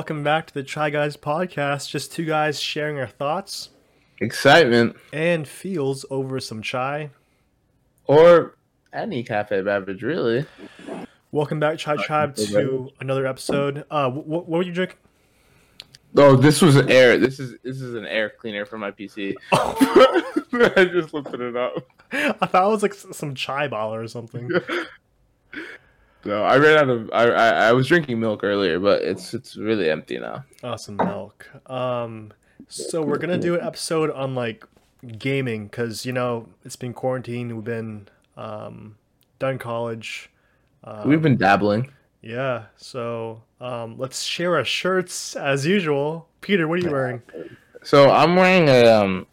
Welcome 0.00 0.24
back 0.24 0.46
to 0.46 0.54
the 0.54 0.62
Chai 0.62 0.90
Guyz 0.90 1.18
podcast. 1.18 1.90
Just 1.90 2.10
two 2.10 2.24
guys 2.24 2.58
sharing 2.58 2.98
our 2.98 3.06
thoughts 3.06 3.68
Excitement 4.18 4.96
and 5.12 5.46
feels 5.46 6.06
over 6.08 6.40
some 6.40 6.62
chai. 6.62 7.10
or 8.06 8.56
any 8.94 9.22
cafe 9.22 9.60
beverage, 9.60 10.02
really. 10.02 10.46
Welcome 11.32 11.60
back, 11.60 11.76
Chai 11.76 11.96
Tribe, 11.96 12.34
to 12.36 12.88
another 13.00 13.26
episode. 13.26 13.84
Uh, 13.90 14.10
wh- 14.10 14.26
what 14.26 14.48
were 14.48 14.62
you 14.62 14.72
drinking? 14.72 14.96
Oh, 16.16 16.34
this 16.34 16.62
was 16.62 16.76
an 16.76 16.90
air. 16.90 17.18
This 17.18 17.38
is 17.38 17.58
this 17.62 17.82
is 17.82 17.94
an 17.94 18.06
air 18.06 18.30
cleaner 18.30 18.64
for 18.64 18.78
my 18.78 18.92
PC. 18.92 19.34
I 19.52 20.88
just 20.90 21.12
lifted 21.12 21.42
it 21.42 21.56
up. 21.56 21.74
I 22.10 22.46
thought 22.46 22.64
it 22.64 22.70
was 22.70 22.82
like 22.82 22.94
some 22.94 23.34
chai 23.34 23.68
bottle 23.68 23.96
or 23.96 24.08
something. 24.08 24.50
No, 26.24 26.42
I 26.42 26.58
ran 26.58 26.78
out 26.78 26.88
of. 26.90 27.10
I, 27.12 27.24
I 27.28 27.48
I 27.68 27.72
was 27.72 27.86
drinking 27.86 28.20
milk 28.20 28.44
earlier, 28.44 28.78
but 28.78 29.02
it's 29.02 29.32
it's 29.32 29.56
really 29.56 29.88
empty 29.90 30.18
now. 30.18 30.44
Awesome 30.62 30.96
milk. 30.96 31.48
Um, 31.66 32.32
so 32.68 33.02
we're 33.02 33.18
gonna 33.18 33.38
do 33.38 33.54
an 33.54 33.62
episode 33.66 34.10
on 34.10 34.34
like 34.34 34.64
gaming 35.18 35.64
because 35.66 36.04
you 36.04 36.12
know 36.12 36.46
it's 36.64 36.76
been 36.76 36.92
quarantine. 36.92 37.54
We've 37.54 37.64
been 37.64 38.08
um, 38.36 38.96
done 39.38 39.58
college. 39.58 40.30
Uh, 40.84 41.04
We've 41.06 41.22
been 41.22 41.36
dabbling. 41.36 41.90
yeah. 42.22 42.64
So 42.76 43.42
um, 43.60 43.96
let's 43.98 44.22
share 44.22 44.56
our 44.56 44.64
shirts 44.64 45.36
as 45.36 45.66
usual. 45.66 46.28
Peter, 46.42 46.68
what 46.68 46.78
are 46.80 46.82
you 46.82 46.90
wearing? 46.90 47.22
So 47.82 48.10
I'm 48.10 48.36
wearing 48.36 48.68
a 48.68 48.84
um, 48.84 49.26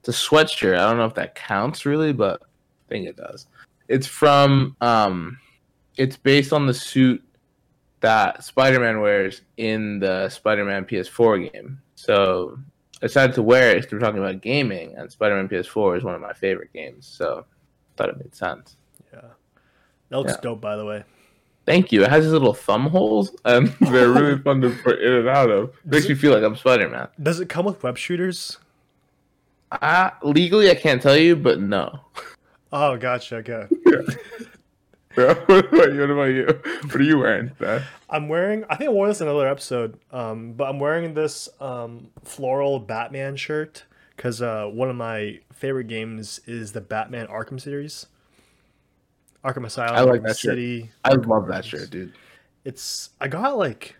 it's 0.00 0.08
a 0.08 0.12
sweatshirt. 0.12 0.74
I 0.78 0.88
don't 0.88 0.96
know 0.96 1.06
if 1.06 1.14
that 1.14 1.34
counts 1.34 1.84
really, 1.84 2.12
but 2.14 2.42
I 2.42 2.88
think 2.88 3.06
it 3.08 3.16
does. 3.16 3.46
It's 3.88 4.06
from 4.06 4.74
um, 4.80 5.38
it's 5.96 6.16
based 6.16 6.52
on 6.52 6.66
the 6.66 6.74
suit 6.74 7.22
that 8.00 8.44
Spider-Man 8.44 9.00
wears 9.00 9.42
in 9.56 9.98
the 9.98 10.28
Spider-Man 10.28 10.84
PS4 10.84 11.52
game. 11.52 11.80
So 11.94 12.58
I 13.02 13.06
decided 13.06 13.34
to 13.36 13.42
wear 13.42 13.76
it. 13.76 13.84
'cause 13.84 13.92
We're 13.92 13.98
talking 14.00 14.18
about 14.20 14.40
gaming, 14.42 14.94
and 14.96 15.10
Spider-Man 15.10 15.48
PS4 15.48 15.96
is 15.96 16.04
one 16.04 16.14
of 16.14 16.20
my 16.20 16.32
favorite 16.32 16.72
games. 16.72 17.06
So 17.06 17.46
thought 17.96 18.08
it 18.10 18.18
made 18.18 18.34
sense. 18.34 18.76
Yeah. 19.12 19.20
That 20.10 20.18
looks 20.18 20.32
Yeah. 20.32 20.40
dope, 20.42 20.60
by 20.60 20.76
the 20.76 20.84
way. 20.84 21.04
Thank 21.66 21.92
you. 21.92 22.02
It 22.04 22.10
has 22.10 22.24
these 22.24 22.32
little 22.32 22.52
thumb 22.52 22.88
holes, 22.88 23.34
and 23.46 23.68
they're 23.80 24.10
really 24.10 24.36
fun 24.42 24.60
to 24.60 24.70
put 24.82 25.00
in 25.00 25.12
and 25.12 25.28
out 25.28 25.48
of. 25.50 25.74
Makes 25.84 26.08
me 26.10 26.14
feel 26.14 26.32
like 26.34 26.42
I'm 26.42 26.56
Spider-Man. 26.56 27.08
Does 27.22 27.40
it 27.40 27.48
come 27.48 27.64
with 27.64 27.82
web 27.82 27.96
shooters? 27.96 28.58
Uh, 29.72 30.10
legally, 30.22 30.70
I 30.70 30.74
can't 30.74 31.00
tell 31.00 31.16
you, 31.16 31.34
but 31.36 31.58
no. 31.60 32.00
Oh, 32.70 32.96
gotcha. 32.98 33.36
Okay. 33.36 33.66
what 33.84 34.53
What 35.14 35.48
about 35.48 36.26
you? 36.26 36.46
What 36.82 36.96
are 36.96 37.02
you 37.02 37.18
wearing? 37.18 37.52
Dad? 37.60 37.84
I'm 38.10 38.28
wearing. 38.28 38.64
I 38.68 38.76
think 38.76 38.90
I 38.90 38.92
wore 38.92 39.08
this 39.08 39.20
in 39.20 39.28
another 39.28 39.48
episode. 39.48 39.98
Um, 40.10 40.52
but 40.52 40.68
I'm 40.68 40.78
wearing 40.78 41.14
this 41.14 41.48
um 41.60 42.08
floral 42.24 42.80
Batman 42.80 43.36
shirt 43.36 43.84
because 44.16 44.42
uh 44.42 44.66
one 44.66 44.90
of 44.90 44.96
my 44.96 45.40
favorite 45.52 45.88
games 45.88 46.40
is 46.46 46.72
the 46.72 46.80
Batman 46.80 47.26
Arkham 47.28 47.60
series. 47.60 48.06
Arkham 49.44 49.66
Asylum. 49.66 49.96
I 49.96 50.00
like 50.00 50.22
that 50.22 50.36
shirt. 50.36 50.52
City. 50.52 50.90
I 51.04 51.12
love 51.14 51.48
that 51.48 51.64
shirt, 51.64 51.90
dude. 51.90 52.12
It's 52.64 53.10
I 53.20 53.28
got 53.28 53.56
like 53.56 53.96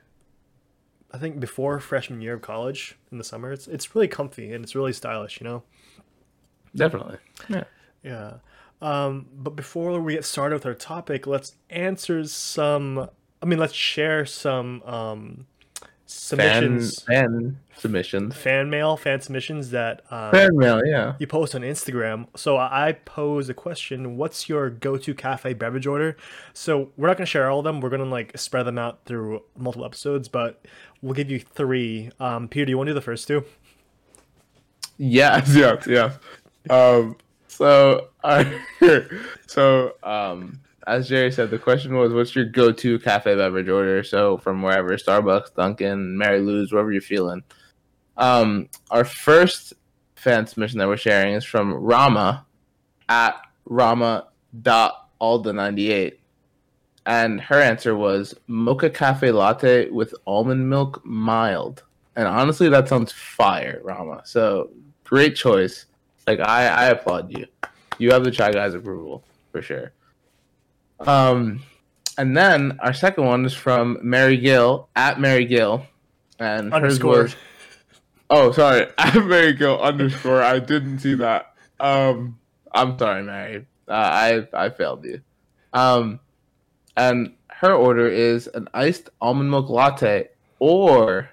I 1.12 1.18
think 1.18 1.38
before 1.38 1.78
freshman 1.78 2.20
year 2.20 2.34
of 2.34 2.42
college 2.42 2.96
in 3.12 3.18
the 3.18 3.24
summer. 3.24 3.52
It's 3.52 3.68
it's 3.68 3.94
really 3.94 4.08
comfy 4.08 4.52
and 4.52 4.64
it's 4.64 4.74
really 4.74 4.92
stylish, 4.92 5.40
you 5.40 5.44
know. 5.44 5.62
Definitely. 6.74 7.18
Yeah. 7.48 7.64
Yeah. 8.02 8.34
Um, 8.82 9.26
but 9.34 9.56
before 9.56 9.98
we 10.00 10.14
get 10.14 10.24
started 10.24 10.56
with 10.56 10.66
our 10.66 10.74
topic, 10.74 11.26
let's 11.26 11.54
answer 11.70 12.24
some. 12.24 13.08
I 13.42 13.46
mean, 13.46 13.58
let's 13.58 13.74
share 13.74 14.24
some 14.26 14.82
um, 14.82 15.46
Fan, 16.06 16.06
submissions, 16.06 17.02
fan 17.02 17.58
submissions. 17.76 18.36
fan, 18.36 18.68
mail, 18.68 18.96
fan 18.96 19.20
submissions 19.22 19.70
that 19.70 20.02
um, 20.10 20.30
Fan 20.32 20.56
mail, 20.56 20.82
yeah. 20.84 21.14
you 21.18 21.26
post 21.26 21.54
on 21.54 21.62
Instagram. 21.62 22.26
So 22.36 22.56
I 22.56 22.88
I 22.88 22.92
pose 22.92 23.48
a 23.48 23.54
question: 23.54 24.18
What's 24.18 24.48
your 24.48 24.68
go-to 24.68 25.14
cafe 25.14 25.54
beverage 25.54 25.86
order? 25.86 26.16
So 26.52 26.90
we're 26.98 27.08
not 27.08 27.16
gonna 27.16 27.26
share 27.26 27.50
all 27.50 27.60
of 27.60 27.64
them. 27.64 27.80
We're 27.80 27.88
gonna 27.88 28.04
like 28.04 28.36
spread 28.36 28.64
them 28.64 28.78
out 28.78 29.00
through 29.06 29.42
multiple 29.56 29.86
episodes, 29.86 30.28
but 30.28 30.64
we'll 31.00 31.14
give 31.14 31.30
you 31.30 31.40
three. 31.40 32.10
Um, 32.20 32.48
Peter, 32.48 32.66
do 32.66 32.70
you 32.70 32.76
want 32.76 32.88
to 32.88 32.90
do 32.90 32.94
the 32.94 33.00
first 33.00 33.26
two? 33.26 33.44
Yes, 34.98 35.54
yes, 35.56 35.86
yes. 35.88 36.14
Um, 36.70 37.16
so, 37.54 38.08
I, 38.22 38.60
so, 39.46 39.94
um, 40.02 40.60
as 40.86 41.08
Jerry 41.08 41.32
said, 41.32 41.50
the 41.50 41.58
question 41.58 41.96
was, 41.96 42.12
what's 42.12 42.34
your 42.34 42.44
go-to 42.44 42.98
cafe 42.98 43.34
beverage 43.36 43.68
order? 43.68 44.02
So, 44.02 44.36
from 44.38 44.60
wherever, 44.60 44.96
Starbucks, 44.96 45.54
Dunkin', 45.54 46.18
Mary 46.18 46.40
Lou's, 46.40 46.72
wherever 46.72 46.90
you're 46.92 47.00
feeling. 47.00 47.44
Um, 48.16 48.68
our 48.90 49.04
first 49.04 49.74
fan 50.16 50.46
submission 50.46 50.78
that 50.78 50.88
we're 50.88 50.96
sharing 50.96 51.34
is 51.34 51.44
from 51.44 51.72
Rama 51.72 52.46
at 53.08 53.36
Rama.alda98. 53.66 56.14
And 57.06 57.40
her 57.40 57.60
answer 57.60 57.94
was 57.94 58.34
mocha 58.46 58.90
cafe 58.90 59.30
latte 59.30 59.90
with 59.90 60.12
almond 60.26 60.68
milk 60.68 61.00
mild. 61.04 61.84
And 62.16 62.26
honestly, 62.26 62.68
that 62.68 62.88
sounds 62.88 63.12
fire, 63.12 63.80
Rama. 63.84 64.22
So 64.24 64.70
great 65.04 65.36
choice. 65.36 65.86
Like 66.26 66.40
I, 66.40 66.66
I 66.66 66.84
applaud 66.86 67.36
you. 67.36 67.46
You 67.98 68.12
have 68.12 68.24
the 68.24 68.30
Chai 68.30 68.50
Guyz 68.52 68.74
approval 68.74 69.24
for 69.52 69.62
sure. 69.62 69.92
Um, 71.00 71.62
and 72.16 72.36
then 72.36 72.78
our 72.80 72.92
second 72.92 73.24
one 73.24 73.44
is 73.44 73.52
from 73.54 73.98
Mary 74.02 74.36
Gill 74.36 74.88
at 74.96 75.20
Mary 75.20 75.44
Gill, 75.44 75.86
and 76.38 76.72
hers 76.72 77.00
Underscore. 77.00 77.22
was 77.24 77.36
oh 78.30 78.52
sorry 78.52 78.86
at 78.98 79.14
Mary 79.26 79.52
Gill 79.52 79.80
underscore. 79.80 80.42
I 80.42 80.58
didn't 80.58 81.00
see 81.00 81.14
that. 81.14 81.54
Um, 81.80 82.38
I'm 82.72 82.98
sorry, 82.98 83.22
Mary. 83.22 83.66
Uh, 83.86 83.92
I 83.92 84.48
I 84.52 84.70
failed 84.70 85.04
you. 85.04 85.20
Um, 85.72 86.20
and 86.96 87.34
her 87.48 87.72
order 87.74 88.06
is 88.08 88.46
an 88.48 88.68
iced 88.72 89.10
almond 89.20 89.50
milk 89.50 89.68
latte 89.68 90.28
or 90.58 91.30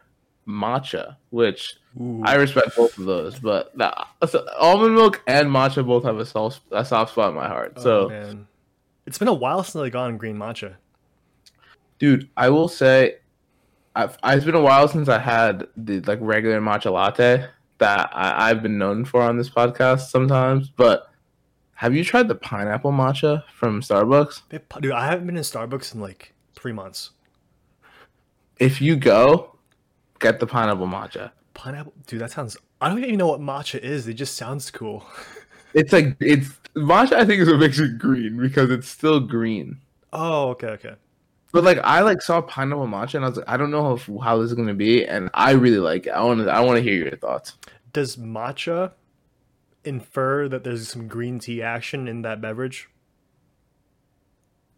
matcha, 0.47 1.16
which 1.30 1.75
Ooh. 2.00 2.22
I 2.24 2.35
respect 2.35 2.75
both 2.75 2.97
of 2.97 3.06
those, 3.06 3.38
but 3.40 3.78
the, 3.78 3.94
so 4.28 4.47
almond 4.57 4.96
milk 4.96 5.22
and 5.28 5.50
matcha 5.50 5.85
both 5.85 6.03
have 6.06 6.19
a 6.19 6.25
soft 6.25 6.62
a 6.72 6.85
soft 6.85 7.12
spot 7.12 7.29
in 7.29 7.35
my 7.35 7.47
heart. 7.47 7.74
Oh, 7.78 7.81
so, 7.81 8.09
man. 8.09 8.47
It's 9.06 9.18
been 9.18 9.28
a 9.28 9.34
while 9.34 9.63
since 9.63 9.81
I 9.81 9.90
got 9.90 10.18
green 10.18 10.38
matcha. 10.38 10.75
dude, 12.00 12.30
I 12.38 12.50
will 12.50 12.68
say, 12.69 13.18
I've, 13.96 14.18
it's 14.24 14.46
been 14.46 14.56
a 14.56 14.62
while 14.62 14.88
since 14.88 15.09
I 15.09 15.19
had 15.19 15.68
the 15.75 16.00
like 16.01 16.19
regular 16.22 16.62
matcha 16.62 16.91
latte 16.91 17.46
that 17.80 18.09
I, 18.13 18.50
I've 18.50 18.63
been 18.63 18.78
known 18.78 19.03
for 19.03 19.22
on 19.22 19.38
this 19.38 19.50
podcast 19.50 20.09
sometimes. 20.09 20.69
But 20.69 21.12
have 21.74 21.94
you 21.96 22.06
tried 22.06 22.28
the 22.28 22.35
pineapple 22.35 22.91
matcha 22.91 23.44
from 23.50 23.81
Starbucks? 23.81 24.44
Dude, 24.80 24.91
I 24.91 25.07
haven't 25.07 25.25
been 25.25 25.35
in 25.35 25.44
Starbucks 25.44 25.94
in 25.94 26.00
like 26.00 26.34
three 26.56 26.72
months. 26.72 27.12
If 28.59 28.80
you 28.81 28.96
go, 28.96 29.57
get 30.19 30.40
the 30.40 30.47
pineapple 30.47 30.88
matcha. 30.88 31.31
Pineapple, 31.62 31.94
dude, 32.08 32.22
that 32.22 32.32
sounds. 32.32 32.58
I 32.82 32.90
don't 32.90 33.04
even 33.04 33.18
know 33.18 33.28
what 33.28 33.40
matcha 33.40 33.78
is. 33.78 34.08
It 34.08 34.16
just 34.16 34.36
sounds 34.36 34.72
cool. 34.72 35.06
It's 35.74 35.94
like 35.94 36.18
it's 36.20 36.50
matcha. 36.76 37.14
I 37.14 37.24
think 37.24 37.42
is 37.42 37.48
what 37.48 37.60
makes 37.60 37.80
it 37.80 37.98
green 37.98 38.36
because 38.36 38.70
it's 38.70 38.90
still 38.90 39.22
green. 39.22 39.80
Oh, 40.12 40.50
okay, 40.50 40.68
okay. 40.68 40.96
But 41.54 41.64
like 41.64 41.78
I 41.78 42.02
like 42.02 42.22
saw 42.22 42.42
pineapple 42.42 42.88
matcha 42.88 43.16
and 43.16 43.24
I 43.24 43.30
was 43.30 43.38
like, 43.38 43.48
I 43.48 43.56
don't 43.56 43.72
know 43.72 43.96
how, 43.96 44.18
how 44.19 44.38
this 44.40 44.52
is 44.52 44.54
gonna 44.54 44.74
be, 44.74 45.06
and 45.06 45.30
I 45.34 45.52
really 45.52 45.78
like 45.78 46.08
it. 46.08 46.10
I 46.10 46.22
want 46.24 46.42
to 46.42 46.52
I 46.52 46.60
want 46.60 46.75
to 46.75 46.84
hear 46.84 46.96
your 46.96 47.16
thoughts. 47.16 47.54
Does 47.94 48.18
matcha 48.18 48.92
infer 49.86 50.50
that 50.50 50.66
there's 50.66 50.90
some 50.90 51.07
green 51.07 51.40
tea 51.40 51.62
action 51.62 52.10
in 52.10 52.22
that 52.24 52.42
beverage? 52.42 52.90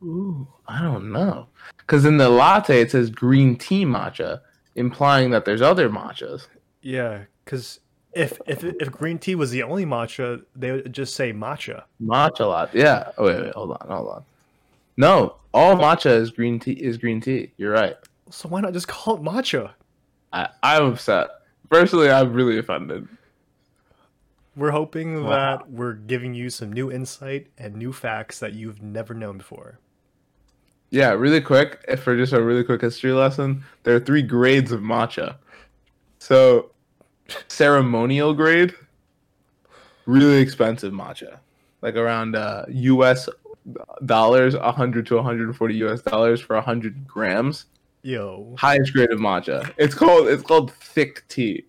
Ooh, 0.03 0.47
I 0.67 0.79
don't 0.79 1.11
know, 1.11 1.47
because 1.79 2.05
in 2.05 2.17
the 2.17 2.29
latte 2.29 2.81
it 2.81 2.91
says 2.91 3.09
green 3.09 3.55
tea 3.55 3.83
matcha, 3.83 4.41
implying 4.75 5.31
that 5.31 5.45
there's 5.45 5.63
other 5.63 5.89
matchas. 5.89 6.49
Yeah, 6.83 7.23
because 7.43 7.79
if 8.13 8.39
if 8.45 8.63
if 8.63 8.91
green 8.91 9.17
tea 9.17 9.33
was 9.35 9.49
the 9.49 9.63
only 9.63 9.85
matcha, 9.85 10.43
they 10.55 10.71
would 10.73 10.93
just 10.93 11.15
say 11.15 11.33
matcha. 11.33 11.83
Matcha 12.01 12.41
latte, 12.47 12.77
yeah. 12.79 13.11
Oh 13.17 13.25
wait, 13.25 13.41
wait, 13.41 13.53
hold 13.55 13.71
on, 13.71 13.87
hold 13.87 14.09
on. 14.09 14.25
No, 14.97 15.37
all 15.53 15.75
matcha 15.75 16.11
is 16.11 16.29
green 16.29 16.59
tea. 16.59 16.73
Is 16.73 16.97
green 16.99 17.19
tea. 17.21 17.51
You're 17.57 17.71
right. 17.71 17.95
So 18.29 18.47
why 18.49 18.61
not 18.61 18.73
just 18.73 18.87
call 18.87 19.15
it 19.15 19.23
matcha? 19.23 19.71
I, 20.31 20.49
I'm 20.61 20.85
upset. 20.93 21.29
Personally, 21.69 22.11
I'm 22.11 22.33
really 22.33 22.59
offended. 22.59 23.07
We're 24.55 24.71
hoping 24.71 25.23
Wow. 25.23 25.29
that 25.57 25.71
we're 25.71 25.93
giving 25.93 26.33
you 26.35 26.49
some 26.51 26.71
new 26.71 26.91
insight 26.91 27.47
and 27.57 27.75
new 27.75 27.91
facts 27.91 28.37
that 28.39 28.53
you've 28.53 28.81
never 28.83 29.13
known 29.15 29.39
before. 29.39 29.79
Yeah, 30.91 31.11
really 31.13 31.41
quick, 31.41 31.79
for 31.99 32.15
just 32.15 32.33
a 32.33 32.43
really 32.43 32.63
quick 32.63 32.81
history 32.81 33.13
lesson, 33.13 33.63
there 33.81 33.95
are 33.95 33.99
three 33.99 34.21
grades 34.21 34.71
of 34.71 34.81
matcha. 34.81 35.37
So, 36.19 36.69
ceremonial 37.47 38.33
grade, 38.33 38.73
really 40.05 40.37
expensive 40.41 40.93
matcha, 40.93 41.39
like 41.81 41.95
around 41.95 42.35
uh, 42.35 42.65
U.S. 42.69 43.29
dollars, 44.05 44.55
100 44.55 45.05
to 45.07 45.15
140 45.15 45.75
U.S. 45.75 46.01
dollars 46.01 46.41
for 46.41 46.55
100 46.55 47.07
grams. 47.07 47.65
Yo, 48.01 48.53
Highest 48.57 48.91
grade 48.93 49.11
of 49.11 49.19
matcha. 49.19 49.71
It's 49.77 49.95
called 49.95 50.27
it's 50.27 50.43
called 50.43 50.73
thick 50.73 51.23
tea. 51.29 51.63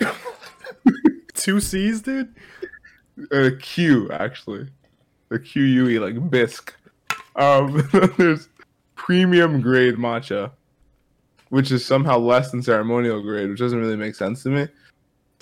two 1.35 1.61
C's, 1.61 2.03
dude. 2.03 2.35
uh, 3.31 3.51
Q 3.61 4.11
actually, 4.11 4.67
the 5.29 5.39
Q 5.39 5.63
U 5.63 5.89
E 5.89 5.99
like 6.01 6.31
bisque. 6.31 6.75
Um, 7.37 7.89
there's 8.19 8.49
premium 8.97 9.61
grade 9.61 9.95
matcha, 9.95 10.51
which 11.51 11.71
is 11.71 11.85
somehow 11.87 12.19
less 12.19 12.51
than 12.51 12.63
ceremonial 12.65 13.23
grade, 13.23 13.51
which 13.51 13.61
doesn't 13.61 13.79
really 13.79 13.97
make 13.97 14.17
sense 14.17 14.43
to 14.43 14.49
me. 14.49 14.67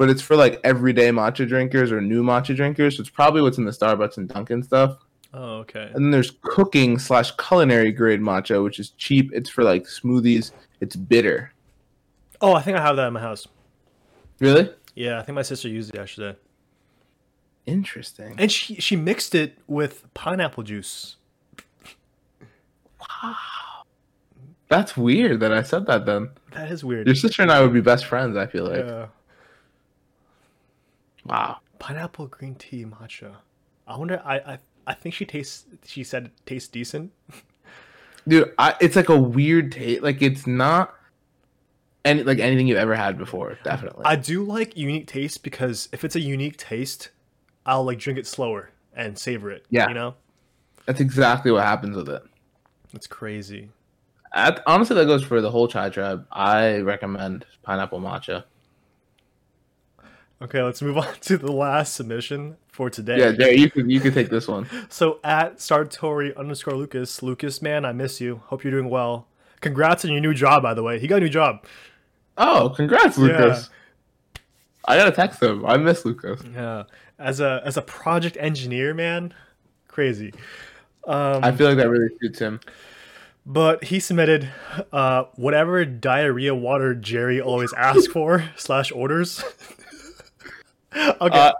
But 0.02 0.10
it's 0.10 0.20
for 0.20 0.34
like 0.34 0.58
everyday 0.64 1.10
matcha 1.10 1.46
drinkers 1.46 1.92
or 1.92 2.00
new 2.00 2.24
matcha 2.24 2.56
drinkers. 2.56 2.96
So 2.96 3.02
it's 3.02 3.08
probably 3.08 3.40
what's 3.40 3.56
in 3.56 3.64
the 3.64 3.70
Starbucks 3.70 4.16
and 4.16 4.28
Dunkin' 4.28 4.64
stuff. 4.64 4.98
Oh, 5.32 5.58
okay. 5.58 5.92
And 5.94 6.04
then 6.04 6.10
there's 6.10 6.32
cooking 6.42 6.98
slash 6.98 7.30
culinary 7.36 7.92
grade 7.92 8.18
matcha, 8.20 8.64
which 8.64 8.80
is 8.80 8.90
cheap. 8.90 9.30
It's 9.32 9.48
for 9.48 9.62
like 9.62 9.84
smoothies. 9.84 10.50
It's 10.80 10.96
bitter. 10.96 11.52
Oh, 12.40 12.52
I 12.54 12.62
think 12.62 12.76
I 12.78 12.82
have 12.82 12.96
that 12.96 13.06
in 13.06 13.12
my 13.12 13.20
house. 13.20 13.46
Really? 14.40 14.70
Yeah, 14.96 15.20
I 15.20 15.22
think 15.22 15.36
my 15.36 15.42
sister 15.42 15.68
used 15.68 15.94
it 15.94 15.98
yesterday, 15.98 16.36
Interesting. 17.66 18.34
and 18.38 18.50
she 18.50 18.74
she 18.80 18.96
mixed 18.96 19.36
it 19.36 19.56
with 19.68 20.12
pineapple 20.14 20.64
juice. 20.64 21.14
Wow. 22.98 23.36
That's 24.68 24.96
weird 24.96 25.38
that 25.38 25.52
I 25.52 25.62
said 25.62 25.86
that 25.86 26.06
then. 26.06 26.30
That 26.54 26.72
is 26.72 26.82
weird. 26.84 27.06
Your 27.06 27.14
sister 27.14 27.42
and 27.42 27.52
I 27.52 27.62
would 27.62 27.72
be 27.72 27.80
best 27.80 28.04
friends, 28.06 28.36
I 28.36 28.48
feel 28.48 28.64
like. 28.64 28.84
yeah. 28.84 29.06
Wow. 31.24 31.58
Pineapple 31.78 32.26
green 32.28 32.54
tea 32.54 32.84
matcha. 32.84 33.34
I 33.86 33.96
wonder. 33.96 34.20
I 34.24 34.36
I, 34.38 34.58
I 34.86 34.94
think 34.94 35.14
she 35.14 35.24
tastes. 35.24 35.66
She 35.84 36.04
said 36.04 36.26
it 36.26 36.32
tastes 36.46 36.68
decent. 36.68 37.12
Dude, 38.28 38.52
I, 38.58 38.74
it's 38.80 38.94
like 38.94 39.08
a 39.08 39.20
weird 39.20 39.72
taste. 39.72 40.02
Like 40.02 40.22
it's 40.22 40.46
not 40.46 40.94
any 42.04 42.22
like 42.22 42.38
anything 42.38 42.66
you've 42.68 42.78
ever 42.78 42.94
had 42.94 43.18
before, 43.18 43.58
definitely. 43.64 44.04
I 44.04 44.16
do 44.16 44.44
like 44.44 44.76
unique 44.76 45.06
taste 45.08 45.42
because 45.42 45.88
if 45.92 46.04
it's 46.04 46.14
a 46.14 46.20
unique 46.20 46.56
taste, 46.56 47.10
I'll 47.66 47.84
like 47.84 47.98
drink 47.98 48.18
it 48.18 48.26
slower 48.26 48.70
and 48.94 49.18
savor 49.18 49.50
it. 49.50 49.64
Yeah. 49.70 49.88
You 49.88 49.94
know, 49.94 50.14
That's 50.86 51.00
exactly 51.00 51.50
what 51.50 51.64
happens 51.64 51.96
with 51.96 52.08
it. 52.08 52.22
it's 52.94 53.06
crazy. 53.08 53.70
I, 54.34 54.56
honestly, 54.66 54.96
that 54.96 55.06
goes 55.06 55.22
for 55.24 55.40
the 55.40 55.50
whole 55.50 55.68
chai 55.68 55.90
tribe. 55.90 56.26
I 56.32 56.78
recommend 56.78 57.44
pineapple 57.62 58.00
matcha. 58.00 58.44
Okay, 60.42 60.62
let's 60.62 60.82
move 60.82 60.98
on 61.04 61.14
to 61.22 61.38
the 61.38 61.52
last 61.52 61.94
submission 61.94 62.56
for 62.68 62.90
today. 62.90 63.18
Yeah, 63.18 63.32
Jerry, 63.32 63.56
you 63.58 63.70
can 63.70 63.88
you 63.88 64.00
could 64.00 64.14
take 64.14 64.28
this 64.28 64.48
one. 64.48 64.66
So 64.90 65.20
at 65.24 65.58
Sartori 65.58 66.36
underscore 66.36 66.74
Lucas, 66.74 67.22
Lucas 67.22 67.62
man, 67.62 67.84
I 67.84 67.92
miss 67.92 68.20
you. 68.20 68.42
Hope 68.46 68.64
you're 68.64 68.72
doing 68.72 68.90
well. 68.90 69.26
Congrats 69.60 70.04
on 70.04 70.10
your 70.10 70.20
new 70.20 70.34
job, 70.34 70.62
by 70.62 70.74
the 70.74 70.82
way. 70.82 70.98
He 70.98 71.06
got 71.06 71.16
a 71.16 71.20
new 71.20 71.28
job. 71.28 71.64
Oh, 72.36 72.72
congrats, 72.74 73.16
Lucas. 73.18 73.70
I 74.84 74.96
gotta 74.96 75.12
text 75.12 75.40
him. 75.42 75.64
I 75.64 75.76
miss 75.76 76.04
Lucas. 76.04 76.40
Yeah, 76.52 76.84
as 77.18 77.38
a 77.40 77.62
as 77.64 77.76
a 77.76 77.82
project 77.82 78.36
engineer, 78.40 78.92
man, 78.94 79.32
crazy. 79.86 80.34
Um, 81.06 81.44
I 81.44 81.52
feel 81.52 81.68
like 81.68 81.76
that 81.76 81.88
really 81.88 82.08
suits 82.20 82.38
him. 82.40 82.58
but 83.46 83.84
he 83.84 84.00
submitted 84.00 84.48
uh, 84.92 85.24
whatever 85.36 85.84
diarrhea 85.84 86.54
water 86.54 86.94
Jerry 86.94 87.40
always 87.40 87.72
asks 87.74 88.06
for 88.08 88.44
slash 88.56 88.90
orders. 88.90 89.44
okay, 91.20 91.38
Uh, 91.38 91.52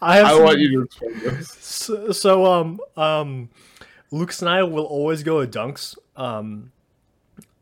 I 0.00 0.16
have 0.16 0.26
I 0.26 0.30
some- 0.30 0.44
want 0.44 0.58
you 0.58 0.70
to 0.72 0.82
explain 0.82 1.18
this. 1.20 1.48
So, 1.48 2.12
so 2.12 2.46
um 2.46 2.80
um 2.96 3.50
Lucas 4.10 4.40
and 4.40 4.48
I 4.48 4.62
will 4.62 4.84
always 4.84 5.22
go 5.22 5.44
to 5.44 5.58
dunks. 5.58 5.96
Um 6.16 6.72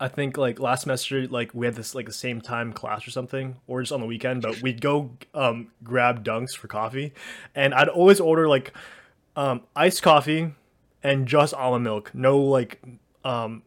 I 0.00 0.08
think 0.08 0.36
like 0.36 0.58
last 0.60 0.82
semester 0.82 1.26
like 1.28 1.54
we 1.54 1.66
had 1.66 1.74
this 1.74 1.94
like 1.94 2.06
the 2.06 2.12
same 2.12 2.40
time 2.40 2.72
class 2.72 3.06
or 3.06 3.10
something 3.10 3.56
or 3.66 3.80
just 3.80 3.92
on 3.92 4.00
the 4.00 4.06
weekend, 4.06 4.42
but 4.42 4.60
we'd 4.62 4.80
go 4.80 5.10
um 5.34 5.68
grab 5.82 6.24
dunks 6.24 6.54
for 6.56 6.68
coffee 6.68 7.12
and 7.54 7.74
I'd 7.74 7.88
always 7.88 8.20
order 8.20 8.48
like 8.48 8.72
um 9.36 9.62
iced 9.74 10.02
coffee 10.02 10.52
and 11.02 11.26
just 11.26 11.54
almond 11.54 11.84
milk. 11.84 12.10
No 12.14 12.38
like 12.38 12.82
um 13.24 13.62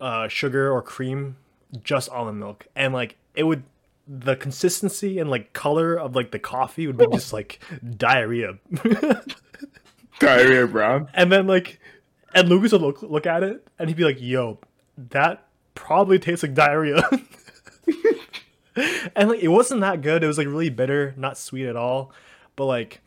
uh 0.00 0.28
sugar 0.28 0.70
or 0.72 0.82
cream, 0.82 1.36
just 1.82 2.08
almond 2.10 2.38
milk. 2.38 2.66
And 2.76 2.92
like 2.94 3.16
it 3.34 3.44
would 3.44 3.62
the 4.08 4.34
consistency 4.34 5.18
and 5.18 5.28
like 5.30 5.52
color 5.52 5.94
of 5.94 6.16
like 6.16 6.30
the 6.30 6.38
coffee 6.38 6.86
would 6.86 6.96
be 6.96 7.06
just 7.12 7.32
like 7.32 7.60
diarrhea. 7.96 8.58
Diarrhea 10.18 10.66
Brown. 10.66 11.08
And 11.14 11.30
then 11.30 11.46
like, 11.46 11.78
and 12.34 12.48
Lucas 12.48 12.72
would 12.72 12.80
look 12.80 13.02
look 13.02 13.26
at 13.26 13.42
it, 13.42 13.66
and 13.78 13.88
he'd 13.88 13.96
be 13.96 14.04
like, 14.04 14.20
"Yo, 14.20 14.58
that 15.10 15.46
probably 15.74 16.18
tastes 16.18 16.42
like 16.42 16.54
diarrhea." 16.54 17.02
and 19.16 19.28
like, 19.30 19.40
it 19.40 19.48
wasn't 19.48 19.80
that 19.82 20.02
good. 20.02 20.24
It 20.24 20.26
was 20.26 20.38
like 20.38 20.46
really 20.46 20.70
bitter, 20.70 21.14
not 21.16 21.38
sweet 21.38 21.66
at 21.66 21.76
all. 21.76 22.12
But 22.56 22.66
like, 22.66 23.00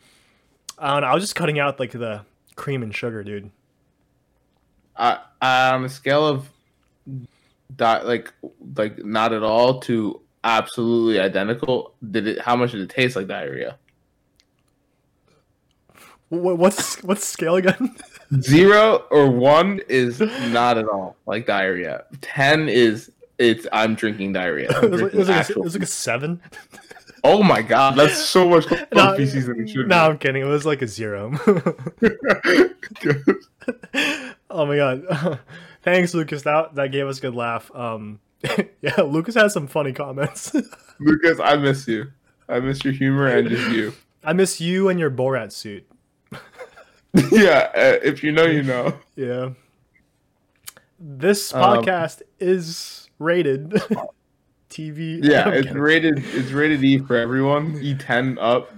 I 0.77 0.93
don't 0.93 1.01
know. 1.01 1.07
I 1.07 1.13
was 1.13 1.23
just 1.23 1.35
cutting 1.35 1.59
out 1.59 1.79
like 1.79 1.91
the 1.91 2.21
cream 2.55 2.81
and 2.83 2.95
sugar, 2.95 3.23
dude. 3.23 3.51
Uh, 4.95 5.17
on 5.41 5.85
a 5.85 5.89
scale 5.89 6.25
of 6.25 6.49
di- 7.75 8.01
like 8.03 8.33
like 8.75 9.03
not 9.03 9.33
at 9.33 9.43
all 9.43 9.79
to 9.81 10.21
absolutely 10.43 11.19
identical, 11.19 11.93
did 12.09 12.27
it? 12.27 12.41
How 12.41 12.55
much 12.55 12.71
did 12.71 12.81
it 12.81 12.89
taste 12.89 13.15
like 13.15 13.27
diarrhea? 13.27 13.77
What's 16.29 17.03
what's 17.03 17.25
scale 17.25 17.55
again? 17.57 17.95
Zero 18.39 19.03
or 19.11 19.29
one 19.29 19.81
is 19.89 20.21
not 20.21 20.77
at 20.77 20.87
all 20.87 21.17
like 21.25 21.45
diarrhea. 21.45 22.05
Ten 22.21 22.69
is 22.69 23.11
it's 23.37 23.67
I'm 23.73 23.95
drinking 23.95 24.33
diarrhea. 24.33 24.69
I'm 24.73 24.83
it, 24.85 24.91
was 24.91 25.01
like, 25.01 25.13
it, 25.13 25.27
like 25.27 25.49
a, 25.49 25.51
it 25.51 25.57
was 25.57 25.75
like 25.75 25.83
a 25.83 25.87
seven. 25.87 26.41
oh 27.25 27.43
my 27.43 27.61
god, 27.61 27.97
that's 27.97 28.17
so 28.17 28.47
much 28.47 28.65
No, 28.93 29.15
feces 29.17 29.47
than 29.47 29.59
it 29.61 29.69
should 29.69 29.89
no, 29.89 29.97
I'm 29.97 30.17
kidding. 30.17 30.41
It 30.41 30.45
was 30.45 30.65
like 30.65 30.81
a 30.81 30.87
zero. 30.87 31.37
oh 34.49 34.65
my 34.65 34.77
god. 34.77 35.39
Thanks, 35.81 36.13
Lucas. 36.13 36.43
That 36.43 36.75
that 36.75 36.93
gave 36.93 37.07
us 37.07 37.17
a 37.17 37.21
good 37.21 37.35
laugh. 37.35 37.69
Um, 37.75 38.21
yeah, 38.81 39.01
Lucas 39.01 39.35
has 39.35 39.53
some 39.53 39.67
funny 39.67 39.93
comments. 39.93 40.53
Lucas, 40.99 41.39
I 41.39 41.55
miss 41.57 41.87
you. 41.87 42.11
I 42.49 42.59
miss 42.59 42.83
your 42.83 42.93
humor 42.93 43.27
and 43.27 43.49
just 43.49 43.69
you. 43.71 43.93
I 44.23 44.33
miss 44.33 44.59
you 44.61 44.89
and 44.89 44.99
your 44.99 45.09
Borat 45.11 45.51
suit. 45.51 45.85
yeah, 47.31 47.69
uh, 47.75 47.99
if 48.03 48.23
you 48.23 48.31
know, 48.31 48.45
you 48.45 48.63
know. 48.63 48.93
Yeah. 49.15 49.51
This 50.99 51.53
Um, 51.53 51.61
podcast 51.61 52.21
is 52.39 53.09
rated 53.19 53.71
TV. 54.69 55.19
Yeah, 55.23 55.49
it's 55.49 55.67
kidding. 55.67 55.81
rated. 55.81 56.17
It's 56.19 56.51
rated 56.51 56.83
E 56.83 56.99
for 56.99 57.15
everyone. 57.15 57.79
E 57.81 57.95
ten 57.95 58.37
up. 58.39 58.71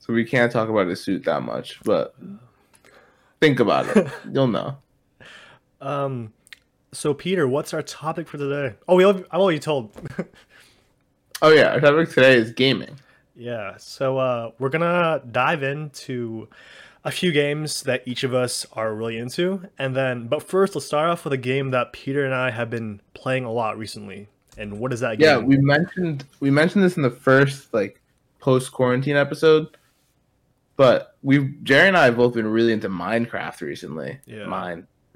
So 0.00 0.12
we 0.12 0.24
can't 0.24 0.50
talk 0.52 0.68
about 0.68 0.86
his 0.86 1.02
suit 1.02 1.24
that 1.24 1.42
much, 1.42 1.80
but 1.84 2.14
think 3.40 3.60
about 3.60 3.94
it. 3.96 4.08
You'll 4.32 4.46
know. 4.48 4.76
um. 5.80 6.32
So 6.92 7.12
Peter, 7.14 7.46
what's 7.46 7.74
our 7.74 7.82
topic 7.82 8.28
for 8.28 8.38
today? 8.38 8.74
Oh, 8.88 8.96
we 8.96 9.04
al- 9.04 9.18
I've 9.30 9.40
already 9.40 9.58
told. 9.60 9.92
Oh 11.40 11.50
yeah, 11.52 11.68
our 11.74 11.80
topic 11.80 12.08
today 12.08 12.34
is 12.36 12.50
gaming. 12.50 12.98
yeah. 13.36 13.76
So 13.76 14.18
uh, 14.18 14.50
we're 14.58 14.70
gonna 14.70 15.22
dive 15.30 15.62
into 15.62 16.48
a 17.04 17.12
few 17.12 17.30
games 17.30 17.84
that 17.84 18.02
each 18.06 18.24
of 18.24 18.34
us 18.34 18.66
are 18.72 18.92
really 18.92 19.18
into, 19.18 19.62
and 19.78 19.94
then. 19.94 20.26
But 20.26 20.42
first, 20.42 20.74
let's 20.74 20.86
start 20.86 21.08
off 21.10 21.22
with 21.22 21.32
a 21.32 21.36
game 21.38 21.70
that 21.70 21.92
Peter 21.92 22.24
and 22.24 22.34
I 22.34 22.50
have 22.50 22.70
been 22.70 23.00
playing 23.14 23.44
a 23.44 23.52
lot 23.52 23.78
recently. 23.78 24.26
And 24.56 24.80
what 24.80 24.92
is 24.92 24.98
that 24.98 25.20
Yeah, 25.20 25.36
game? 25.36 25.46
we 25.46 25.58
mentioned 25.58 26.24
we 26.40 26.50
mentioned 26.50 26.82
this 26.82 26.96
in 26.96 27.04
the 27.04 27.10
first 27.10 27.72
like 27.72 28.00
post 28.40 28.72
quarantine 28.72 29.14
episode, 29.14 29.68
but 30.76 31.16
we 31.22 31.54
Jerry 31.62 31.86
and 31.86 31.96
I 31.96 32.06
have 32.06 32.16
both 32.16 32.34
been 32.34 32.48
really 32.48 32.72
into 32.72 32.88
Minecraft 32.88 33.60
recently. 33.60 34.18
Yeah. 34.26 34.46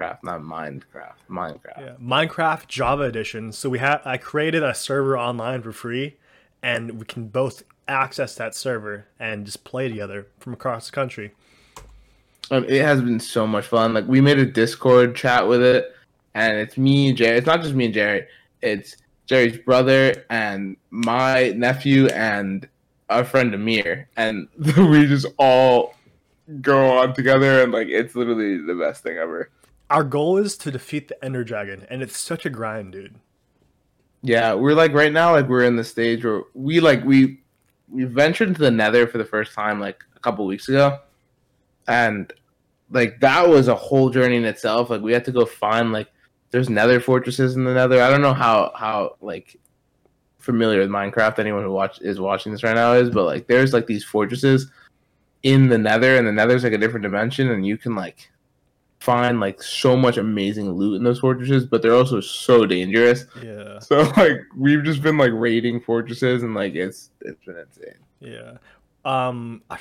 Minecraft, 0.03 0.23
not 0.23 0.41
Minecraft. 0.41 1.13
Minecraft. 1.31 1.81
Yeah, 1.81 1.95
Minecraft 2.01 2.69
Java 2.69 3.05
Edition. 3.05 3.53
So 3.53 3.69
we 3.71 3.79
have 3.79 4.03
I 4.05 4.17
created 4.17 4.63
a 4.63 4.75
server 4.75 5.19
online 5.19 5.63
for 5.63 5.73
free, 5.73 6.17
and 6.63 6.99
we 6.99 7.05
can 7.05 7.29
both 7.29 7.63
access 7.89 8.35
that 8.37 8.55
server 8.55 9.07
and 9.19 9.45
just 9.45 9.65
play 9.65 9.89
together 9.89 10.27
from 10.39 10.53
across 10.53 10.87
the 10.87 10.93
country. 10.93 11.33
Um, 12.51 12.65
it 12.65 12.83
has 12.83 13.01
been 13.01 13.21
so 13.21 13.47
much 13.47 13.67
fun. 13.67 13.95
Like 13.95 14.07
we 14.07 14.21
made 14.21 14.39
a 14.39 14.47
Discord 14.47 15.15
chat 15.15 15.47
with 15.47 15.63
it, 15.63 15.95
and 16.35 16.59
it's 16.59 16.77
me 16.77 17.09
and 17.09 17.17
Jerry. 17.17 17.39
It's 17.39 17.47
not 17.47 17.63
just 17.63 17.75
me 17.75 17.87
and 17.87 17.95
Jerry. 17.95 18.27
It's 18.61 18.97
Jerry's 19.27 19.59
brother 19.59 20.25
and 20.31 20.77
my 20.91 21.51
nephew 21.57 22.07
and 22.09 22.69
our 23.09 23.25
friend 23.25 23.55
Amir, 23.55 24.09
and 24.17 24.49
we 24.77 25.07
just 25.07 25.27
all 25.39 25.95
go 26.61 26.99
on 26.99 27.15
together, 27.15 27.63
and 27.63 27.73
like 27.73 27.89
it's 27.89 28.15
literally 28.15 28.59
the 28.59 28.75
best 28.75 29.03
thing 29.03 29.17
ever. 29.17 29.51
Our 29.93 30.05
goal 30.05 30.39
is 30.39 30.57
to 30.59 30.71
defeat 30.71 31.09
the 31.09 31.25
Ender 31.25 31.45
Dragon, 31.45 31.87
and 31.91 32.03
it's 32.03 32.19
such 32.19 32.47
a 32.47 32.51
grind, 32.51 32.93
dude. 32.93 33.15
Yeah, 34.23 34.55
we're 34.55 34.75
like 34.75 34.93
right 34.95 35.13
now, 35.13 35.33
like 35.33 35.49
we're 35.49 35.65
in 35.65 35.77
the 35.77 35.85
stage 35.85 36.25
where 36.25 36.43
we 36.55 36.81
like 36.81 37.05
we 37.05 37.41
we 37.91 38.05
ventured 38.05 38.49
into 38.49 38.63
the 38.63 38.71
Nether 38.71 39.07
for 39.07 39.19
the 39.19 39.25
first 39.25 39.53
time 39.53 39.81
like 39.81 40.03
a 40.17 40.21
couple 40.21 40.47
weeks 40.47 40.69
ago, 40.69 40.99
and 41.89 42.33
like 42.91 43.21
that 43.21 43.47
was 43.49 43.69
a 43.69 43.75
whole 43.75 44.09
journey 44.09 44.37
in 44.37 44.45
itself. 44.45 44.89
Like 44.89 45.03
we 45.03 45.13
had 45.13 45.27
to 45.27 45.33
go 45.33 45.45
find 45.45 45.93
like 45.93 46.09
there's 46.53 46.71
nether 46.71 46.99
fortresses 46.99 47.57
in 47.57 47.65
the 47.65 47.75
nether. 47.75 48.01
I 48.01 48.09
don't 48.09 48.23
know 48.23 48.35
how 48.35 48.73
how 48.75 49.17
like 49.21 49.59
familiar 50.39 50.81
with 50.81 50.91
Minecraft 50.91 51.39
anyone 51.39 51.65
who 51.65 51.71
watch 51.71 52.01
is 52.01 52.19
watching 52.19 52.53
this 52.53 52.63
right 52.63 52.75
now 52.75 52.95
is, 52.95 53.11
but 53.11 53.25
like 53.25 53.47
there's 53.47 53.73
like 53.73 53.87
these 53.87 54.05
fortresses 54.05 54.71
in 55.43 55.69
the 55.69 55.79
nether 55.79 56.17
and 56.17 56.27
the 56.27 56.33
nether's 56.33 56.65
like 56.65 56.73
a 56.73 56.79
different 56.79 57.03
dimension 57.03 57.51
and 57.51 57.67
you 57.67 57.77
can 57.77 57.95
like 57.95 58.31
find 59.03 59.41
like 59.41 59.63
so 59.63 59.97
much 59.97 60.17
amazing 60.17 60.71
loot 60.73 60.97
in 60.97 61.03
those 61.03 61.19
fortresses, 61.19 61.67
but 61.67 61.83
they're 61.83 61.95
also 61.95 62.21
so 62.21 62.65
dangerous. 62.67 63.25
Yeah. 63.43 63.79
So 63.81 64.03
like 64.17 64.41
we've 64.57 64.85
just 64.85 65.03
been 65.03 65.19
like 65.19 65.33
raiding 65.35 65.81
fortresses 65.81 66.43
and 66.43 66.55
like 66.55 66.75
it's 66.75 67.11
it's 67.21 67.45
been 67.45 67.57
insane. 67.57 67.95
Yeah. 68.21 68.59
Um, 69.05 69.63
I, 69.69 69.79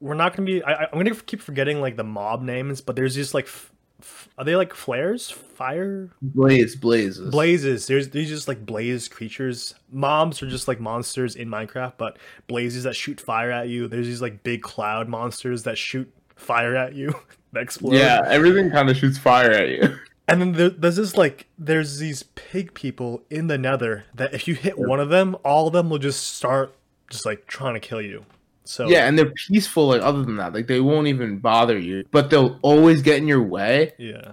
we're 0.00 0.14
not 0.14 0.34
gonna 0.36 0.46
be. 0.46 0.62
I, 0.62 0.72
I- 0.72 0.88
I'm 0.92 0.98
gonna 0.98 1.14
keep 1.14 1.40
forgetting 1.40 1.80
like 1.80 1.96
the 1.96 2.04
mob 2.04 2.42
names, 2.42 2.80
but 2.80 2.96
there's 2.96 3.14
just 3.14 3.32
like, 3.34 3.44
f- 3.46 3.72
f- 4.02 4.28
are 4.36 4.44
they 4.44 4.56
like 4.56 4.74
flares, 4.74 5.30
fire, 5.30 6.10
Blaze, 6.20 6.74
blazes. 6.74 7.30
blazes? 7.30 7.86
There's 7.86 8.10
these 8.10 8.28
just 8.28 8.48
like 8.48 8.66
blaze 8.66 9.08
creatures. 9.08 9.74
Mobs 9.92 10.42
are 10.42 10.48
just 10.50 10.66
like 10.68 10.80
monsters 10.80 11.36
in 11.36 11.48
Minecraft, 11.48 11.92
but 11.96 12.18
blazes 12.48 12.82
that 12.82 12.96
shoot 12.96 13.20
fire 13.20 13.52
at 13.52 13.68
you. 13.68 13.86
There's 13.88 14.06
these 14.08 14.20
like 14.20 14.42
big 14.42 14.62
cloud 14.62 15.08
monsters 15.08 15.62
that 15.62 15.78
shoot 15.78 16.12
fire 16.36 16.76
at 16.76 16.94
you 16.94 17.14
that 17.52 17.62
explode. 17.62 17.94
Yeah, 17.94 18.22
everything 18.26 18.70
kind 18.70 18.88
of 18.88 18.96
shoots 18.96 19.18
fire 19.18 19.50
at 19.50 19.68
you. 19.68 19.98
And 20.28 20.40
then 20.40 20.52
there, 20.54 20.70
there's 20.70 20.96
this 20.96 21.16
like 21.16 21.46
there's 21.56 21.98
these 21.98 22.24
pig 22.24 22.74
people 22.74 23.22
in 23.30 23.46
the 23.46 23.56
Nether 23.56 24.06
that 24.12 24.34
if 24.34 24.48
you 24.48 24.54
hit 24.56 24.76
one 24.76 24.98
of 24.98 25.08
them, 25.08 25.36
all 25.44 25.68
of 25.68 25.72
them 25.72 25.88
will 25.88 26.00
just 26.00 26.34
start 26.34 26.74
just 27.08 27.24
like 27.24 27.46
trying 27.46 27.74
to 27.74 27.78
kill 27.80 28.02
you. 28.02 28.24
So 28.64 28.88
Yeah, 28.88 29.06
and 29.06 29.16
they're 29.16 29.32
peaceful. 29.46 29.86
Like 29.86 30.02
other 30.02 30.24
than 30.24 30.34
that, 30.38 30.52
like 30.52 30.66
they 30.66 30.80
won't 30.80 31.06
even 31.06 31.38
bother 31.38 31.78
you, 31.78 32.04
but 32.10 32.28
they'll 32.30 32.58
always 32.62 33.02
get 33.02 33.18
in 33.18 33.28
your 33.28 33.40
way. 33.42 33.92
yeah. 33.98 34.32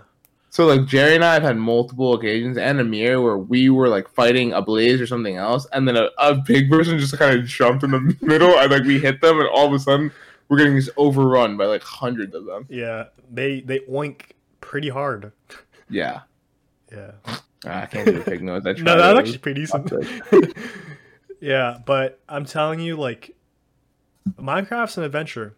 So 0.50 0.65
like 0.65 0.88
Jerry 0.88 1.13
and 1.13 1.24
I 1.24 1.36
have 1.36 1.43
had 1.43 1.57
multiple 1.57 2.13
occasions, 2.15 2.57
and 2.57 2.79
Amir, 2.79 3.22
where 3.22 3.38
we 3.38 3.69
were 3.69 3.88
like 3.88 4.07
fighting 4.10 4.51
a 4.51 4.63
blaze 4.63 5.00
or 5.00 5.05
something 5.05 5.36
else, 5.38 5.67
and 5.74 5.88
then 5.88 5.95
a, 5.95 6.10
a 6.17 6.33
big 6.33 6.72
person 6.72 6.98
just 6.98 7.17
kind 7.19 7.38
of 7.39 7.45
jumped 7.45 7.83
in 7.83 7.91
the 7.91 8.17
middle, 8.22 8.57
and 8.57 8.72
like 8.72 8.83
we 8.83 9.00
hit 9.00 9.22
them, 9.22 9.39
and 9.39 9.48
all 9.50 9.67
of 9.67 9.74
a 9.74 9.79
sudden 9.79 10.12
we're 10.50 10.57
getting 10.57 10.75
just 10.75 10.91
overrun 10.97 11.57
by 11.57 11.65
like 11.65 11.83
hundreds 11.83 12.35
of 12.35 12.45
them. 12.45 12.65
Yeah, 12.69 13.05
they 13.31 13.62
they 13.62 13.79
oink 13.79 14.31
pretty 14.62 14.89
hard. 14.89 15.31
Yeah, 15.89 16.21
Yeah. 16.91 17.12
Ah, 17.65 17.83
I 17.83 17.85
can't 17.85 18.05
do 18.05 18.19
a 18.19 18.23
pig 18.23 18.41
nose. 18.43 18.65
I 18.65 18.73
No, 18.77 18.97
that's 18.97 19.19
actually 19.19 19.38
pretty 19.38 19.62
decent. 19.62 19.91
yeah, 21.39 21.79
but 21.85 22.19
I'm 22.27 22.43
telling 22.45 22.79
you, 22.81 22.97
like, 22.97 23.35
Minecraft's 24.38 24.97
an 24.97 25.03
adventure. 25.03 25.55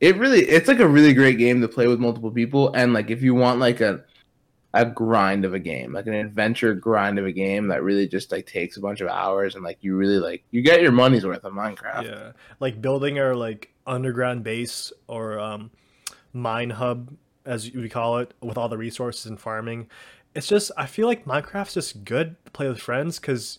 it 0.00 0.16
really 0.18 0.40
it's 0.40 0.68
like 0.68 0.80
a 0.80 0.86
really 0.88 1.14
great 1.14 1.38
game 1.38 1.60
to 1.62 1.68
play 1.68 1.86
with 1.86 1.98
multiple 1.98 2.30
people 2.30 2.72
and 2.74 2.92
like 2.92 3.10
if 3.10 3.22
you 3.22 3.34
want 3.34 3.58
like 3.58 3.80
a 3.80 4.04
a 4.76 4.84
grind 4.84 5.44
of 5.44 5.54
a 5.54 5.58
game 5.58 5.92
like 5.92 6.06
an 6.06 6.14
adventure 6.14 6.74
grind 6.74 7.18
of 7.18 7.26
a 7.26 7.32
game 7.32 7.68
that 7.68 7.82
really 7.82 8.06
just 8.06 8.32
like 8.32 8.46
takes 8.46 8.76
a 8.76 8.80
bunch 8.80 9.00
of 9.00 9.08
hours 9.08 9.54
and 9.54 9.64
like 9.64 9.78
you 9.80 9.96
really 9.96 10.18
like 10.18 10.44
you 10.50 10.62
get 10.62 10.82
your 10.82 10.92
money's 10.92 11.24
worth 11.24 11.44
of 11.44 11.52
minecraft 11.52 12.04
Yeah, 12.04 12.32
like 12.60 12.80
building 12.80 13.18
our 13.18 13.34
like 13.34 13.72
underground 13.86 14.42
base 14.42 14.92
or 15.06 15.38
um, 15.38 15.70
mine 16.32 16.70
hub, 16.70 17.14
as 17.44 17.70
we 17.72 17.88
call 17.88 18.18
it, 18.18 18.34
with 18.40 18.58
all 18.58 18.68
the 18.68 18.78
resources 18.78 19.26
and 19.26 19.40
farming. 19.40 19.88
It's 20.34 20.46
just 20.46 20.70
I 20.76 20.86
feel 20.86 21.06
like 21.06 21.24
Minecraft's 21.24 21.74
just 21.74 22.04
good 22.04 22.36
to 22.44 22.50
play 22.50 22.68
with 22.68 22.80
friends 22.80 23.18
because 23.18 23.58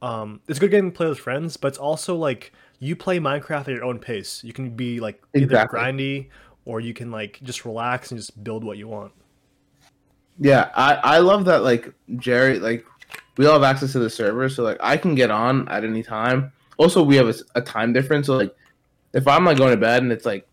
um, 0.00 0.40
it's 0.48 0.58
a 0.58 0.60
good 0.60 0.70
game 0.70 0.90
to 0.90 0.96
play 0.96 1.08
with 1.08 1.18
friends, 1.18 1.56
but 1.56 1.68
it's 1.68 1.78
also 1.78 2.16
like 2.16 2.52
you 2.78 2.96
play 2.96 3.18
Minecraft 3.18 3.60
at 3.60 3.68
your 3.68 3.84
own 3.84 3.98
pace. 3.98 4.42
You 4.42 4.52
can 4.52 4.70
be 4.70 5.00
like 5.00 5.22
either 5.34 5.44
Exactly. 5.44 5.80
grindy 5.80 6.28
or 6.64 6.80
you 6.80 6.94
can 6.94 7.10
like 7.10 7.40
just 7.42 7.64
relax 7.64 8.10
and 8.10 8.18
just 8.18 8.42
build 8.42 8.64
what 8.64 8.78
you 8.78 8.88
want. 8.88 9.12
Yeah 10.38 10.70
i 10.74 10.94
i 10.94 11.18
love 11.18 11.44
that 11.44 11.62
like 11.62 11.92
jerry 12.16 12.58
like 12.58 12.84
we 13.36 13.46
all 13.46 13.54
have 13.54 13.62
access 13.62 13.92
to 13.92 13.98
the 13.98 14.10
server 14.10 14.48
so 14.48 14.62
like 14.62 14.78
i 14.80 14.96
can 14.96 15.14
get 15.14 15.30
on 15.30 15.68
at 15.68 15.84
any 15.84 16.02
time. 16.02 16.52
Also 16.76 17.02
we 17.02 17.16
have 17.16 17.34
a 17.54 17.60
time 17.60 17.92
difference 17.92 18.26
so 18.26 18.36
like 18.36 18.54
if 19.12 19.26
i'm 19.26 19.44
like 19.44 19.58
going 19.58 19.72
to 19.72 19.76
bed 19.76 20.02
and 20.02 20.12
it's 20.12 20.24
like 20.24 20.46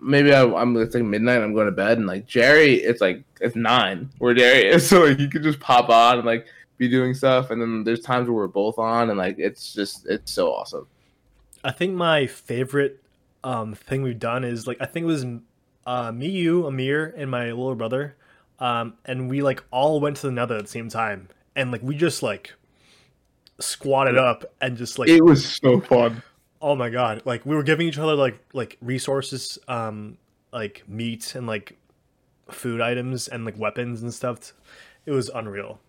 maybe 0.00 0.32
I, 0.32 0.44
i'm 0.44 0.76
it's 0.76 0.94
like 0.94 1.04
midnight 1.04 1.42
i'm 1.42 1.54
going 1.54 1.66
to 1.66 1.72
bed 1.72 1.96
and 1.98 2.06
like 2.06 2.26
jerry 2.26 2.74
it's 2.74 3.00
like 3.00 3.22
it's 3.40 3.56
nine 3.56 4.10
where 4.18 4.34
jerry 4.34 4.66
is 4.66 4.86
so 4.90 5.04
like 5.04 5.18
you 5.18 5.28
could 5.28 5.42
just 5.42 5.58
pop 5.58 5.88
on 5.88 6.18
and 6.18 6.26
like 6.26 6.46
be 6.78 6.88
doing 6.88 7.12
stuff 7.12 7.50
and 7.50 7.60
then 7.60 7.84
there's 7.84 8.00
times 8.00 8.28
where 8.28 8.36
we're 8.36 8.46
both 8.46 8.78
on 8.78 9.10
and 9.10 9.18
like 9.18 9.36
it's 9.38 9.74
just 9.74 10.06
it's 10.06 10.32
so 10.32 10.52
awesome. 10.52 10.86
I 11.64 11.72
think 11.72 11.94
my 11.94 12.26
favorite 12.26 13.02
um, 13.42 13.74
thing 13.74 14.02
we've 14.02 14.18
done 14.18 14.44
is 14.44 14.66
like 14.66 14.78
I 14.80 14.86
think 14.86 15.04
it 15.04 15.06
was 15.06 15.26
uh, 15.86 16.12
me, 16.12 16.28
you, 16.28 16.66
Amir, 16.66 17.14
and 17.16 17.30
my 17.30 17.46
little 17.46 17.74
brother, 17.74 18.16
um, 18.60 18.94
and 19.04 19.28
we 19.28 19.42
like 19.42 19.62
all 19.70 20.00
went 20.00 20.16
to 20.18 20.26
the 20.26 20.32
Nether 20.32 20.56
at 20.56 20.62
the 20.64 20.70
same 20.70 20.88
time, 20.88 21.28
and 21.56 21.70
like 21.72 21.82
we 21.82 21.96
just 21.96 22.22
like 22.22 22.54
squatted 23.60 24.16
up 24.16 24.44
and 24.60 24.76
just 24.76 24.98
like 24.98 25.08
it 25.08 25.24
was 25.24 25.44
so 25.44 25.80
fun. 25.80 26.22
Oh 26.60 26.74
my 26.74 26.90
god, 26.90 27.22
like 27.24 27.44
we 27.46 27.54
were 27.54 27.62
giving 27.62 27.86
each 27.86 27.98
other 27.98 28.14
like 28.14 28.38
like 28.52 28.76
resources, 28.80 29.58
um, 29.68 30.18
like 30.52 30.82
meat 30.88 31.34
and 31.34 31.46
like 31.46 31.76
food 32.50 32.80
items 32.80 33.28
and 33.28 33.44
like 33.44 33.58
weapons 33.58 34.02
and 34.02 34.12
stuff. 34.12 34.52
It 35.06 35.12
was 35.12 35.28
unreal. 35.30 35.80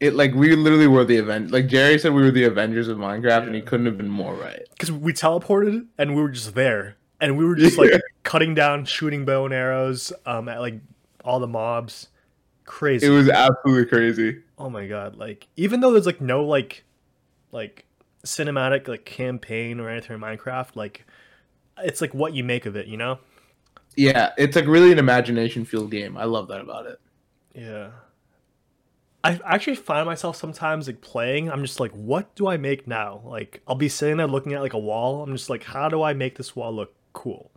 it 0.00 0.14
like 0.14 0.32
we 0.34 0.54
literally 0.56 0.86
were 0.86 1.04
the 1.04 1.16
event 1.16 1.50
like 1.50 1.66
jerry 1.66 1.98
said 1.98 2.12
we 2.14 2.22
were 2.22 2.30
the 2.30 2.44
avengers 2.44 2.86
of 2.88 2.96
minecraft 2.98 3.42
and 3.46 3.54
he 3.54 3.60
couldn't 3.60 3.84
have 3.86 3.98
been 3.98 4.08
more 4.08 4.34
right. 4.34 4.62
Because 4.70 4.92
we 4.92 5.12
teleported 5.12 5.86
and 5.98 6.14
we 6.16 6.22
were 6.22 6.28
just 6.30 6.54
there. 6.54 6.96
And 7.20 7.36
we 7.36 7.44
were 7.44 7.56
just 7.56 7.76
like 7.78 7.90
Yeah. 7.92 7.98
cutting 8.22 8.54
down 8.54 8.84
shooting 8.84 9.24
bow 9.24 9.44
and 9.44 9.52
arrows 9.52 10.12
um 10.24 10.48
at 10.48 10.60
like 10.60 10.76
all 11.28 11.38
the 11.38 11.46
mobs. 11.46 12.08
Crazy. 12.64 13.06
It 13.06 13.10
was 13.10 13.28
absolutely 13.28 13.84
crazy. 13.86 14.42
Oh 14.58 14.68
my 14.68 14.86
god 14.86 15.14
like 15.16 15.46
even 15.56 15.80
though 15.80 15.92
there's 15.92 16.06
like 16.06 16.20
no 16.20 16.44
like 16.44 16.84
like 17.52 17.84
cinematic 18.26 18.88
like 18.88 19.04
campaign 19.04 19.78
or 19.78 19.88
anything 19.88 20.16
in 20.16 20.20
minecraft 20.20 20.74
like 20.74 21.06
it's 21.78 22.00
like 22.00 22.12
what 22.12 22.34
you 22.34 22.42
make 22.42 22.66
of 22.66 22.74
it 22.76 22.86
you 22.86 22.96
know? 22.96 23.18
Yeah, 23.94 24.30
it's 24.36 24.56
like 24.56 24.66
really 24.66 24.92
an 24.92 24.98
imagination 24.98 25.64
fueled 25.64 25.90
game. 25.90 26.16
I 26.16 26.24
love 26.24 26.48
that 26.48 26.60
about 26.60 26.86
it. 26.86 27.00
yeah. 27.54 27.90
I 29.24 29.40
actually 29.44 29.76
find 29.76 30.06
myself 30.06 30.36
sometimes 30.36 30.86
like 30.86 31.00
playing 31.00 31.50
i'm 31.50 31.62
just 31.62 31.80
like 31.80 31.92
what 31.92 32.34
do 32.34 32.48
i 32.48 32.56
make 32.56 32.86
now? 32.86 33.20
Like 33.24 33.60
i'll 33.68 33.74
be 33.74 33.88
sitting 33.88 34.16
there 34.16 34.26
looking 34.26 34.54
at 34.54 34.60
like 34.62 34.74
a 34.74 34.78
wall. 34.78 35.22
I'm 35.22 35.32
just 35.32 35.50
like 35.50 35.64
how 35.64 35.88
do 35.88 36.02
i 36.02 36.12
make 36.14 36.36
this 36.36 36.56
wall 36.56 36.72
look 36.74 36.94
cool? 37.12 37.50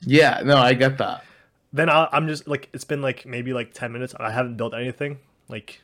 Yeah, 0.00 0.40
no, 0.44 0.56
I 0.56 0.74
get 0.74 0.98
that. 0.98 1.24
Then 1.72 1.88
i 1.88 2.08
I'm 2.12 2.26
just 2.26 2.48
like 2.48 2.68
it's 2.72 2.84
been 2.84 3.02
like 3.02 3.26
maybe 3.26 3.52
like 3.52 3.72
10 3.72 3.92
minutes 3.92 4.14
I 4.18 4.30
haven't 4.30 4.56
built 4.56 4.74
anything 4.74 5.18
like 5.48 5.82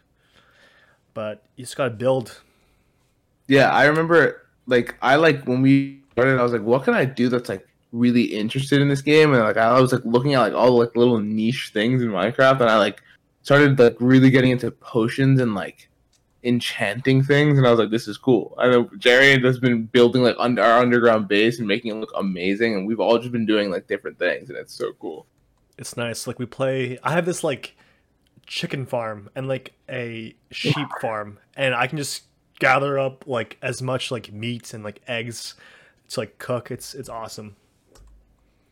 but 1.14 1.43
you 1.57 1.64
just 1.64 1.76
gotta 1.76 1.90
build 1.90 2.40
Yeah, 3.49 3.71
I 3.71 3.87
remember 3.87 4.47
like 4.66 4.97
I 5.00 5.16
like 5.16 5.45
when 5.45 5.62
we 5.62 6.02
started, 6.12 6.40
I 6.40 6.43
was 6.43 6.52
like, 6.52 6.62
what 6.62 6.85
can 6.85 6.95
I 6.95 7.05
do 7.05 7.28
that's 7.28 7.49
like 7.49 7.66
really 7.93 8.23
interested 8.23 8.81
in 8.81 8.88
this 8.88 9.02
game? 9.02 9.33
And 9.33 9.43
like 9.43 9.57
I 9.57 9.81
was 9.81 9.93
like 9.93 10.05
looking 10.05 10.35
at 10.35 10.40
like 10.40 10.55
all 10.55 10.66
the, 10.66 10.73
like 10.73 10.97
little 10.97 11.21
niche 11.21 11.71
things 11.73 12.02
in 12.02 12.09
Minecraft, 12.09 12.61
and 12.61 12.71
I 12.71 12.78
like 12.78 13.02
started 13.43 13.78
like 13.78 13.97
really 14.00 14.31
getting 14.31 14.50
into 14.50 14.71
potions 14.71 15.40
and 15.40 15.55
like 15.55 15.88
enchanting 16.43 17.23
things, 17.23 17.59
and 17.59 17.66
I 17.66 17.71
was 17.71 17.78
like, 17.78 17.90
this 17.90 18.09
is 18.09 18.19
cool. 18.19 18.55
I 18.59 18.69
know 18.69 18.90
Jerry 18.99 19.40
has 19.40 19.59
been 19.59 19.85
building 19.85 20.23
like 20.23 20.37
under 20.38 20.62
our 20.62 20.81
underground 20.81 21.28
base 21.28 21.59
and 21.59 21.69
making 21.69 21.90
it 21.90 22.00
look 22.00 22.12
amazing, 22.16 22.75
and 22.75 22.87
we've 22.87 23.00
all 23.00 23.19
just 23.19 23.33
been 23.33 23.47
doing 23.47 23.71
like 23.71 23.87
different 23.87 24.19
things, 24.19 24.49
and 24.49 24.59
it's 24.59 24.75
so 24.75 24.93
cool. 25.00 25.26
It's 25.78 25.97
nice 25.97 26.26
like 26.26 26.38
we 26.38 26.47
play 26.47 26.99
i 27.02 27.12
have 27.12 27.26
this 27.26 27.45
like 27.45 27.76
chicken 28.47 28.87
farm 28.87 29.28
and 29.35 29.49
like 29.49 29.73
a 29.90 30.35
sheep 30.50 30.88
farm 31.00 31.38
and 31.56 31.75
i 31.75 31.87
can 31.87 31.99
just 31.99 32.25
gather 32.59 32.99
up 32.99 33.26
like 33.26 33.59
as 33.62 33.83
much 33.83 34.11
like 34.11 34.33
meat 34.33 34.73
and 34.73 34.83
like 34.85 35.00
eggs 35.09 35.54
to 36.09 36.21
like 36.21 36.38
cook 36.38 36.71
it's 36.71 36.95
it's 36.95 37.09
awesome 37.09 37.54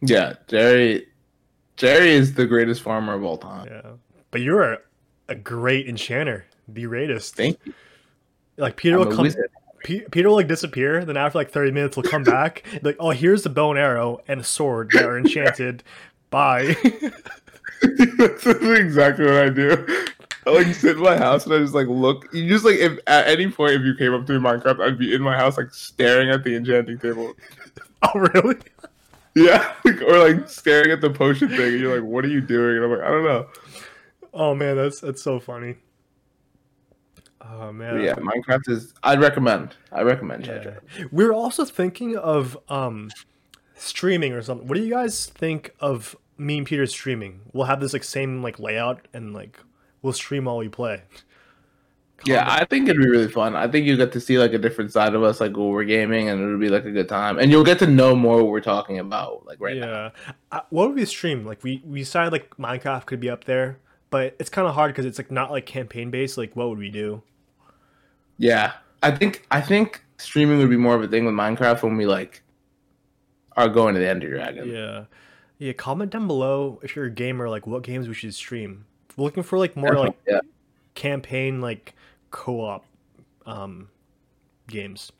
Yeah, 0.01 0.35
Jerry. 0.49 1.07
Jerry 1.77 2.11
is 2.13 2.35
the 2.35 2.47
greatest 2.47 2.83
farmer 2.83 3.15
of 3.15 3.25
all 3.25 3.37
time. 3.37 3.67
yeah 3.71 3.91
but 4.31 4.41
you're 4.41 4.73
a, 4.75 4.79
a 5.29 5.35
great 5.35 5.89
enchanter 5.89 6.45
the 6.69 6.83
greatest 6.85 7.35
Thank 7.37 7.59
you. 7.65 7.75
like 8.57 8.77
peter 8.77 8.99
I'm 8.99 9.09
will 9.09 9.17
come. 9.17 9.29
Pe- 9.85 10.01
Peter 10.11 10.29
will 10.31 10.37
like 10.37 10.49
disappear. 10.49 11.05
Then 11.05 11.19
after 11.19 11.37
like 11.37 11.51
thirty 11.51 11.71
minutes, 11.71 11.95
he'll 11.95 12.05
come 12.05 12.23
back. 12.25 12.65
like, 12.81 12.97
oh, 12.99 13.11
here's 13.11 13.43
the 13.43 13.51
bow 13.51 13.69
and 13.69 13.79
arrow 13.79 14.19
and 14.27 14.41
a 14.41 14.43
sword 14.45 14.89
that 14.95 15.05
are 15.05 15.19
enchanted. 15.19 15.83
Bye. 16.31 16.77
That's 18.19 18.47
exactly 18.47 19.25
what 19.25 19.35
I 19.35 19.49
do. 19.51 19.87
I 20.47 20.51
like 20.51 20.75
sit 20.75 20.97
in 20.97 21.03
my 21.03 21.17
house 21.17 21.47
and 21.47 21.55
I 21.55 21.59
just 21.59 21.75
like 21.75 21.87
look. 21.87 22.29
You 22.33 22.49
just 22.49 22.65
like 22.65 22.77
if 22.77 22.99
at 23.07 23.29
any 23.29 23.51
point 23.51 23.73
if 23.73 23.83
you 23.83 23.95
came 23.95 24.13
up 24.13 24.27
to 24.27 24.33
me 24.33 24.37
in 24.37 24.43
Minecraft, 24.43 24.81
I'd 24.81 24.99
be 24.99 25.15
in 25.15 25.23
my 25.23 25.37
house 25.37 25.57
like 25.57 25.73
staring 25.73 26.31
at 26.31 26.45
the 26.45 26.57
enchanting 26.57 26.99
table. 26.99 27.33
oh, 28.03 28.19
really? 28.35 28.57
Yeah, 29.35 29.75
like, 29.85 30.03
or 30.03 30.19
like 30.19 30.49
staring 30.49 30.91
at 30.91 31.01
the 31.01 31.11
potion 31.11 31.49
thing, 31.49 31.73
and 31.73 31.81
you're 31.81 31.99
like, 31.99 32.09
"What 32.09 32.25
are 32.25 32.29
you 32.29 32.41
doing?" 32.41 32.77
And 32.77 32.85
I'm 32.85 32.91
like, 32.91 33.01
"I 33.01 33.11
don't 33.11 33.25
know." 33.25 33.49
Oh 34.33 34.55
man, 34.55 34.77
that's 34.77 35.01
that's 35.01 35.23
so 35.23 35.41
funny. 35.41 35.77
Oh 37.41 37.73
man. 37.73 38.01
Yeah, 38.01 38.15
Minecraft 38.15 38.69
is. 38.69 38.95
I'd 39.03 39.21
recommend. 39.21 39.75
I 39.93 40.03
recommend. 40.03 40.47
Yeah. 40.47 40.75
We're 41.11 41.33
also 41.33 41.65
thinking 41.65 42.17
of 42.17 42.57
um 42.69 43.11
streaming 43.75 44.33
or 44.33 44.43
something. 44.43 44.67
What 44.67 44.77
do 44.77 44.83
you 44.83 44.91
guys 44.91 45.27
think 45.27 45.75
of 45.81 46.17
me 46.39 46.59
and 46.59 46.67
Peter 46.67 46.87
streaming. 46.87 47.41
We'll 47.53 47.67
have 47.67 47.81
this 47.81 47.93
like 47.93 48.05
same 48.05 48.43
like 48.43 48.59
layout 48.59 49.07
and 49.13 49.33
like 49.33 49.59
we'll 50.03 50.13
stream 50.13 50.45
while 50.45 50.59
we 50.59 50.69
play. 50.69 51.03
Yeah, 52.27 52.47
I 52.49 52.65
think 52.65 52.89
it'd 52.89 53.03
be 53.03 53.09
really 53.09 53.31
fun. 53.31 53.55
I 53.55 53.69
think 53.69 53.87
you 53.87 53.97
get 53.99 54.13
to 54.13 54.21
see 54.21 54.39
like 54.39 54.55
a 54.55 54.59
different 54.59 54.93
side 54.93 55.15
of 55.15 55.23
us, 55.23 55.41
like 55.41 55.55
when 55.57 55.69
we're 55.69 55.85
gaming, 55.85 56.31
and 56.31 56.41
it'll 56.41 56.59
be 56.59 56.71
like 56.71 56.87
a 56.87 56.91
good 56.91 57.09
time. 57.09 57.39
And 57.39 57.51
you'll 57.51 57.65
get 57.65 57.79
to 57.81 57.87
know 57.87 58.17
more 58.17 58.39
what 58.39 58.47
we're 58.47 58.61
talking 58.61 58.99
about, 58.99 59.45
like 59.45 59.61
right 59.61 59.77
now. 59.77 59.87
yeah. 59.87 60.33
Uh, 60.51 60.61
what 60.71 60.89
would 60.89 60.97
we 60.97 61.05
stream? 61.05 61.45
Like 61.45 61.63
we 61.63 61.83
we 61.85 62.01
decided 62.01 62.33
like 62.33 62.57
Minecraft 62.57 63.05
could 63.07 63.21
be 63.21 63.29
up 63.29 63.45
there, 63.45 63.79
but 64.11 64.37
it's 64.39 64.49
kind 64.49 64.67
of 64.67 64.75
hard 64.75 64.93
because 64.93 65.05
it's 65.05 65.19
like 65.19 65.31
not 65.31 65.51
like 65.51 65.67
campaign 65.67 66.11
based. 66.11 66.39
Like 66.39 66.57
what 66.57 66.69
would 66.69 66.79
we 66.79 66.89
do? 66.89 67.23
Yeah, 68.39 68.73
I 69.03 69.11
think 69.11 69.47
I 69.51 69.61
think 69.61 70.03
streaming 70.17 70.59
would 70.59 70.71
be 70.71 70.77
more 70.77 70.95
of 70.95 71.03
a 71.03 71.09
thing 71.09 71.27
with 71.27 71.35
Minecraft 71.35 71.83
when 71.83 71.97
we 71.97 72.07
like 72.07 72.43
are 73.57 73.69
going 73.69 73.95
to 73.95 74.01
the 74.01 74.09
Ender 74.09 74.31
Dragon. 74.31 74.69
Yeah, 74.69 75.05
yeah. 75.59 75.73
Comment 75.73 76.11
down 76.11 76.27
below 76.27 76.81
if 76.83 76.97
you're 76.97 77.07
a 77.07 77.11
gamer. 77.11 77.49
Like 77.49 77.67
what 77.67 77.83
games 77.83 78.09
we 78.09 78.15
should 78.15 78.35
stream. 78.35 78.87
We're 79.17 79.25
looking 79.25 79.43
for 79.43 79.59
like 79.59 79.77
more 79.77 79.95
like 79.95 80.17
yeah. 80.27 80.41
campaign 80.95 81.61
like 81.61 81.95
co-op 82.31 82.85
um 83.47 83.89
games. 84.67 85.13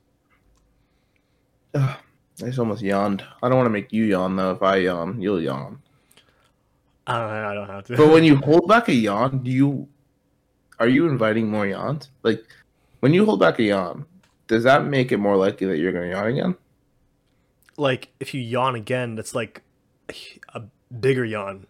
I 1.75 1.97
just 2.39 2.59
almost 2.59 2.83
yawned. 2.83 3.25
I 3.43 3.49
don't 3.49 3.57
want 3.57 3.67
to 3.67 3.71
make 3.71 3.93
you 3.93 4.05
yawn 4.05 4.37
though. 4.37 4.53
If 4.53 4.63
I 4.63 4.77
yawn, 4.77 5.21
you'll 5.21 5.41
yawn. 5.41 5.81
I 7.07 7.19
don't, 7.19 7.31
I 7.31 7.55
don't 7.55 7.69
have 7.69 7.85
to. 7.87 7.97
But 7.97 8.11
when 8.11 8.25
you 8.25 8.37
hold 8.45 8.69
back 8.69 8.89
a 8.89 8.95
yawn, 8.95 9.43
do 9.43 9.51
you 9.51 9.89
are 10.79 10.89
you 10.89 11.09
inviting 11.09 11.49
more 11.49 11.67
yawns? 11.67 12.11
Like 12.23 12.45
when 13.01 13.15
you 13.15 13.25
hold 13.25 13.41
back 13.41 13.59
a 13.59 13.65
yawn, 13.65 14.07
does 14.47 14.65
that 14.65 14.87
make 14.87 15.13
it 15.13 15.19
more 15.19 15.37
likely 15.37 15.67
that 15.69 15.79
you're 15.79 15.93
going 15.93 16.11
to 16.11 16.17
yawn 16.17 16.27
again? 16.27 16.57
Like 17.77 18.09
if 18.21 18.35
you 18.35 18.41
yawn 18.41 18.75
again, 18.75 19.15
that's 19.15 19.35
like 19.35 19.63
a 20.55 20.63
bigger 21.01 21.25
yawn. 21.25 21.67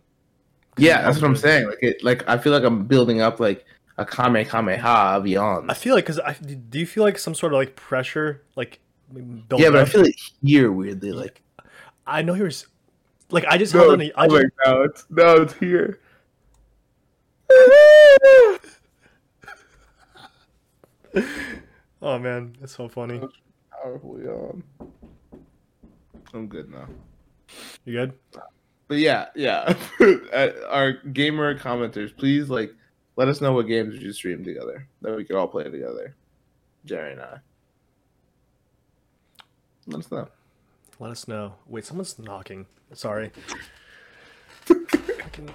Yeah, 0.76 1.02
that's 1.02 1.20
what 1.20 1.28
I'm 1.28 1.36
saying. 1.36 1.66
Like 1.68 1.82
it, 1.82 2.02
like 2.02 2.28
I 2.28 2.38
feel 2.38 2.52
like 2.52 2.64
I'm 2.64 2.84
building 2.86 3.20
up 3.20 3.38
like 3.40 3.64
a 3.96 4.04
kamehameha 4.04 5.16
of 5.16 5.26
yawns. 5.26 5.66
I 5.68 5.74
feel 5.74 5.94
like 5.94 6.04
because 6.04 6.18
I 6.18 6.32
do 6.34 6.78
you 6.78 6.86
feel 6.86 7.04
like 7.04 7.18
some 7.18 7.34
sort 7.34 7.52
of 7.52 7.58
like 7.58 7.76
pressure 7.76 8.42
like 8.56 8.80
Yeah, 9.14 9.70
but 9.70 9.76
I 9.76 9.84
feel 9.84 10.02
like 10.02 10.18
here 10.42 10.72
weirdly 10.72 11.12
like 11.12 11.42
I 12.06 12.22
know 12.22 12.34
you're 12.34 12.50
like 13.30 13.44
I 13.46 13.56
just 13.56 13.72
held 13.72 13.92
on. 13.92 13.98
to- 14.00 14.12
I 14.20 14.28
just, 14.28 15.10
now 15.10 15.32
it's 15.36 15.54
here. 15.54 16.00
oh 22.02 22.18
man, 22.18 22.56
that's 22.60 22.74
so 22.74 22.88
funny. 22.88 23.20
Powerful 23.70 24.20
yawn. 24.20 24.64
I'm 26.34 26.48
good 26.48 26.70
now. 26.70 26.86
You 27.84 27.92
good? 27.92 28.12
But 28.88 28.98
yeah, 28.98 29.26
yeah. 29.34 29.74
Our 30.68 30.92
gamer 31.12 31.56
commenters, 31.58 32.14
please 32.16 32.50
like 32.50 32.72
let 33.16 33.28
us 33.28 33.40
know 33.40 33.52
what 33.52 33.66
games 33.68 33.94
we 33.94 34.00
should 34.00 34.14
stream 34.14 34.44
together 34.44 34.86
that 35.02 35.16
we 35.16 35.24
could 35.24 35.36
all 35.36 35.46
play 35.48 35.64
together. 35.64 36.14
Jerry 36.84 37.12
and 37.12 37.22
I. 37.22 37.38
Let 39.86 40.00
us 40.00 40.10
know. 40.10 40.28
Let 40.98 41.10
us 41.12 41.28
know. 41.28 41.54
Wait, 41.68 41.84
someone's 41.84 42.18
knocking. 42.18 42.66
Sorry. 42.92 43.30
Fucking- 44.66 45.50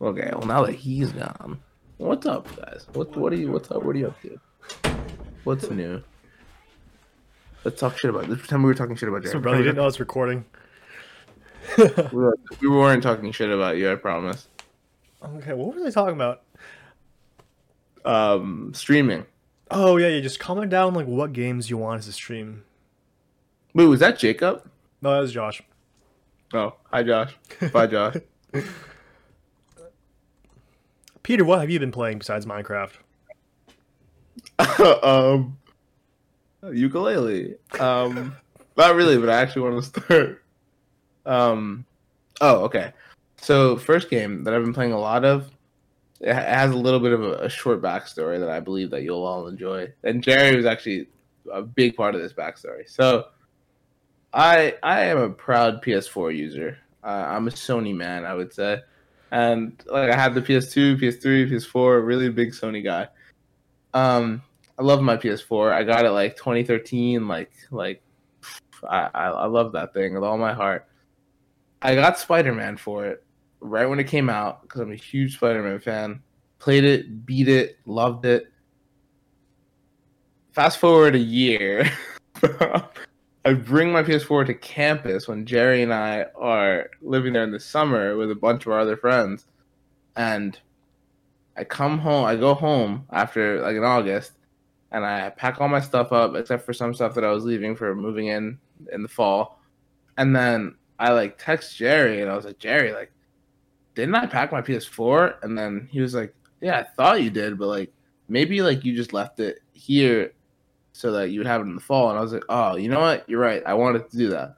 Okay, 0.00 0.30
well 0.32 0.46
now 0.46 0.64
that 0.64 0.76
he's 0.76 1.10
gone, 1.10 1.58
what's 1.96 2.24
up, 2.24 2.46
guys? 2.56 2.86
What 2.92 3.16
what 3.16 3.32
are 3.32 3.36
you? 3.36 3.50
What's 3.50 3.68
up? 3.72 3.82
What 3.82 3.96
are 3.96 3.98
you 3.98 4.06
up 4.06 4.22
to? 4.22 4.38
What's 5.42 5.68
new? 5.72 6.04
Let's 7.64 7.80
talk 7.80 7.98
shit 7.98 8.10
about 8.10 8.28
this. 8.28 8.46
Time 8.46 8.62
we 8.62 8.68
were 8.68 8.74
talking 8.74 8.96
shit 8.96 9.08
about 9.08 9.22
Jerry. 9.22 9.32
so, 9.32 9.40
brother, 9.40 9.58
you 9.58 9.64
didn't 9.64 9.76
know 9.76 9.82
I 9.82 9.86
was 9.86 10.00
recording. 10.00 10.44
we 11.76 12.68
weren't 12.68 13.02
talking 13.02 13.32
shit 13.32 13.50
about 13.50 13.76
you. 13.76 13.92
I 13.92 13.96
promise. 13.96 14.48
Okay, 15.22 15.52
what 15.52 15.74
were 15.74 15.82
they 15.82 15.90
talking 15.90 16.14
about? 16.14 16.42
Um, 18.04 18.72
streaming. 18.74 19.26
Oh 19.70 19.96
yeah, 19.96 20.08
yeah. 20.08 20.20
Just 20.20 20.38
comment 20.38 20.70
down 20.70 20.94
like 20.94 21.06
what 21.06 21.32
games 21.32 21.68
you 21.68 21.76
want 21.76 21.98
us 22.00 22.06
to 22.06 22.12
stream. 22.12 22.64
Wait, 23.74 23.86
was 23.86 24.00
that 24.00 24.18
Jacob? 24.18 24.68
No, 25.02 25.12
that 25.12 25.20
was 25.20 25.32
Josh. 25.32 25.62
Oh, 26.54 26.74
hi 26.90 27.02
Josh. 27.02 27.36
Bye 27.72 27.86
Josh. 27.88 28.16
Peter, 31.22 31.44
what 31.44 31.60
have 31.60 31.68
you 31.68 31.78
been 31.78 31.92
playing 31.92 32.18
besides 32.18 32.46
Minecraft? 32.46 32.92
um, 35.04 35.58
ukulele. 36.62 37.56
Um, 37.78 38.36
not 38.76 38.94
really, 38.94 39.18
but 39.18 39.28
I 39.28 39.40
actually 39.40 39.62
want 39.62 39.82
to 39.82 40.00
start. 40.00 40.42
Um, 41.26 41.84
oh, 42.40 42.64
okay. 42.64 42.92
So 43.36 43.76
first 43.76 44.10
game 44.10 44.44
that 44.44 44.54
I've 44.54 44.62
been 44.62 44.74
playing 44.74 44.92
a 44.92 44.98
lot 44.98 45.24
of. 45.24 45.50
It 46.20 46.34
has 46.34 46.72
a 46.72 46.76
little 46.76 46.98
bit 46.98 47.12
of 47.12 47.22
a, 47.22 47.32
a 47.34 47.48
short 47.48 47.80
backstory 47.80 48.40
that 48.40 48.48
I 48.50 48.58
believe 48.58 48.90
that 48.90 49.02
you'll 49.02 49.24
all 49.24 49.46
enjoy. 49.46 49.92
And 50.02 50.22
Jerry 50.22 50.56
was 50.56 50.66
actually 50.66 51.08
a 51.52 51.62
big 51.62 51.96
part 51.96 52.14
of 52.14 52.20
this 52.20 52.32
backstory. 52.32 52.88
So, 52.88 53.26
I 54.32 54.74
I 54.82 55.04
am 55.04 55.18
a 55.18 55.30
proud 55.30 55.82
PS4 55.82 56.36
user. 56.36 56.78
Uh, 57.04 57.26
I'm 57.28 57.46
a 57.46 57.50
Sony 57.50 57.94
man, 57.94 58.24
I 58.24 58.34
would 58.34 58.52
say, 58.52 58.80
and 59.30 59.80
like 59.86 60.10
I 60.10 60.16
have 60.16 60.34
the 60.34 60.42
PS2, 60.42 61.00
PS3, 61.00 61.50
PS4. 61.50 62.04
Really 62.04 62.28
big 62.28 62.52
Sony 62.52 62.82
guy. 62.82 63.08
Um, 63.94 64.42
I 64.78 64.82
love 64.82 65.02
my 65.02 65.16
PS4. 65.16 65.72
I 65.72 65.82
got 65.82 66.04
it 66.04 66.10
like 66.10 66.36
2013. 66.36 67.26
Like 67.26 67.50
like 67.70 68.02
I 68.88 69.08
I, 69.14 69.46
love 69.46 69.72
that 69.72 69.92
thing 69.92 70.14
with 70.14 70.22
all 70.22 70.38
my 70.38 70.52
heart. 70.52 70.86
I 71.82 71.94
got 71.94 72.18
Spider 72.18 72.54
Man 72.54 72.76
for 72.76 73.06
it 73.06 73.24
right 73.60 73.86
when 73.86 73.98
it 73.98 74.06
came 74.06 74.30
out 74.30 74.62
because 74.62 74.80
I'm 74.80 74.92
a 74.92 74.96
huge 74.96 75.36
Spider 75.36 75.62
Man 75.62 75.80
fan. 75.80 76.22
Played 76.58 76.84
it, 76.84 77.26
beat 77.26 77.48
it, 77.48 77.78
loved 77.86 78.24
it. 78.24 78.52
Fast 80.52 80.78
forward 80.78 81.14
a 81.14 81.18
year. 81.18 81.90
I 83.44 83.54
bring 83.54 83.92
my 83.92 84.02
PS4 84.02 84.46
to 84.46 84.54
campus 84.54 85.26
when 85.26 85.46
Jerry 85.46 85.82
and 85.82 85.94
I 85.94 86.26
are 86.36 86.90
living 87.00 87.32
there 87.32 87.44
in 87.44 87.52
the 87.52 87.60
summer 87.60 88.16
with 88.16 88.30
a 88.30 88.34
bunch 88.34 88.66
of 88.66 88.72
our 88.72 88.80
other 88.80 88.96
friends. 88.96 89.46
And 90.16 90.58
I 91.56 91.64
come 91.64 91.98
home, 91.98 92.24
I 92.24 92.36
go 92.36 92.54
home 92.54 93.06
after 93.10 93.60
like 93.62 93.76
in 93.76 93.84
August, 93.84 94.32
and 94.92 95.04
I 95.04 95.30
pack 95.30 95.60
all 95.60 95.68
my 95.68 95.80
stuff 95.80 96.12
up 96.12 96.34
except 96.34 96.64
for 96.64 96.72
some 96.72 96.94
stuff 96.94 97.14
that 97.14 97.24
I 97.24 97.30
was 97.30 97.44
leaving 97.44 97.76
for 97.76 97.94
moving 97.94 98.28
in 98.28 98.58
in 98.92 99.02
the 99.02 99.08
fall. 99.08 99.60
And 100.16 100.34
then 100.34 100.76
I 100.98 101.12
like 101.12 101.38
text 101.38 101.76
Jerry 101.76 102.22
and 102.22 102.30
I 102.30 102.36
was 102.36 102.44
like, 102.44 102.58
Jerry, 102.58 102.92
like, 102.92 103.12
didn't 103.94 104.14
I 104.14 104.26
pack 104.26 104.52
my 104.52 104.62
PS4? 104.62 105.42
And 105.42 105.58
then 105.58 105.88
he 105.90 106.00
was 106.00 106.14
like, 106.14 106.34
Yeah, 106.60 106.78
I 106.78 106.82
thought 106.84 107.22
you 107.22 107.30
did, 107.30 107.58
but 107.58 107.66
like 107.66 107.92
maybe 108.28 108.62
like 108.62 108.84
you 108.84 108.94
just 108.94 109.12
left 109.12 109.40
it 109.40 109.60
here 109.72 110.32
so 110.92 111.12
that 111.12 111.30
you 111.30 111.40
would 111.40 111.46
have 111.46 111.60
it 111.60 111.64
in 111.64 111.74
the 111.74 111.80
fall. 111.80 112.10
And 112.10 112.18
I 112.18 112.22
was 112.22 112.32
like, 112.32 112.44
Oh, 112.48 112.76
you 112.76 112.88
know 112.88 113.00
what? 113.00 113.28
You're 113.28 113.40
right. 113.40 113.62
I 113.66 113.74
wanted 113.74 114.08
to 114.10 114.16
do 114.16 114.28
that. 114.30 114.56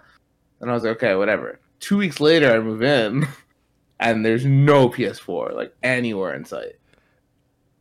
And 0.61 0.71
I 0.71 0.75
was 0.75 0.85
like, 0.85 0.97
Okay, 0.97 1.15
whatever. 1.15 1.59
Two 1.81 1.97
weeks 1.97 2.21
later, 2.21 2.53
I 2.53 2.59
move 2.59 2.83
in, 2.83 3.27
and 4.01 4.25
there's 4.25 4.45
no 4.45 4.89
PS4 4.89 5.55
like 5.55 5.75
anywhere 5.83 6.35
in 6.35 6.45
sight. 6.45 6.77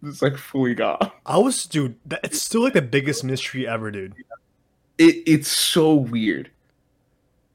It's 0.03 0.21
like 0.21 0.37
fully 0.37 0.75
gone. 0.75 1.11
I 1.25 1.37
was, 1.37 1.65
dude. 1.65 1.95
That, 2.05 2.21
it's 2.23 2.41
still 2.41 2.63
like 2.63 2.73
the 2.73 2.81
biggest 2.81 3.23
mystery 3.23 3.67
ever, 3.67 3.91
dude. 3.91 4.15
It, 4.97 5.23
it's 5.25 5.49
so 5.49 5.93
weird. 5.93 6.49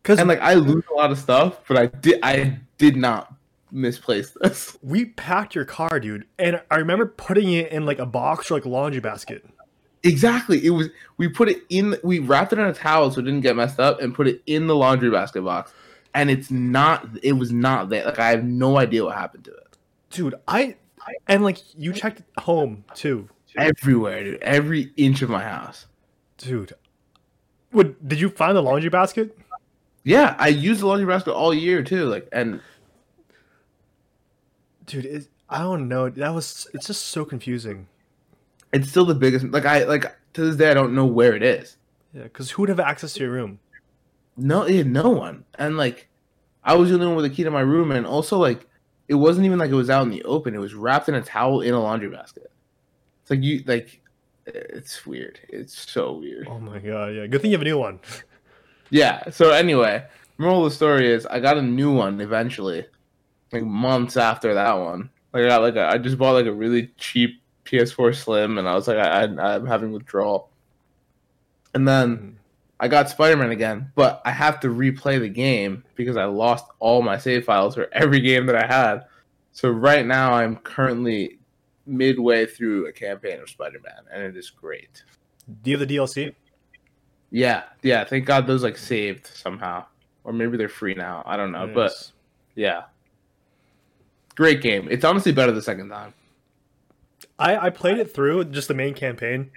Because 0.02 0.18
And 0.18 0.28
like 0.28 0.40
I 0.40 0.54
lose 0.54 0.84
a 0.90 0.94
lot 0.94 1.10
of 1.10 1.18
stuff, 1.18 1.60
but 1.66 1.78
I 1.78 1.86
did 1.86 2.20
I 2.22 2.58
did 2.76 2.96
not 2.96 3.34
misplace 3.72 4.36
this. 4.40 4.76
we 4.82 5.06
packed 5.06 5.54
your 5.54 5.64
car, 5.64 5.98
dude, 5.98 6.26
and 6.38 6.60
I 6.70 6.76
remember 6.76 7.06
putting 7.06 7.52
it 7.52 7.72
in 7.72 7.86
like 7.86 7.98
a 7.98 8.06
box 8.06 8.50
or 8.50 8.54
like 8.54 8.66
a 8.66 8.68
laundry 8.68 9.00
basket. 9.00 9.44
Exactly. 10.02 10.64
It 10.64 10.70
was 10.70 10.88
we 11.16 11.28
put 11.28 11.48
it 11.48 11.62
in 11.70 11.96
we 12.04 12.18
wrapped 12.18 12.52
it 12.52 12.58
in 12.58 12.66
a 12.66 12.74
towel 12.74 13.10
so 13.10 13.20
it 13.20 13.24
didn't 13.24 13.40
get 13.40 13.56
messed 13.56 13.80
up 13.80 14.00
and 14.02 14.14
put 14.14 14.28
it 14.28 14.42
in 14.46 14.66
the 14.66 14.76
laundry 14.76 15.10
basket 15.10 15.42
box. 15.42 15.72
And 16.14 16.30
it's 16.30 16.50
not 16.50 17.08
it 17.22 17.32
was 17.32 17.50
not 17.50 17.88
there. 17.88 18.04
Like 18.04 18.18
I 18.18 18.28
have 18.28 18.44
no 18.44 18.78
idea 18.78 19.04
what 19.04 19.16
happened 19.16 19.44
to 19.44 19.52
it. 19.52 19.78
Dude, 20.10 20.34
I 20.46 20.76
and 21.28 21.42
like 21.44 21.58
you 21.76 21.92
checked 21.92 22.22
home 22.38 22.84
too, 22.94 23.28
Everywhere, 23.56 24.24
dude. 24.24 24.42
Every 24.42 24.92
inch 24.96 25.22
of 25.22 25.30
my 25.30 25.42
house. 25.42 25.86
dude. 26.38 26.72
What 27.70 28.06
did 28.08 28.20
you 28.20 28.28
find 28.28 28.56
the 28.56 28.62
laundry 28.62 28.88
basket? 28.90 29.36
Yeah, 30.04 30.36
I 30.38 30.48
used 30.48 30.80
the 30.80 30.86
laundry 30.86 31.06
basket 31.06 31.32
all 31.32 31.52
year 31.54 31.82
too. 31.82 32.06
Like 32.06 32.28
and 32.32 32.60
Dude, 34.86 35.06
it, 35.06 35.28
I 35.48 35.58
don't 35.60 35.88
know. 35.88 36.08
That 36.10 36.34
was 36.34 36.66
it's 36.74 36.86
just 36.86 37.06
so 37.06 37.24
confusing. 37.24 37.86
it's 38.72 38.88
still 38.90 39.04
the 39.04 39.14
biggest 39.14 39.46
like 39.46 39.64
I 39.64 39.84
like 39.84 40.04
to 40.34 40.42
this 40.42 40.56
day 40.56 40.70
I 40.70 40.74
don't 40.74 40.94
know 40.94 41.06
where 41.06 41.34
it 41.34 41.42
is. 41.42 41.76
Yeah, 42.12 42.24
because 42.24 42.50
who 42.50 42.62
would 42.62 42.68
have 42.68 42.80
access 42.80 43.14
to 43.14 43.20
your 43.24 43.32
room? 43.32 43.58
No, 44.36 44.66
yeah, 44.66 44.82
no 44.82 45.10
one. 45.10 45.44
And 45.58 45.76
like, 45.76 46.08
I 46.64 46.74
was 46.74 46.88
the 46.88 46.94
only 46.96 47.06
one 47.06 47.16
with 47.16 47.24
a 47.24 47.30
key 47.30 47.44
to 47.44 47.50
my 47.50 47.60
room, 47.60 47.90
and 47.92 48.06
also 48.06 48.38
like, 48.38 48.66
it 49.08 49.14
wasn't 49.14 49.46
even 49.46 49.58
like 49.58 49.70
it 49.70 49.74
was 49.74 49.90
out 49.90 50.02
in 50.02 50.10
the 50.10 50.22
open. 50.24 50.54
It 50.54 50.58
was 50.58 50.74
wrapped 50.74 51.08
in 51.08 51.14
a 51.14 51.22
towel 51.22 51.60
in 51.60 51.74
a 51.74 51.80
laundry 51.80 52.08
basket. 52.10 52.50
It's 53.22 53.30
like 53.30 53.42
you 53.42 53.62
like, 53.66 54.00
it's 54.46 55.06
weird. 55.06 55.40
It's 55.48 55.90
so 55.90 56.12
weird. 56.14 56.46
Oh 56.48 56.58
my 56.58 56.78
god, 56.78 57.14
yeah. 57.14 57.26
Good 57.26 57.40
thing 57.42 57.50
you 57.50 57.56
have 57.56 57.62
a 57.62 57.64
new 57.64 57.78
one. 57.78 58.00
Yeah. 58.90 59.30
So 59.30 59.50
anyway, 59.50 60.04
the 60.36 60.42
moral 60.42 60.64
of 60.66 60.70
the 60.70 60.76
story 60.76 61.10
is 61.10 61.26
I 61.26 61.40
got 61.40 61.56
a 61.56 61.62
new 61.62 61.92
one 61.92 62.20
eventually, 62.20 62.86
like 63.50 63.64
months 63.64 64.16
after 64.16 64.54
that 64.54 64.74
one. 64.74 65.10
Like 65.32 65.44
I 65.44 65.48
got 65.48 65.62
like 65.62 65.74
a, 65.76 65.86
I 65.88 65.98
just 65.98 66.18
bought 66.18 66.32
like 66.34 66.46
a 66.46 66.52
really 66.52 66.92
cheap 66.98 67.42
PS4 67.64 68.14
Slim, 68.14 68.58
and 68.58 68.68
I 68.68 68.74
was 68.74 68.86
like 68.86 68.98
I, 68.98 69.22
I 69.22 69.54
I'm 69.56 69.66
having 69.66 69.90
withdrawal, 69.90 70.50
and 71.72 71.88
then 71.88 72.16
Mhm. 72.16 72.34
I 72.80 72.88
got 72.88 73.08
Spider 73.08 73.36
Man 73.36 73.50
again, 73.50 73.90
but 73.94 74.20
I 74.24 74.30
have 74.30 74.60
to 74.60 74.68
replay 74.68 75.20
the 75.20 75.28
game 75.28 75.84
because 75.94 76.16
I 76.16 76.24
lost 76.24 76.66
all 76.80 77.02
my 77.02 77.18
save 77.18 77.44
files 77.44 77.74
for 77.74 77.88
every 77.92 78.20
game 78.20 78.46
that 78.46 78.56
I 78.56 78.66
had. 78.66 79.04
So 79.52 79.70
right 79.70 80.04
now 80.04 80.32
I'm 80.32 80.56
currently 80.56 81.38
midway 81.86 82.46
through 82.46 82.86
a 82.86 82.92
campaign 82.92 83.40
of 83.40 83.48
Spider 83.48 83.80
Man, 83.84 84.02
and 84.12 84.22
it 84.22 84.36
is 84.36 84.50
great. 84.50 85.04
Do 85.62 85.70
you 85.70 85.78
have 85.78 85.88
the 85.88 85.96
DLC? 85.96 86.34
Yeah, 87.30 87.64
yeah. 87.82 88.04
Thank 88.04 88.26
God 88.26 88.46
those 88.46 88.62
like 88.62 88.76
saved 88.76 89.26
somehow, 89.26 89.84
or 90.24 90.32
maybe 90.32 90.56
they're 90.56 90.68
free 90.68 90.94
now. 90.94 91.22
I 91.26 91.36
don't 91.36 91.52
know, 91.52 91.70
but 91.72 91.92
yeah, 92.54 92.84
great 94.34 94.62
game. 94.62 94.88
It's 94.90 95.04
honestly 95.04 95.32
better 95.32 95.52
the 95.52 95.62
second 95.62 95.88
time. 95.88 96.14
I, 97.38 97.66
I 97.66 97.70
played 97.70 97.98
it 97.98 98.14
through 98.14 98.44
just 98.46 98.68
the 98.68 98.74
main 98.74 98.94
campaign. 98.94 99.50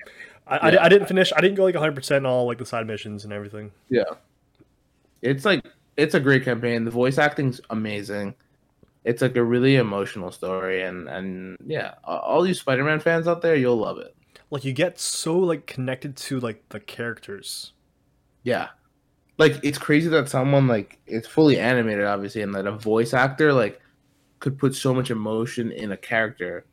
I, 0.47 0.57
I 0.57 0.71
Yeah. 0.71 0.83
I, 0.83 0.89
didn't 0.89 1.07
finish. 1.07 1.31
I 1.35 1.41
didn't 1.41 1.55
go 1.55 1.63
like 1.63 1.75
100 1.75 1.95
percent 1.95 2.25
on 2.25 2.31
all 2.31 2.47
like 2.47 2.57
the 2.57 2.65
side 2.65 2.87
missions 2.87 3.23
and 3.23 3.33
everything. 3.33 3.71
Yeah, 3.89 4.03
it's 5.21 5.45
like 5.45 5.65
it's 5.97 6.13
a 6.13 6.19
great 6.19 6.43
campaign. 6.43 6.85
The 6.85 6.91
voice 6.91 7.17
acting's 7.17 7.59
amazing. 7.69 8.35
It's 9.03 9.21
like 9.21 9.35
a 9.35 9.43
really 9.43 9.75
emotional 9.75 10.31
story, 10.31 10.83
and 10.83 11.07
and 11.07 11.57
yeah, 11.65 11.95
all 12.03 12.47
you 12.47 12.53
Spider 12.53 12.83
Man 12.83 12.99
fans 12.99 13.27
out 13.27 13.41
there, 13.41 13.55
you'll 13.55 13.77
love 13.77 13.97
it. 13.99 14.15
Like 14.49 14.63
you 14.63 14.73
get 14.73 14.99
so 14.99 15.37
like 15.37 15.65
connected 15.65 16.15
to 16.17 16.39
like 16.39 16.63
the 16.69 16.79
characters. 16.79 17.73
Yeah. 18.43 18.69
Like 19.37 19.59
it's 19.61 19.77
crazy 19.77 20.07
that 20.09 20.29
someone 20.29 20.67
like 20.67 20.99
it's 21.05 21.27
fully 21.27 21.59
animated 21.59 22.05
obviously 22.05 22.41
and 22.41 22.55
that 22.55 22.65
a 22.65 22.71
voice 22.71 23.13
actor 23.13 23.53
like 23.53 23.81
could 24.39 24.57
put 24.57 24.73
so 24.73 24.93
much 24.93 25.11
emotion 25.11 25.71
in 25.71 25.91
a 25.91 25.97
character 25.97 26.65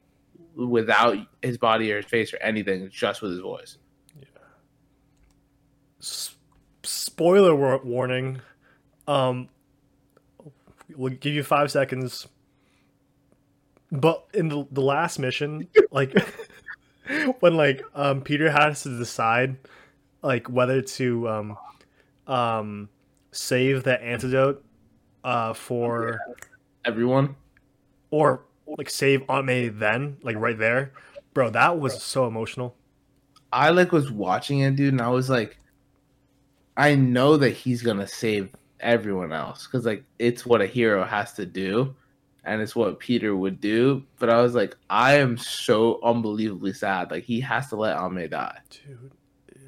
without 0.55 1.17
his 1.43 1.59
body 1.59 1.93
or 1.93 1.97
his 1.97 2.07
face 2.07 2.33
or 2.33 2.39
anything 2.39 2.89
just 2.91 3.23
with 3.23 3.33
his 3.33 3.41
voice. 3.41 3.79
S- 6.01 6.35
spoiler 6.83 7.55
war- 7.55 7.81
warning. 7.83 8.41
Um, 9.09 9.49
we'll 10.97 11.15
give 11.15 11.35
you 11.35 11.43
five 11.43 11.71
seconds. 11.71 12.27
But 13.91 14.25
in 14.35 14.49
the, 14.49 14.67
the 14.71 14.81
last 14.81 15.19
mission, 15.19 15.69
like 15.91 16.15
when 17.41 17.57
like 17.57 17.83
um 17.95 18.23
Peter 18.23 18.51
has 18.51 18.83
to 18.83 18.97
decide 18.97 19.57
like 20.23 20.49
whether 20.49 20.81
to 20.83 21.29
um 21.29 21.59
um 22.27 22.89
save 23.33 23.83
the 23.85 24.01
antidote 24.03 24.65
uh 25.23 25.53
for 25.53 26.19
Everyone 26.85 27.37
or 28.11 28.43
like 28.77 28.91
save 28.91 29.23
Aunt 29.29 29.47
May 29.47 29.69
then 29.69 30.17
like 30.23 30.37
right 30.37 30.59
there, 30.59 30.93
bro. 31.33 31.51
That 31.51 31.79
was 31.79 32.03
so 32.03 32.27
emotional. 32.27 32.77
I 33.53 33.71
like 33.71 33.93
was 33.93 34.11
watching 34.11 34.61
it 34.61 34.77
dude 34.77 34.93
and 34.93 35.03
I 35.03 35.11
was 35.11 35.31
like 35.31 35.59
I 36.77 36.97
know 36.97 37.37
that 37.37 37.51
he's 37.51 37.83
to 37.83 38.07
save 38.07 38.51
everyone 38.81 39.33
else 39.33 39.67
cuz 39.67 39.87
like 39.87 40.05
it's 40.19 40.45
what 40.45 40.61
a 40.61 40.67
hero 40.67 41.05
has 41.05 41.35
to 41.35 41.47
do 41.47 41.95
and 42.45 42.61
it's 42.61 42.77
what 42.77 42.99
Peter 42.99 43.35
would 43.35 43.61
do, 43.61 44.05
but 44.19 44.29
I 44.29 44.43
was 44.43 44.55
like 44.55 44.77
I 44.91 45.15
am 45.19 45.39
so 45.39 46.01
unbelievably 46.03 46.73
sad 46.73 47.11
like 47.11 47.25
he 47.25 47.41
has 47.41 47.69
to 47.69 47.77
let 47.77 47.99
Ame 47.99 48.29
die. 48.29 48.59
Dude, 48.71 49.13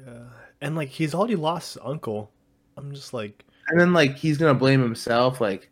yeah. 0.05 0.23
And 0.61 0.75
like 0.75 0.89
he's 0.89 1.15
already 1.15 1.35
lost 1.35 1.75
his 1.75 1.83
uncle. 1.83 2.31
I'm 2.75 2.93
just 2.93 3.13
like, 3.13 3.45
and 3.69 3.79
then 3.79 3.93
like 3.93 4.15
he's 4.15 4.37
gonna 4.37 4.53
blame 4.53 4.81
himself 4.81 5.41
like 5.41 5.71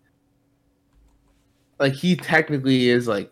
like 1.79 1.93
he 1.93 2.15
technically 2.15 2.89
is 2.89 3.07
like 3.07 3.31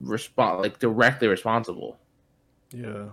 respond 0.00 0.60
like 0.60 0.78
directly 0.78 1.28
responsible 1.28 1.96
yeah. 2.72 3.06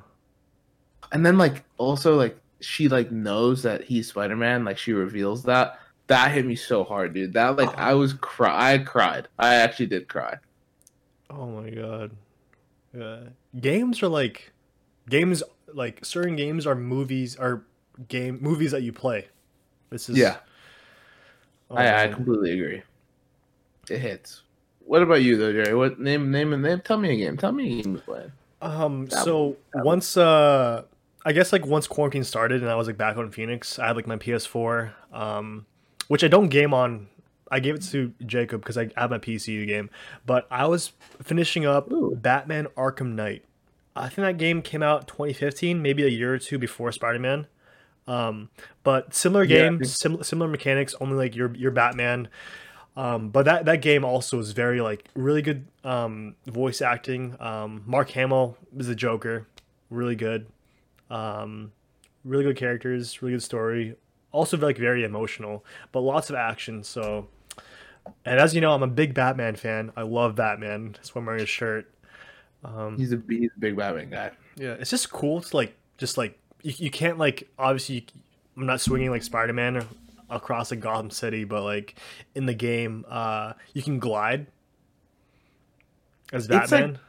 and 1.11 1.25
then 1.25 1.37
like 1.37 1.63
also 1.77 2.15
like 2.15 2.39
she 2.61 2.89
like 2.89 3.11
knows 3.11 3.63
that 3.63 3.83
he's 3.83 4.07
spider-man 4.07 4.65
like 4.65 4.77
she 4.77 4.91
reveals 4.93 5.43
that 5.43 5.79
that 6.07 6.31
hit 6.31 6.45
me 6.45 6.55
so 6.55 6.83
hard 6.83 7.13
dude 7.13 7.33
that 7.33 7.55
like 7.57 7.75
i 7.77 7.93
was 7.93 8.13
cry 8.13 8.73
i 8.73 8.77
cried 8.77 9.27
i 9.37 9.53
actually 9.55 9.85
did 9.85 10.07
cry 10.07 10.35
Oh 11.29 11.47
my 11.47 11.69
god. 11.69 12.11
Yeah. 12.95 13.19
Games 13.59 14.01
are 14.01 14.07
like 14.07 14.51
games 15.09 15.43
like 15.73 16.03
certain 16.03 16.35
games 16.35 16.65
are 16.65 16.75
movies 16.75 17.35
are 17.35 17.63
game 18.07 18.39
movies 18.41 18.71
that 18.71 18.81
you 18.81 18.91
play. 18.91 19.27
This 19.89 20.09
is 20.09 20.17
yeah 20.17 20.37
Oh, 21.71 21.75
I, 21.75 22.05
I 22.05 22.07
completely 22.07 22.53
agree 22.53 22.81
it 23.91 23.99
hits 23.99 24.43
what 24.85 25.01
about 25.01 25.21
you 25.21 25.37
though 25.37 25.51
jerry 25.51 25.75
what 25.75 25.99
name 25.99 26.31
name 26.31 26.53
and 26.53 26.63
name 26.63 26.81
tell 26.81 26.97
me 26.97 27.11
a 27.13 27.15
game 27.15 27.37
tell 27.37 27.51
me 27.51 27.79
a 27.79 27.83
game 27.83 28.01
you 28.07 28.31
Um. 28.61 29.05
That 29.05 29.23
So 29.23 29.57
that 29.73 29.85
once, 29.85 30.17
uh, 30.17 30.83
I 31.25 31.31
guess 31.31 31.53
like 31.53 31.65
once 31.65 31.87
quarantine 31.87 32.23
started 32.23 32.61
and 32.61 32.69
I 32.69 32.75
was 32.75 32.87
like 32.87 32.97
back 32.97 33.17
on 33.17 33.31
Phoenix, 33.31 33.79
I 33.79 33.87
had 33.87 33.95
like 33.95 34.07
my 34.07 34.17
PS4, 34.17 34.91
um, 35.13 35.65
which 36.07 36.23
I 36.23 36.27
don't 36.27 36.49
game 36.49 36.73
on. 36.73 37.07
I 37.51 37.59
gave 37.59 37.75
it 37.75 37.81
to 37.83 38.13
Jacob 38.25 38.61
because 38.61 38.77
I 38.77 38.91
have 38.95 39.09
my 39.09 39.17
PC 39.17 39.45
to 39.45 39.65
game, 39.65 39.89
but 40.25 40.45
I 40.51 40.67
was 40.67 40.91
finishing 41.23 41.65
up 41.65 41.91
Ooh. 41.91 42.15
Batman 42.15 42.67
Arkham 42.77 43.13
Knight. 43.15 43.43
I 43.95 44.07
think 44.07 44.17
that 44.17 44.37
game 44.37 44.61
came 44.61 44.83
out 44.83 45.07
2015, 45.07 45.81
maybe 45.81 46.03
a 46.03 46.09
year 46.09 46.33
or 46.33 46.37
two 46.37 46.59
before 46.59 46.91
Spider 46.91 47.17
Man. 47.17 47.47
Um, 48.07 48.49
but 48.83 49.13
similar 49.15 49.45
game, 49.45 49.79
think- 49.79 49.89
sim- 49.89 50.23
similar 50.23 50.49
mechanics, 50.49 50.95
only 51.01 51.15
like 51.15 51.35
you're 51.35 51.55
you're 51.55 51.71
Batman. 51.71 52.27
Um, 52.99 53.29
but 53.29 53.45
that, 53.45 53.65
that 53.65 53.81
game 53.81 54.03
also 54.03 54.39
is 54.39 54.51
very 54.51 54.81
like 54.81 55.07
really 55.15 55.41
good 55.41 55.65
um, 55.83 56.35
voice 56.45 56.81
acting. 56.81 57.35
Um, 57.39 57.83
Mark 57.85 58.09
Hamill 58.11 58.57
is 58.77 58.87
the 58.87 58.95
Joker, 58.95 59.47
really 59.89 60.15
good. 60.15 60.47
Um, 61.09 61.71
really 62.23 62.43
good 62.43 62.57
characters, 62.57 63.21
really 63.21 63.33
good 63.35 63.43
story. 63.43 63.95
Also 64.31 64.57
like 64.57 64.77
very 64.77 65.03
emotional, 65.03 65.65
but 65.91 66.01
lots 66.01 66.29
of 66.29 66.35
action. 66.35 66.83
So, 66.83 67.27
and 68.25 68.39
as 68.39 68.53
you 68.53 68.61
know, 68.61 68.73
I'm 68.73 68.83
a 68.83 68.87
big 68.87 69.13
Batman 69.13 69.55
fan. 69.55 69.91
I 69.95 70.01
love 70.01 70.35
Batman. 70.35 70.93
That's 70.93 71.15
why 71.15 71.19
I'm 71.19 71.25
wearing 71.25 71.39
his 71.39 71.49
shirt. 71.49 71.91
Um, 72.63 72.97
he's 72.97 73.13
a 73.13 73.21
he's 73.29 73.51
a 73.55 73.59
big 73.59 73.77
batman 73.77 74.09
guy 74.09 74.31
yeah, 74.59 74.73
it's 74.73 74.89
just 74.89 75.09
cool 75.09 75.41
to 75.41 75.55
like 75.55 75.75
just 75.97 76.17
like 76.17 76.37
you, 76.61 76.73
you 76.77 76.91
can't 76.91 77.17
like 77.17 77.49
obviously 77.57 77.95
you, 77.95 78.01
I'm 78.57 78.65
not 78.65 78.81
swinging 78.81 79.09
like 79.09 79.23
Spider 79.23 79.53
Man 79.53 79.85
across 80.29 80.71
a 80.71 80.75
Gotham 80.75 81.09
City, 81.11 81.43
but 81.43 81.63
like 81.63 81.95
in 82.35 82.45
the 82.45 82.53
game, 82.53 83.05
uh, 83.09 83.53
you 83.73 83.81
can 83.81 83.99
glide 83.99 84.47
as 86.33 86.45
It's 86.45 86.51
like- 86.51 86.69
Batman. 86.69 86.99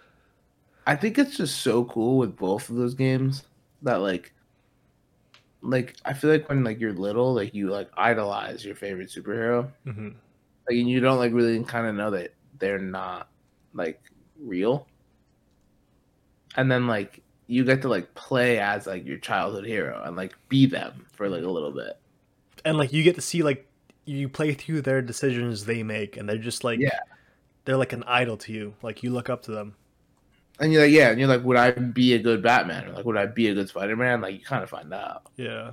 I 0.86 0.96
think 0.96 1.18
it's 1.18 1.36
just 1.36 1.60
so 1.60 1.84
cool 1.84 2.18
with 2.18 2.36
both 2.36 2.68
of 2.70 2.76
those 2.76 2.94
games 2.94 3.44
that 3.82 3.96
like 3.96 4.32
like 5.62 5.94
I 6.06 6.14
feel 6.14 6.30
like 6.30 6.48
when 6.48 6.64
like 6.64 6.80
you're 6.80 6.94
little, 6.94 7.34
like 7.34 7.54
you 7.54 7.68
like 7.70 7.90
idolize 7.96 8.64
your 8.64 8.74
favorite 8.74 9.08
superhero. 9.10 9.70
hmm 9.84 10.08
Like 10.68 10.78
and 10.78 10.88
you 10.88 11.00
don't 11.00 11.18
like 11.18 11.32
really 11.32 11.62
kind 11.64 11.86
of 11.86 11.94
know 11.94 12.10
that 12.10 12.32
they're 12.58 12.78
not 12.78 13.28
like 13.74 14.00
real. 14.40 14.86
And 16.56 16.70
then 16.72 16.86
like 16.86 17.22
you 17.46 17.64
get 17.64 17.82
to 17.82 17.88
like 17.88 18.12
play 18.14 18.58
as 18.58 18.86
like 18.86 19.04
your 19.04 19.18
childhood 19.18 19.66
hero 19.66 20.02
and 20.04 20.16
like 20.16 20.34
be 20.48 20.64
them 20.66 21.06
for 21.12 21.28
like 21.28 21.44
a 21.44 21.48
little 21.50 21.72
bit. 21.72 21.98
And 22.64 22.76
like 22.76 22.92
you 22.92 23.02
get 23.02 23.14
to 23.16 23.20
see 23.20 23.42
like 23.42 23.66
you 24.04 24.28
play 24.28 24.54
through 24.54 24.82
their 24.82 25.02
decisions 25.02 25.64
they 25.64 25.82
make, 25.82 26.16
and 26.16 26.28
they're 26.28 26.38
just 26.38 26.64
like 26.64 26.78
Yeah. 26.80 26.98
they're 27.64 27.76
like 27.76 27.92
an 27.92 28.02
idol 28.04 28.36
to 28.38 28.52
you. 28.52 28.74
Like 28.82 29.02
you 29.02 29.10
look 29.10 29.30
up 29.30 29.42
to 29.44 29.50
them. 29.52 29.74
And 30.58 30.72
you're 30.72 30.82
like, 30.82 30.92
yeah, 30.92 31.08
and 31.10 31.18
you're 31.18 31.28
like, 31.28 31.42
would 31.42 31.56
I 31.56 31.70
be 31.70 32.12
a 32.12 32.18
good 32.18 32.42
Batman? 32.42 32.88
Or 32.88 32.92
like, 32.92 33.04
would 33.06 33.16
I 33.16 33.24
be 33.26 33.48
a 33.48 33.54
good 33.54 33.68
Spider 33.70 33.96
Man? 33.96 34.20
Like, 34.20 34.34
you 34.34 34.40
kind 34.44 34.62
of 34.62 34.68
find 34.68 34.92
out. 34.92 35.22
Yeah. 35.36 35.70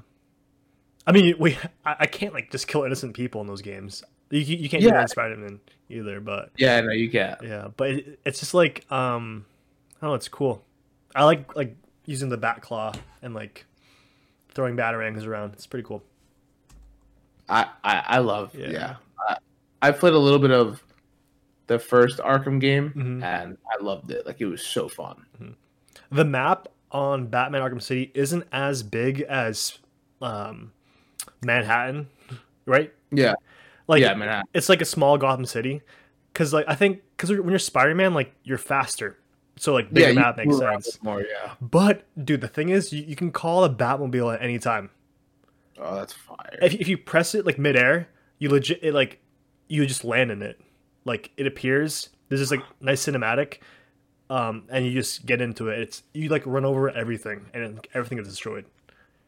I 1.06 1.12
mean, 1.12 1.36
we 1.39 1.58
I, 1.86 1.95
I 2.02 2.06
can't 2.06 2.34
like 2.34 2.52
just 2.52 2.67
kill 2.67 2.84
innocent 2.84 3.13
people 3.15 3.41
in 3.41 3.47
those 3.47 3.62
games. 3.62 4.04
You 4.30 4.39
you 4.39 4.69
can't 4.69 4.82
do 4.82 4.88
Yeah. 4.88 4.93
that 4.95 5.02
in 5.04 5.08
Spider 5.10 5.36
Man 5.38 5.60
either, 5.89 6.19
but 6.21 6.52
Yeah, 6.58 6.80
no, 6.82 6.91
you 6.91 7.08
get. 7.10 7.43
Yeah, 7.43 7.69
but 7.76 7.89
it, 7.91 8.19
it's 8.26 8.39
just 8.39 8.54
like 8.54 8.89
um, 8.91 9.45
I 10.02 10.06
don't 10.06 10.12
know. 10.12 10.15
It's 10.15 10.28
cool. 10.30 10.63
I 11.15 11.23
like 11.26 11.56
like 11.56 11.76
using 12.06 12.30
the 12.30 12.38
bat 12.38 12.62
claw 12.62 12.93
and 13.21 13.34
like 13.34 13.65
throwing 14.54 14.76
batarangs 14.78 15.26
around. 15.26 15.54
It's 15.54 15.65
pretty 15.67 15.86
cool. 15.86 16.04
I, 17.50 17.68
I, 17.84 18.04
I 18.08 18.18
love, 18.20 18.54
Yeah. 18.56 18.70
yeah. 18.72 18.96
I, 19.28 19.38
I 19.82 19.92
played 19.92 20.14
a 20.14 20.20
little 20.20 20.40
bit 20.40 20.52
of 20.52 20.84
the 21.68 21.80
first 21.80 22.20
Arkham 22.20 22.60
game, 22.60 22.92
Mhm. 22.96 23.24
and 23.24 23.58
I 23.72 23.82
loved 23.84 24.12
it. 24.12 24.26
Like, 24.26 24.40
it 24.42 24.46
was 24.46 24.66
so 24.66 24.88
fun. 24.88 25.26
The 26.12 26.24
map 26.26 26.68
on 26.92 27.28
Batman 27.28 27.62
Arkham 27.62 27.82
City 27.82 28.12
isn't 28.14 28.46
as 28.52 28.82
big 28.84 29.22
as 29.22 29.78
um, 30.22 30.72
Manhattan, 31.44 32.08
right? 32.66 32.94
Yeah. 33.12 33.34
Like 33.88 34.02
yeah, 34.02 34.14
man. 34.16 34.44
it's 34.54 34.70
like 34.70 34.82
a 34.82 34.86
small 34.86 35.18
Gotham 35.18 35.46
City. 35.46 35.82
Cause 36.34 36.54
like 36.54 36.66
I 36.68 36.76
think 36.76 37.02
because 37.16 37.30
when 37.32 37.50
you're 37.50 37.60
Spider 37.60 37.96
Man, 37.96 38.14
like 38.14 38.34
you're 38.44 38.58
faster, 38.58 39.18
so 39.56 39.74
like 39.74 39.92
bigger 39.94 40.10
yeah, 40.10 40.14
map 40.14 40.38
makes 40.38 40.58
sense. 40.58 41.02
More, 41.02 41.22
yeah. 41.22 41.54
But 41.62 42.04
dude, 42.24 42.42
the 42.42 42.48
thing 42.48 42.70
is, 42.70 42.94
you, 42.94 43.04
you 43.04 43.16
can 43.16 43.32
call 43.32 43.64
a 43.64 43.70
Batmobile 43.70 44.36
at 44.36 44.42
any 44.42 44.60
time. 44.60 44.90
Oh, 45.80 45.96
that's 45.96 46.13
fire. 46.13 46.58
If 46.62 46.74
if 46.76 46.88
you 46.88 46.98
press 46.98 47.36
it 47.36 47.46
like 47.46 47.58
midair, 47.58 48.10
you 48.40 48.50
legit 48.50 48.80
it 48.84 48.94
like 48.94 49.20
you 49.68 49.86
just 49.86 50.04
land 50.04 50.32
in 50.32 50.42
it. 50.42 50.60
Like 51.06 51.32
it 51.38 51.48
appears. 51.48 52.10
There's 52.30 52.42
this 52.42 52.52
like 52.52 52.63
nice 52.82 53.06
cinematic, 53.06 53.60
um, 54.30 54.63
and 54.70 54.86
you 54.86 54.92
just 54.92 55.26
get 55.26 55.42
into 55.42 55.70
it. 55.70 55.80
It's 55.80 56.04
you 56.13 56.30
like 56.30 56.44
run 56.46 56.66
over 56.66 56.90
everything, 56.90 57.46
and 57.54 57.63
it, 57.63 57.88
everything 57.94 58.20
is 58.20 58.28
destroyed. 58.28 58.66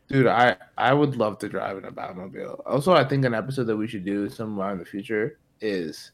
Dude, 0.07 0.27
I 0.27 0.57
I 0.77 0.93
would 0.93 1.15
love 1.15 1.37
to 1.39 1.49
drive 1.49 1.77
in 1.77 1.85
a 1.85 1.91
Batmobile. 1.91 2.61
Also, 2.65 2.93
I 2.93 3.03
think 3.03 3.25
an 3.25 3.33
episode 3.33 3.65
that 3.65 3.77
we 3.77 3.87
should 3.87 4.03
do 4.03 4.27
somewhere 4.29 4.71
in 4.71 4.79
the 4.79 4.85
future 4.85 5.37
is 5.61 6.11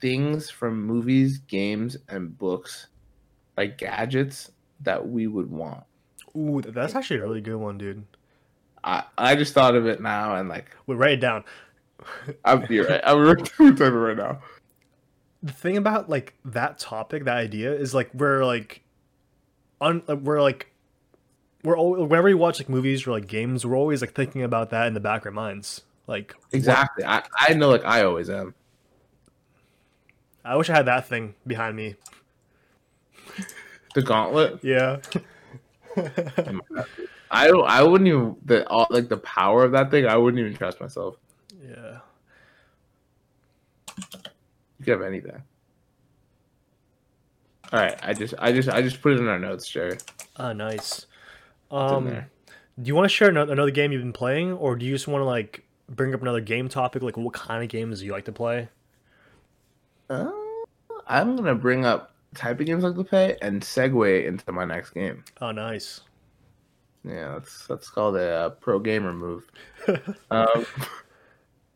things 0.00 0.48
from 0.48 0.82
movies, 0.82 1.38
games, 1.38 1.96
and 2.08 2.36
books, 2.38 2.88
like 3.56 3.78
gadgets 3.78 4.52
that 4.80 5.06
we 5.06 5.26
would 5.26 5.50
want. 5.50 5.84
Ooh, 6.36 6.62
that's 6.62 6.94
actually 6.94 7.20
a 7.20 7.22
really 7.22 7.40
good 7.40 7.56
one, 7.56 7.78
dude. 7.78 8.04
I 8.84 9.02
I 9.16 9.34
just 9.36 9.54
thought 9.54 9.74
of 9.74 9.86
it 9.86 10.00
now, 10.00 10.36
and 10.36 10.48
like 10.48 10.66
we 10.86 10.94
write 10.94 11.12
it 11.12 11.20
down. 11.20 11.44
I'm 12.44 12.64
you're 12.70 12.86
right. 12.86 13.00
I'm 13.04 13.44
typing 13.44 13.74
right 13.94 14.16
now. 14.16 14.40
the 15.42 15.52
thing 15.52 15.76
about 15.76 16.08
like 16.08 16.34
that 16.44 16.78
topic, 16.78 17.24
that 17.24 17.36
idea 17.36 17.72
is 17.74 17.94
like 17.94 18.10
we're 18.14 18.44
like, 18.44 18.82
un 19.80 20.02
we're 20.22 20.40
like, 20.40 20.72
we're 21.64 21.76
all 21.76 21.92
whenever 22.06 22.26
we 22.28 22.34
watch 22.34 22.58
like 22.60 22.68
movies 22.68 23.06
or 23.06 23.12
like 23.12 23.26
games, 23.26 23.66
we're 23.66 23.76
always 23.76 24.00
like 24.00 24.14
thinking 24.14 24.42
about 24.42 24.70
that 24.70 24.86
in 24.86 24.94
the 24.94 25.00
back 25.00 25.22
of 25.22 25.26
our 25.26 25.32
minds. 25.32 25.82
Like 26.06 26.32
what- 26.34 26.54
Exactly. 26.54 27.04
I 27.04 27.22
I 27.38 27.54
know, 27.54 27.68
like 27.70 27.84
I 27.84 28.02
always 28.04 28.30
am. 28.30 28.54
I 30.44 30.56
wish 30.56 30.70
I 30.70 30.74
had 30.76 30.86
that 30.86 31.06
thing 31.06 31.34
behind 31.46 31.76
me. 31.76 31.96
The 33.94 34.02
gauntlet. 34.02 34.60
Yeah. 34.62 34.98
I 37.30 37.46
don't. 37.48 37.66
I 37.66 37.82
wouldn't 37.82 38.08
even 38.08 38.36
the 38.44 38.66
all, 38.68 38.86
like 38.90 39.08
the 39.08 39.18
power 39.18 39.64
of 39.64 39.72
that 39.72 39.90
thing. 39.90 40.06
I 40.06 40.16
wouldn't 40.16 40.40
even 40.40 40.54
trust 40.54 40.80
myself. 40.80 41.16
yeah. 41.62 41.98
You 44.78 44.84
could 44.84 44.92
have 44.92 45.02
anything. 45.02 45.42
All 47.72 47.80
right. 47.80 47.98
I 48.02 48.14
just 48.14 48.34
I 48.38 48.52
just 48.52 48.68
I 48.68 48.80
just 48.80 49.02
put 49.02 49.12
it 49.12 49.20
in 49.20 49.28
our 49.28 49.38
notes, 49.38 49.68
Jerry. 49.68 49.98
Ah, 50.36 50.52
nice. 50.52 51.06
Um, 51.70 52.06
do 52.08 52.88
you 52.88 52.94
want 52.94 53.04
to 53.04 53.08
share 53.14 53.28
another 53.28 53.70
game 53.70 53.92
you've 53.92 54.02
been 54.02 54.12
playing, 54.12 54.52
or 54.52 54.76
do 54.76 54.86
you 54.86 54.92
just 54.92 55.08
want 55.08 55.20
to 55.20 55.26
like 55.26 55.64
bring 55.88 56.14
up 56.14 56.22
another 56.22 56.40
game 56.40 56.68
topic? 56.68 57.02
Like, 57.02 57.16
what 57.16 57.34
kind 57.34 57.62
of 57.62 57.68
games 57.68 58.00
do 58.00 58.06
you 58.06 58.12
like 58.12 58.24
to 58.26 58.32
play? 58.32 58.68
Uh, 60.08 60.30
I'm 61.06 61.36
gonna 61.36 61.54
bring 61.54 61.84
up 61.84 62.14
type 62.34 62.60
of 62.60 62.66
games 62.66 62.84
I 62.84 62.88
like 62.88 62.96
to 62.96 63.04
play 63.04 63.36
and 63.42 63.60
segue 63.60 64.24
into 64.26 64.52
my 64.52 64.64
next 64.64 64.90
game. 64.90 65.24
Oh, 65.40 65.50
nice. 65.50 66.00
Yeah, 67.08 67.32
that's 67.34 67.66
that's 67.66 67.88
called 67.88 68.16
a 68.16 68.30
uh, 68.30 68.50
pro 68.50 68.78
gamer 68.78 69.14
move. 69.14 69.50
um, 70.30 70.66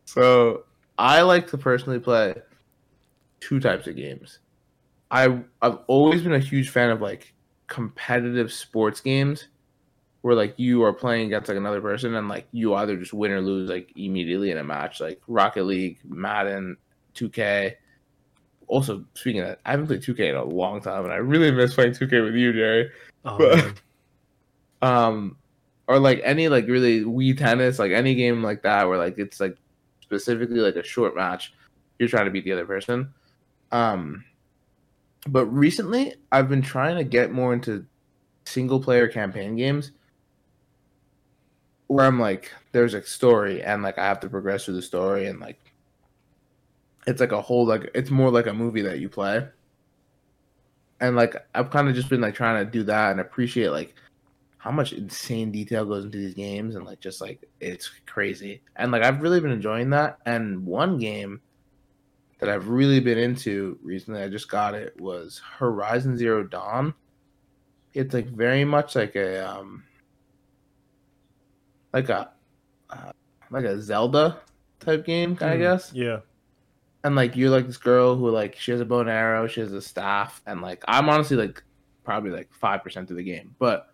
so 0.04 0.64
I 0.98 1.22
like 1.22 1.48
to 1.50 1.58
personally 1.58 1.98
play 1.98 2.34
two 3.40 3.58
types 3.58 3.86
of 3.86 3.96
games. 3.96 4.40
I 5.10 5.40
I've 5.62 5.78
always 5.86 6.22
been 6.22 6.34
a 6.34 6.38
huge 6.38 6.68
fan 6.68 6.90
of 6.90 7.00
like 7.00 7.32
competitive 7.66 8.52
sports 8.52 9.00
games 9.00 9.48
where 10.20 10.34
like 10.34 10.54
you 10.58 10.82
are 10.84 10.92
playing 10.92 11.26
against 11.26 11.48
like 11.48 11.56
another 11.56 11.80
person 11.80 12.14
and 12.14 12.28
like 12.28 12.46
you 12.52 12.74
either 12.74 12.96
just 12.96 13.14
win 13.14 13.30
or 13.30 13.40
lose 13.40 13.70
like 13.70 13.90
immediately 13.96 14.50
in 14.50 14.58
a 14.58 14.64
match 14.64 15.00
like 15.00 15.20
Rocket 15.26 15.64
League, 15.64 15.98
Madden, 16.04 16.76
2K. 17.14 17.74
Also, 18.68 19.04
speaking 19.14 19.40
of 19.40 19.48
that, 19.48 19.60
I 19.64 19.72
haven't 19.72 19.86
played 19.86 20.02
2K 20.02 20.30
in 20.30 20.36
a 20.36 20.44
long 20.44 20.80
time 20.80 21.04
and 21.04 21.12
I 21.12 21.16
really 21.16 21.50
miss 21.50 21.74
playing 21.74 21.92
2K 21.92 22.24
with 22.24 22.34
you, 22.34 22.52
Jerry 22.52 22.90
Oh, 23.24 23.38
But-. 23.38 23.80
Um 24.82 25.36
or 25.88 25.98
like 25.98 26.20
any 26.24 26.48
like 26.48 26.66
really 26.66 27.00
Wii 27.00 27.36
tennis, 27.36 27.78
like 27.78 27.92
any 27.92 28.14
game 28.14 28.42
like 28.42 28.62
that 28.62 28.88
where 28.88 28.98
like 28.98 29.18
it's 29.18 29.40
like 29.40 29.56
specifically 30.00 30.60
like 30.60 30.76
a 30.76 30.82
short 30.82 31.16
match, 31.16 31.54
you're 31.98 32.08
trying 32.08 32.26
to 32.26 32.30
beat 32.30 32.44
the 32.44 32.52
other 32.52 32.66
person. 32.66 33.12
Um 33.70 34.24
but 35.26 35.46
recently 35.46 36.14
I've 36.30 36.48
been 36.48 36.62
trying 36.62 36.96
to 36.96 37.04
get 37.04 37.32
more 37.32 37.52
into 37.52 37.86
single 38.44 38.80
player 38.80 39.06
campaign 39.08 39.56
games 39.56 39.92
where 41.86 42.06
I'm 42.06 42.18
like 42.18 42.50
there's 42.72 42.94
a 42.94 43.02
story 43.02 43.62
and 43.62 43.82
like 43.82 43.98
I 43.98 44.04
have 44.04 44.20
to 44.20 44.28
progress 44.28 44.64
through 44.64 44.74
the 44.74 44.82
story 44.82 45.26
and 45.26 45.40
like 45.40 45.60
it's 47.06 47.20
like 47.20 47.32
a 47.32 47.42
whole 47.42 47.66
like 47.66 47.90
it's 47.94 48.10
more 48.10 48.30
like 48.30 48.46
a 48.46 48.52
movie 48.52 48.82
that 48.82 48.98
you 48.98 49.08
play. 49.08 49.46
And 51.00 51.16
like 51.16 51.36
I've 51.54 51.70
kind 51.70 51.88
of 51.88 51.94
just 51.94 52.08
been 52.08 52.20
like 52.20 52.34
trying 52.34 52.64
to 52.64 52.70
do 52.70 52.84
that 52.84 53.10
and 53.10 53.20
appreciate 53.20 53.70
like 53.70 53.94
how 54.62 54.70
much 54.70 54.92
insane 54.92 55.50
detail 55.50 55.84
goes 55.84 56.04
into 56.04 56.18
these 56.18 56.34
games 56.34 56.76
and 56.76 56.86
like 56.86 57.00
just 57.00 57.20
like 57.20 57.48
it's 57.60 57.90
crazy. 58.06 58.62
And 58.76 58.92
like 58.92 59.02
i've 59.02 59.20
really 59.20 59.40
been 59.40 59.50
enjoying 59.50 59.90
that. 59.90 60.18
And 60.24 60.64
one 60.64 60.98
game 60.98 61.40
that 62.38 62.48
i've 62.48 62.68
really 62.68 63.00
been 63.00 63.18
into 63.18 63.76
recently 63.82 64.22
i 64.22 64.28
just 64.28 64.48
got 64.48 64.74
it 64.74 64.94
was 65.00 65.40
horizon 65.58 66.16
zero 66.16 66.44
dawn. 66.44 66.94
It's 67.92 68.14
like 68.14 68.26
very 68.28 68.64
much 68.64 68.94
like 68.94 69.16
a 69.16 69.44
um 69.48 69.82
like 71.92 72.08
a 72.08 72.30
uh, 72.90 73.12
like 73.50 73.64
a 73.64 73.80
zelda 73.82 74.40
type 74.80 75.04
game 75.04 75.36
i 75.40 75.56
Mm, 75.56 75.58
guess. 75.58 75.92
Yeah. 75.92 76.20
and 77.04 77.14
like 77.16 77.36
you're 77.36 77.50
like 77.50 77.66
this 77.66 77.76
girl 77.78 78.16
who 78.16 78.30
like 78.30 78.56
she 78.56 78.70
has 78.70 78.80
a 78.80 78.84
bow 78.84 79.00
and 79.00 79.10
arrow, 79.10 79.46
she 79.48 79.60
has 79.60 79.72
a 79.72 79.82
staff, 79.82 80.40
and 80.46 80.60
like 80.62 80.82
I'm 80.86 81.08
honestly 81.08 81.36
like 81.36 81.62
probably 82.04 82.30
like 82.30 82.52
five 82.54 82.82
percent 82.82 83.10
of 83.10 83.16
the 83.16 83.22
game, 83.24 83.54
but 83.58 83.91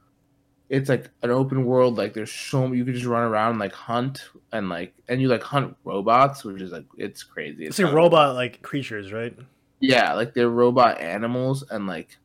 it's 0.69 0.89
like 0.89 1.11
an 1.23 1.31
open 1.31 1.65
world. 1.65 1.97
Like 1.99 2.15
there's 2.15 2.33
so 2.33 2.73
you 2.73 2.85
can 2.85 2.95
just 2.95 3.07
run 3.07 3.23
around 3.23 3.53
and 3.53 3.61
like 3.61 3.73
hunt 3.73 4.29
and 4.53 4.69
like 4.69 4.95
and 5.09 5.21
you 5.21 5.29
like 5.29 5.43
hunt 5.43 5.77
robots, 5.85 6.45
which 6.45 6.63
is 6.63 6.73
like 6.73 6.87
it's 6.97 7.23
crazy. 7.23 7.67
It's 7.67 7.79
like 7.79 7.93
robot 7.93 8.35
like 8.35 8.63
creatures, 8.63 9.13
right? 9.13 9.37
yeah, 9.81 10.13
like 10.15 10.35
they're 10.35 10.49
robot 10.49 11.01
animals, 11.01 11.65
and 11.71 11.87
like 11.87 12.19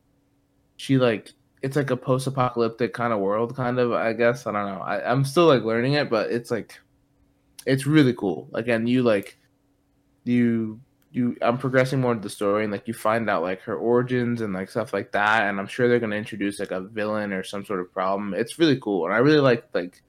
she 0.76 0.98
like 0.98 1.32
it's 1.62 1.76
like 1.76 1.90
a 1.90 1.96
post-apocalyptic 1.96 2.92
kind 2.92 3.12
of 3.12 3.20
world, 3.20 3.56
kind 3.56 3.78
of. 3.78 3.92
I 3.92 4.12
guess 4.12 4.46
I 4.46 4.52
don't 4.52 4.66
know. 4.66 4.80
I, 4.82 5.10
I'm 5.10 5.24
still 5.24 5.46
like 5.46 5.62
learning 5.62 5.94
it, 5.94 6.10
but 6.10 6.30
it's 6.30 6.50
like 6.50 6.78
it's 7.66 7.86
really 7.86 8.14
cool. 8.14 8.48
Like, 8.50 8.68
and 8.68 8.88
you 8.88 9.02
like 9.02 9.38
you 10.24 10.80
you 11.14 11.36
I'm 11.40 11.58
progressing 11.58 12.00
more 12.00 12.10
into 12.12 12.24
the 12.24 12.28
story, 12.30 12.64
and 12.64 12.72
like 12.72 12.88
you 12.88 12.92
find 12.92 13.30
out 13.30 13.42
like 13.42 13.60
her 13.62 13.76
origins 13.76 14.40
and 14.40 14.52
like 14.52 14.68
stuff 14.68 14.92
like 14.92 15.12
that. 15.12 15.44
And 15.48 15.60
I'm 15.60 15.68
sure 15.68 15.88
they're 15.88 16.00
gonna 16.00 16.16
introduce 16.16 16.58
like 16.58 16.72
a 16.72 16.80
villain 16.80 17.32
or 17.32 17.44
some 17.44 17.64
sort 17.64 17.78
of 17.80 17.92
problem. 17.92 18.34
It's 18.34 18.58
really 18.58 18.78
cool, 18.80 19.06
and 19.06 19.14
I 19.14 19.18
really 19.18 19.38
like 19.40 19.64
like 19.72 20.02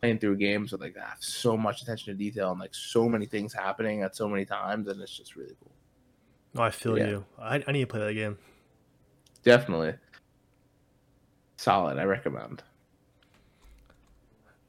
playing 0.00 0.18
through 0.18 0.36
games 0.36 0.70
with 0.72 0.80
like 0.82 0.94
that 0.94 1.16
so 1.20 1.56
much 1.56 1.80
attention 1.80 2.12
to 2.12 2.18
detail 2.18 2.50
and 2.50 2.60
like 2.60 2.74
so 2.74 3.08
many 3.08 3.24
things 3.24 3.54
happening 3.54 4.02
at 4.02 4.14
so 4.14 4.28
many 4.28 4.44
times, 4.44 4.88
and 4.88 5.00
it's 5.00 5.16
just 5.16 5.36
really 5.36 5.54
cool. 5.58 5.72
Oh, 6.56 6.62
I 6.62 6.70
feel 6.70 6.98
Yeah. 6.98 7.06
you. 7.08 7.24
I, 7.40 7.64
I 7.66 7.72
need 7.72 7.80
to 7.80 7.86
play 7.86 8.00
that 8.00 8.12
game. 8.12 8.36
Definitely. 9.42 9.94
Solid, 11.56 11.98
I 11.98 12.04
recommend. 12.04 12.62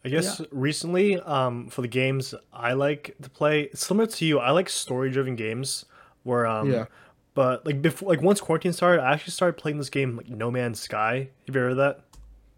I 0.05 0.09
guess 0.09 0.41
recently, 0.51 1.19
um, 1.19 1.69
for 1.69 1.81
the 1.81 1.87
games 1.87 2.35
I 2.51 2.73
like 2.73 3.15
to 3.21 3.29
play, 3.29 3.63
it's 3.63 3.85
similar 3.85 4.07
to 4.07 4.25
you. 4.25 4.39
I 4.39 4.51
like 4.51 4.69
story-driven 4.69 5.35
games 5.35 5.85
where, 6.23 6.45
um, 6.45 6.69
Yeah. 6.71 6.85
But 7.35 7.65
like 7.65 7.81
before, 7.81 8.09
like 8.09 8.21
once 8.21 8.39
quarantine 8.39 8.73
started, 8.73 9.01
I 9.01 9.13
actually 9.13 9.31
started 9.31 9.57
playing 9.59 9.79
this 9.79 9.89
game, 9.89 10.15
like 10.17 10.29
No 10.29 10.51
Man's 10.51 10.79
Sky. 10.79 11.29
Have 11.47 11.55
you 11.55 11.61
heard 11.61 11.71
of 11.71 11.77
that? 11.77 12.01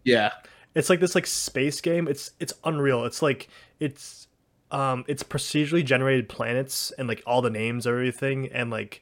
Yeah. 0.04 0.32
It's 0.74 0.90
like 0.90 1.00
this 1.00 1.14
like 1.14 1.26
space 1.26 1.80
game. 1.80 2.06
It's 2.06 2.32
it's 2.40 2.52
unreal. 2.64 3.06
It's 3.06 3.22
like 3.22 3.48
it's 3.80 4.28
um 4.70 5.04
it's 5.08 5.22
procedurally 5.22 5.82
generated 5.82 6.28
planets 6.28 6.90
and 6.98 7.08
like 7.08 7.22
all 7.26 7.40
the 7.40 7.48
names 7.48 7.86
of 7.86 7.94
everything 7.94 8.48
and 8.52 8.70
like 8.70 9.00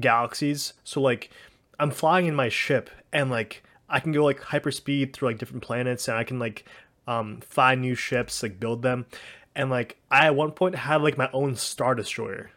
galaxies. 0.00 0.72
So 0.82 1.00
like 1.00 1.30
I'm 1.78 1.92
flying 1.92 2.26
in 2.26 2.34
my 2.34 2.48
ship 2.48 2.90
and 3.12 3.30
like 3.30 3.62
I 3.88 4.00
can 4.00 4.10
go 4.10 4.24
like 4.24 4.40
hyperspeed 4.40 5.12
through 5.12 5.28
like 5.28 5.38
different 5.38 5.62
planets 5.62 6.08
and 6.08 6.18
I 6.18 6.24
can 6.24 6.40
like 6.40 6.64
um 7.06 7.40
find 7.40 7.80
new 7.80 7.94
ships, 7.94 8.42
like 8.42 8.58
build 8.60 8.82
them. 8.82 9.06
And 9.54 9.70
like 9.70 9.96
I 10.10 10.26
at 10.26 10.36
one 10.36 10.52
point 10.52 10.74
had 10.74 11.02
like 11.02 11.16
my 11.16 11.30
own 11.32 11.56
star 11.56 11.94
destroyer. 11.94 12.50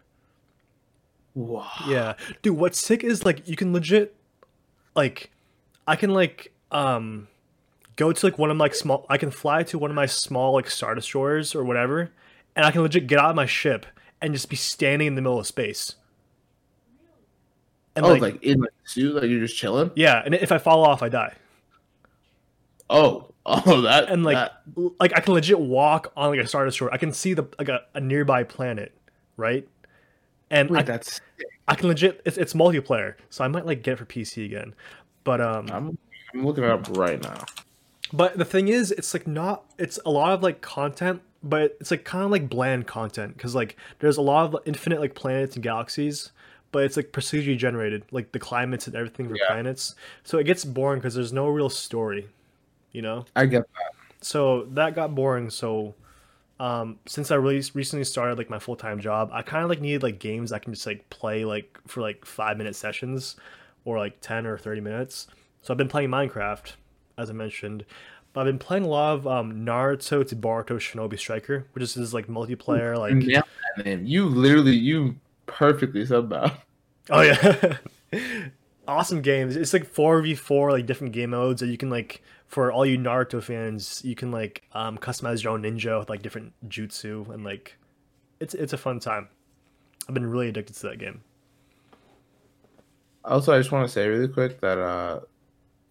Wow. 1.36 1.70
Yeah. 1.88 2.14
Dude, 2.42 2.58
what's 2.58 2.80
sick 2.80 3.04
is 3.04 3.26
like 3.26 3.48
you 3.48 3.56
can 3.56 3.74
legit 3.74 4.16
like 4.96 5.32
I 5.88 5.96
can 5.96 6.14
like 6.14 6.52
um 6.72 7.28
go 7.96 8.12
to 8.12 8.26
like 8.26 8.38
one 8.38 8.52
of 8.52 8.58
my 8.58 8.66
like 8.66 8.76
small 8.76 9.06
I 9.10 9.18
can 9.18 9.32
fly 9.32 9.64
to 9.64 9.78
one 9.78 9.92
of 9.92 9.96
my 9.96 10.06
small 10.06 10.54
like 10.54 10.70
star 10.70 10.96
destroyers 10.96 11.56
or 11.56 11.64
whatever 11.64 12.12
and 12.56 12.66
I 12.66 12.72
can 12.72 12.82
legit 12.82 13.08
get 13.08 13.20
out 13.20 13.30
of 13.30 13.36
my 13.36 13.46
ship 13.46 13.86
and 14.22 14.34
just 14.34 14.50
be 14.50 14.56
standing 14.56 15.08
in 15.08 15.16
the 15.16 15.22
middle 15.22 15.40
of 15.40 15.48
space. 15.48 15.96
And 17.96 18.06
oh, 18.06 18.10
like, 18.10 18.22
like, 18.22 18.44
in 18.44 18.64
a 18.64 18.68
suit, 18.84 19.16
like 19.16 19.30
you're 19.30 19.40
just 19.40 19.58
chilling. 19.58 19.92
yeah, 19.96 20.22
and 20.24 20.36
if 20.36 20.52
I 20.52 20.58
fall 20.58 20.86
off 20.86 21.02
I 21.02 21.10
die. 21.10 21.34
Oh, 22.90 23.32
oh, 23.66 23.82
that 23.82 24.10
And 24.10 24.24
like 24.24 24.36
that- 24.38 24.62
like 25.00 25.12
I 25.16 25.22
can 25.22 25.34
legit 25.34 25.60
walk 25.60 26.12
on 26.16 26.30
like 26.30 26.40
a 26.40 26.48
star 26.48 26.66
destroyer. 26.66 26.94
I 26.94 26.98
can 26.98 27.12
see 27.12 27.34
the 27.34 27.48
like 27.58 27.70
a, 27.70 27.82
a 27.94 28.00
nearby 28.02 28.44
planet, 28.44 28.94
right? 29.38 29.68
And 30.52 30.70
wait, 30.70 30.80
I, 30.80 30.84
that's 30.84 31.22
I 31.68 31.76
can 31.76 31.88
legit 31.90 32.22
it's 32.26 32.38
it's 32.38 32.54
multiplayer, 32.54 33.16
so 33.30 33.44
I 33.44 33.48
might 33.48 33.66
like 33.66 33.84
get 33.84 33.94
it 33.94 33.98
for 33.98 34.06
PC 34.06 34.46
again. 34.46 34.74
But 35.24 35.42
um 35.42 35.70
I'm 35.72 35.98
I'm 36.34 36.46
looking 36.46 36.64
it 36.64 36.70
up 36.70 36.88
right 36.98 37.22
now. 37.22 37.44
But 38.12 38.38
the 38.38 38.46
thing 38.46 38.68
is, 38.70 38.92
it's 38.92 39.14
like 39.14 39.28
not. 39.28 39.66
It's 39.78 40.00
a 40.06 40.10
lot 40.10 40.32
of 40.34 40.42
like 40.42 40.62
content, 40.62 41.22
but 41.44 41.78
it's 41.80 41.92
like 41.92 42.04
kind 42.06 42.24
of 42.24 42.32
like 42.32 42.50
bland 42.50 42.88
content 42.88 43.36
because 43.38 43.54
like 43.54 43.76
there's 44.00 44.18
a 44.18 44.22
lot 44.22 44.52
of 44.54 44.60
infinite 44.66 45.00
like 45.00 45.14
planets 45.14 45.56
and 45.56 45.62
galaxies, 45.64 46.32
but 46.72 46.84
it's 46.84 46.98
like 46.98 47.12
procedurally 47.12 47.58
generated, 47.58 48.04
like 48.12 48.32
the 48.32 48.40
climates 48.40 48.88
and 48.88 48.96
everything 48.96 49.30
for 49.30 49.36
Yeah. 49.36 49.46
planets. 49.48 49.94
So 50.24 50.40
it 50.40 50.46
gets 50.46 50.66
boring 50.66 51.00
because 51.00 51.14
there's 51.14 51.32
no 51.34 51.48
real 51.50 51.70
story, 51.70 52.28
you 52.92 53.02
know. 53.02 53.26
I 53.36 53.46
get 53.46 53.64
that. 53.74 53.94
So 54.22 54.66
that 54.72 54.96
got 54.96 55.16
boring. 55.16 55.50
So 55.50 55.96
um, 56.60 57.00
since 57.06 57.32
I 57.32 57.36
really 57.36 57.64
recently 57.74 58.04
started 58.04 58.38
like 58.38 58.50
my 58.50 58.60
full 58.60 58.76
time 58.76 59.00
job, 59.00 59.30
I 59.32 59.42
kind 59.42 59.64
of 59.64 59.70
like 59.70 59.82
needed 59.82 60.04
like 60.04 60.20
games 60.20 60.52
I 60.52 60.60
can 60.60 60.74
just 60.74 60.86
like 60.86 61.10
play 61.10 61.46
like 61.46 61.80
for 61.88 62.02
like 62.02 62.26
five 62.26 62.58
minute 62.58 62.76
sessions 62.76 63.36
or 63.86 63.98
like 63.98 64.20
ten 64.22 64.46
or 64.46 64.58
thirty 64.58 64.82
minutes. 64.82 65.28
So 65.62 65.74
I've 65.74 65.78
been 65.78 65.88
playing 65.88 66.10
Minecraft, 66.10 66.74
as 67.18 67.30
I 67.30 67.34
mentioned. 67.34 67.86
But 68.32 68.42
I've 68.42 68.48
been 68.48 68.60
playing 68.60 68.84
a 68.84 68.88
lot 68.88 69.16
of 69.16 69.28
um, 69.28 69.66
Naruto 69.66 70.28
to 70.28 70.36
Boruto 70.36 70.78
Shinobi 70.78 71.18
Striker, 71.18 71.66
which 71.74 71.82
is 71.84 71.96
this 71.96 72.14
like 72.14 72.28
multiplayer 72.28 72.98
like 72.98 73.26
that 73.26 73.86
name. 73.86 74.06
You 74.06 74.28
literally, 74.28 74.76
you 74.76 75.16
perfectly 75.48 76.06
said 76.06 76.30
that. 76.30 76.60
Oh 77.10 77.22
yeah. 77.22 77.78
awesome 78.90 79.22
games. 79.22 79.56
It's 79.56 79.74
like 79.74 79.92
4v4 79.94 80.72
like 80.72 80.86
different 80.86 81.14
game 81.14 81.32
modes 81.32 81.62
that 81.62 81.68
you 81.68 81.78
can 81.78 81.90
like 81.90 82.22
for 82.48 82.72
all 82.72 82.86
you 82.86 82.98
Naruto 82.98 83.42
fans, 83.42 84.02
you 84.04 84.16
can 84.16 84.32
like 84.32 84.64
um 84.74 84.98
customize 84.98 85.44
your 85.44 85.54
own 85.54 85.64
ninja 85.64 86.00
with 86.00 86.10
like 86.10 86.22
different 86.22 86.54
jutsu 86.68 87.30
and 87.34 87.44
like 87.44 87.78
it's 88.40 88.54
it's 88.54 88.74
a 88.74 88.78
fun 88.78 89.00
time. 89.00 89.28
I've 90.08 90.14
been 90.14 90.30
really 90.30 90.50
addicted 90.50 90.76
to 90.78 90.88
that 90.88 91.00
game. 91.00 91.22
Also, 93.26 93.54
I 93.54 93.60
just 93.60 93.72
want 93.72 93.86
to 93.86 93.94
say 93.94 94.08
really 94.08 94.28
quick 94.28 94.60
that 94.62 94.80
uh, 94.80 95.20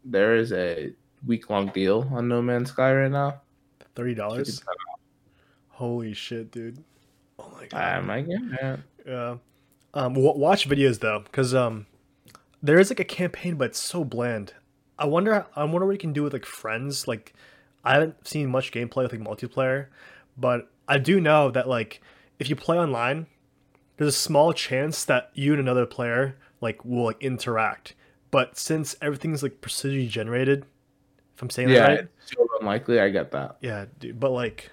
there 0.05 0.35
is 0.35 0.53
a 0.53 0.93
week 1.27 1.51
long 1.51 1.69
deal 1.69 2.09
on 2.13 2.27
No 2.27 2.43
Man's 2.43 2.71
Sky 2.71 2.93
right 2.93 3.11
now. 3.11 3.41
Thirty 3.95 4.15
dollars. 4.15 4.63
Holy 5.69 6.15
shit, 6.15 6.51
dude. 6.51 6.83
Oh 7.39 7.53
my 7.55 7.67
god. 7.67 7.81
I 7.81 8.01
might 8.01 8.29
get 8.29 8.51
that. 8.61 8.81
Yeah. 9.07 9.37
Um, 9.95 10.15
w- 10.15 10.37
watch 10.37 10.69
videos 10.69 10.99
though, 10.99 11.21
because 11.21 11.55
um, 11.55 11.87
there 12.63 12.79
is 12.79 12.91
like 12.91 13.01
a 13.01 13.05
campaign, 13.05 13.57
but 13.57 13.67
it's 13.71 13.79
so 13.79 14.05
bland. 14.05 14.55
I 14.99 15.07
wonder. 15.07 15.47
I 15.55 15.65
wonder 15.65 15.87
what 15.87 15.93
you 15.93 15.99
can 15.99 16.13
do 16.13 16.23
with 16.25 16.33
like 16.33 16.45
friends. 16.47 17.07
Like, 17.07 17.33
I 17.85 17.95
haven't 17.95 18.27
seen 18.27 18.51
much 18.51 18.73
gameplay 18.73 19.03
with 19.05 19.13
like 19.13 19.21
multiplayer, 19.21 19.87
but 20.37 20.71
I 20.89 20.99
do 20.99 21.21
know 21.21 21.51
that 21.51 21.69
like 21.69 22.01
if 22.39 22.49
you 22.51 22.57
play 22.57 22.79
online, 22.79 23.27
there's 23.97 24.09
a 24.09 24.19
small 24.19 24.53
chance 24.53 25.05
that 25.05 25.31
you 25.35 25.53
and 25.53 25.61
another 25.61 25.87
player 25.87 26.37
like 26.61 26.85
will 26.85 27.05
like 27.05 27.23
interact. 27.23 27.95
But 28.31 28.59
since 28.59 28.97
everything's 29.01 29.43
like 29.43 29.61
procedurally 29.61 30.09
generated, 30.09 30.67
if 31.37 31.43
I'm 31.43 31.51
saying 31.51 31.69
that 31.69 31.75
Yeah, 31.75 31.87
right, 31.87 31.99
it's 32.01 32.33
so 32.37 32.47
unlikely. 32.61 33.01
I 33.01 33.09
get 33.11 33.31
that. 33.31 33.57
yeah, 33.61 33.87
dude. 34.01 34.19
But 34.19 34.33
like, 34.33 34.71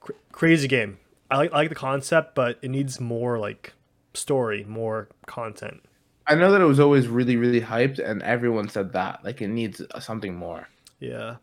cr- 0.00 0.12
crazy 0.32 0.66
game. 0.68 0.98
I 1.30 1.36
like 1.36 1.52
I 1.52 1.56
like 1.56 1.68
the 1.68 1.74
concept, 1.74 2.34
but 2.34 2.58
it 2.62 2.68
needs 2.68 3.00
more 3.00 3.38
like 3.38 3.72
story, 4.12 4.64
more 4.64 5.08
content. 5.26 5.82
I 6.26 6.34
know 6.34 6.52
that 6.52 6.60
it 6.60 6.64
was 6.66 6.78
always 6.80 7.08
really, 7.08 7.36
really 7.36 7.60
hyped, 7.60 7.98
and 7.98 8.22
everyone 8.22 8.68
said 8.68 8.92
that. 8.92 9.24
Like, 9.24 9.42
it 9.42 9.48
needs 9.48 9.80
uh, 9.90 10.00
something 10.00 10.34
more. 10.34 10.68
Yeah, 11.00 11.36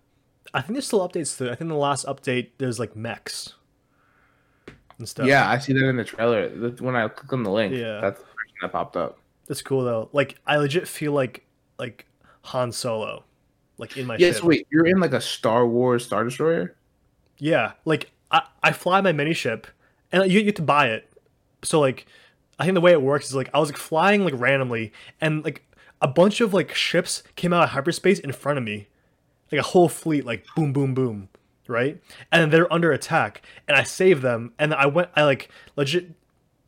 I 0.53 0.61
think 0.61 0.73
there's 0.73 0.87
still 0.87 1.07
updates 1.07 1.37
to 1.37 1.47
it. 1.49 1.51
I 1.51 1.55
think 1.55 1.69
the 1.69 1.75
last 1.75 2.05
update 2.05 2.51
there's 2.59 2.79
like 2.79 2.95
mechs 2.95 3.53
and 4.97 5.07
stuff. 5.07 5.27
Yeah, 5.27 5.49
I 5.49 5.57
see 5.59 5.73
that 5.73 5.85
in 5.87 5.97
the 5.97 6.03
trailer. 6.03 6.49
When 6.79 6.95
I 6.95 7.07
click 7.09 7.33
on 7.33 7.43
the 7.43 7.51
link, 7.51 7.73
Yeah. 7.73 7.99
that's 8.01 8.19
the 8.19 8.25
first 8.25 8.47
thing 8.47 8.55
that 8.61 8.71
popped 8.71 8.95
up. 8.95 9.19
that's 9.47 9.61
cool 9.61 9.83
though. 9.83 10.09
Like 10.13 10.37
I 10.47 10.57
legit 10.57 10.87
feel 10.87 11.11
like 11.11 11.45
like 11.77 12.05
Han 12.43 12.71
Solo, 12.71 13.23
like 13.77 13.97
in 13.97 14.05
my 14.07 14.15
Yes, 14.17 14.35
ship. 14.37 14.45
wait, 14.45 14.67
you're 14.71 14.85
in 14.85 14.99
like 14.99 15.13
a 15.13 15.21
Star 15.21 15.67
Wars 15.67 16.05
Star 16.05 16.23
Destroyer? 16.23 16.75
Yeah, 17.37 17.73
like 17.85 18.11
I, 18.31 18.43
I 18.63 18.71
fly 18.71 19.01
my 19.01 19.11
mini 19.11 19.33
ship, 19.33 19.67
and 20.11 20.31
you, 20.31 20.39
you 20.39 20.45
get 20.45 20.55
to 20.57 20.61
buy 20.61 20.87
it. 20.87 21.11
So 21.63 21.79
like, 21.81 22.05
I 22.59 22.65
think 22.65 22.75
the 22.75 22.81
way 22.81 22.91
it 22.91 23.01
works 23.01 23.27
is 23.29 23.35
like 23.35 23.49
I 23.53 23.59
was 23.59 23.69
like 23.69 23.77
flying 23.77 24.23
like 24.25 24.33
randomly, 24.37 24.91
and 25.21 25.43
like 25.43 25.63
a 26.01 26.07
bunch 26.07 26.41
of 26.41 26.53
like 26.53 26.73
ships 26.75 27.23
came 27.35 27.53
out 27.53 27.63
of 27.63 27.69
hyperspace 27.69 28.19
in 28.19 28.31
front 28.33 28.57
of 28.57 28.63
me, 28.63 28.87
like 29.51 29.59
a 29.59 29.63
whole 29.63 29.89
fleet, 29.89 30.25
like 30.25 30.45
boom, 30.55 30.73
boom, 30.73 30.93
boom, 30.93 31.29
right? 31.67 32.01
And 32.31 32.51
they're 32.51 32.71
under 32.71 32.91
attack, 32.91 33.41
and 33.67 33.77
I 33.77 33.83
saved 33.83 34.21
them, 34.21 34.53
and 34.59 34.73
I 34.73 34.85
went, 34.87 35.09
I 35.15 35.23
like 35.23 35.49
legit, 35.75 36.11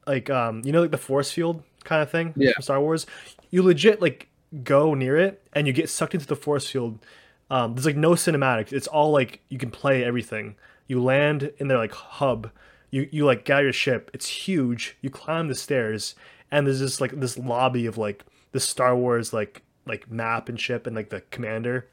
like 0.08 0.30
um, 0.30 0.62
you 0.66 0.72
know, 0.72 0.82
like 0.82 0.92
the 0.92 0.98
force 0.98 1.32
field 1.32 1.64
kind 1.84 2.02
of 2.02 2.10
thing 2.10 2.34
Yeah. 2.38 2.54
from 2.54 2.62
Star 2.64 2.80
Wars. 2.80 3.06
You 3.50 3.64
legit 3.64 4.02
like 4.02 4.28
go 4.64 4.94
near 4.94 5.18
it, 5.18 5.42
and 5.54 5.68
you 5.68 5.74
get 5.74 5.90
sucked 5.90 6.14
into 6.14 6.28
the 6.28 6.36
force 6.36 6.68
field. 6.70 7.00
Um, 7.50 7.74
there's 7.76 7.86
like 7.86 7.98
no 7.98 8.12
cinematics. 8.12 8.72
It's 8.72 8.88
all 8.88 9.12
like 9.12 9.42
you 9.50 9.58
can 9.58 9.72
play 9.72 10.04
everything. 10.06 10.56
You 10.88 11.04
land 11.04 11.52
in 11.58 11.68
their 11.68 11.78
like 11.78 11.92
hub. 11.92 12.50
You 12.92 13.08
you 13.12 13.26
like 13.26 13.46
get 13.46 13.58
out 13.58 13.64
your 13.64 13.74
ship. 13.74 14.12
It's 14.14 14.28
huge. 14.28 14.98
You 15.02 15.10
climb 15.10 15.48
the 15.48 15.56
stairs, 15.56 16.16
and 16.52 16.68
there's 16.68 16.80
this 16.80 17.02
like 17.02 17.12
this 17.20 17.38
lobby 17.38 17.86
of 17.86 17.98
like 17.98 18.24
the 18.52 18.60
Star 18.60 18.96
Wars 18.96 19.34
like 19.34 19.64
like 19.86 20.12
map 20.12 20.48
and 20.50 20.60
ship 20.60 20.86
and 20.88 20.96
like 20.96 21.10
the 21.10 21.22
commander. 21.32 21.88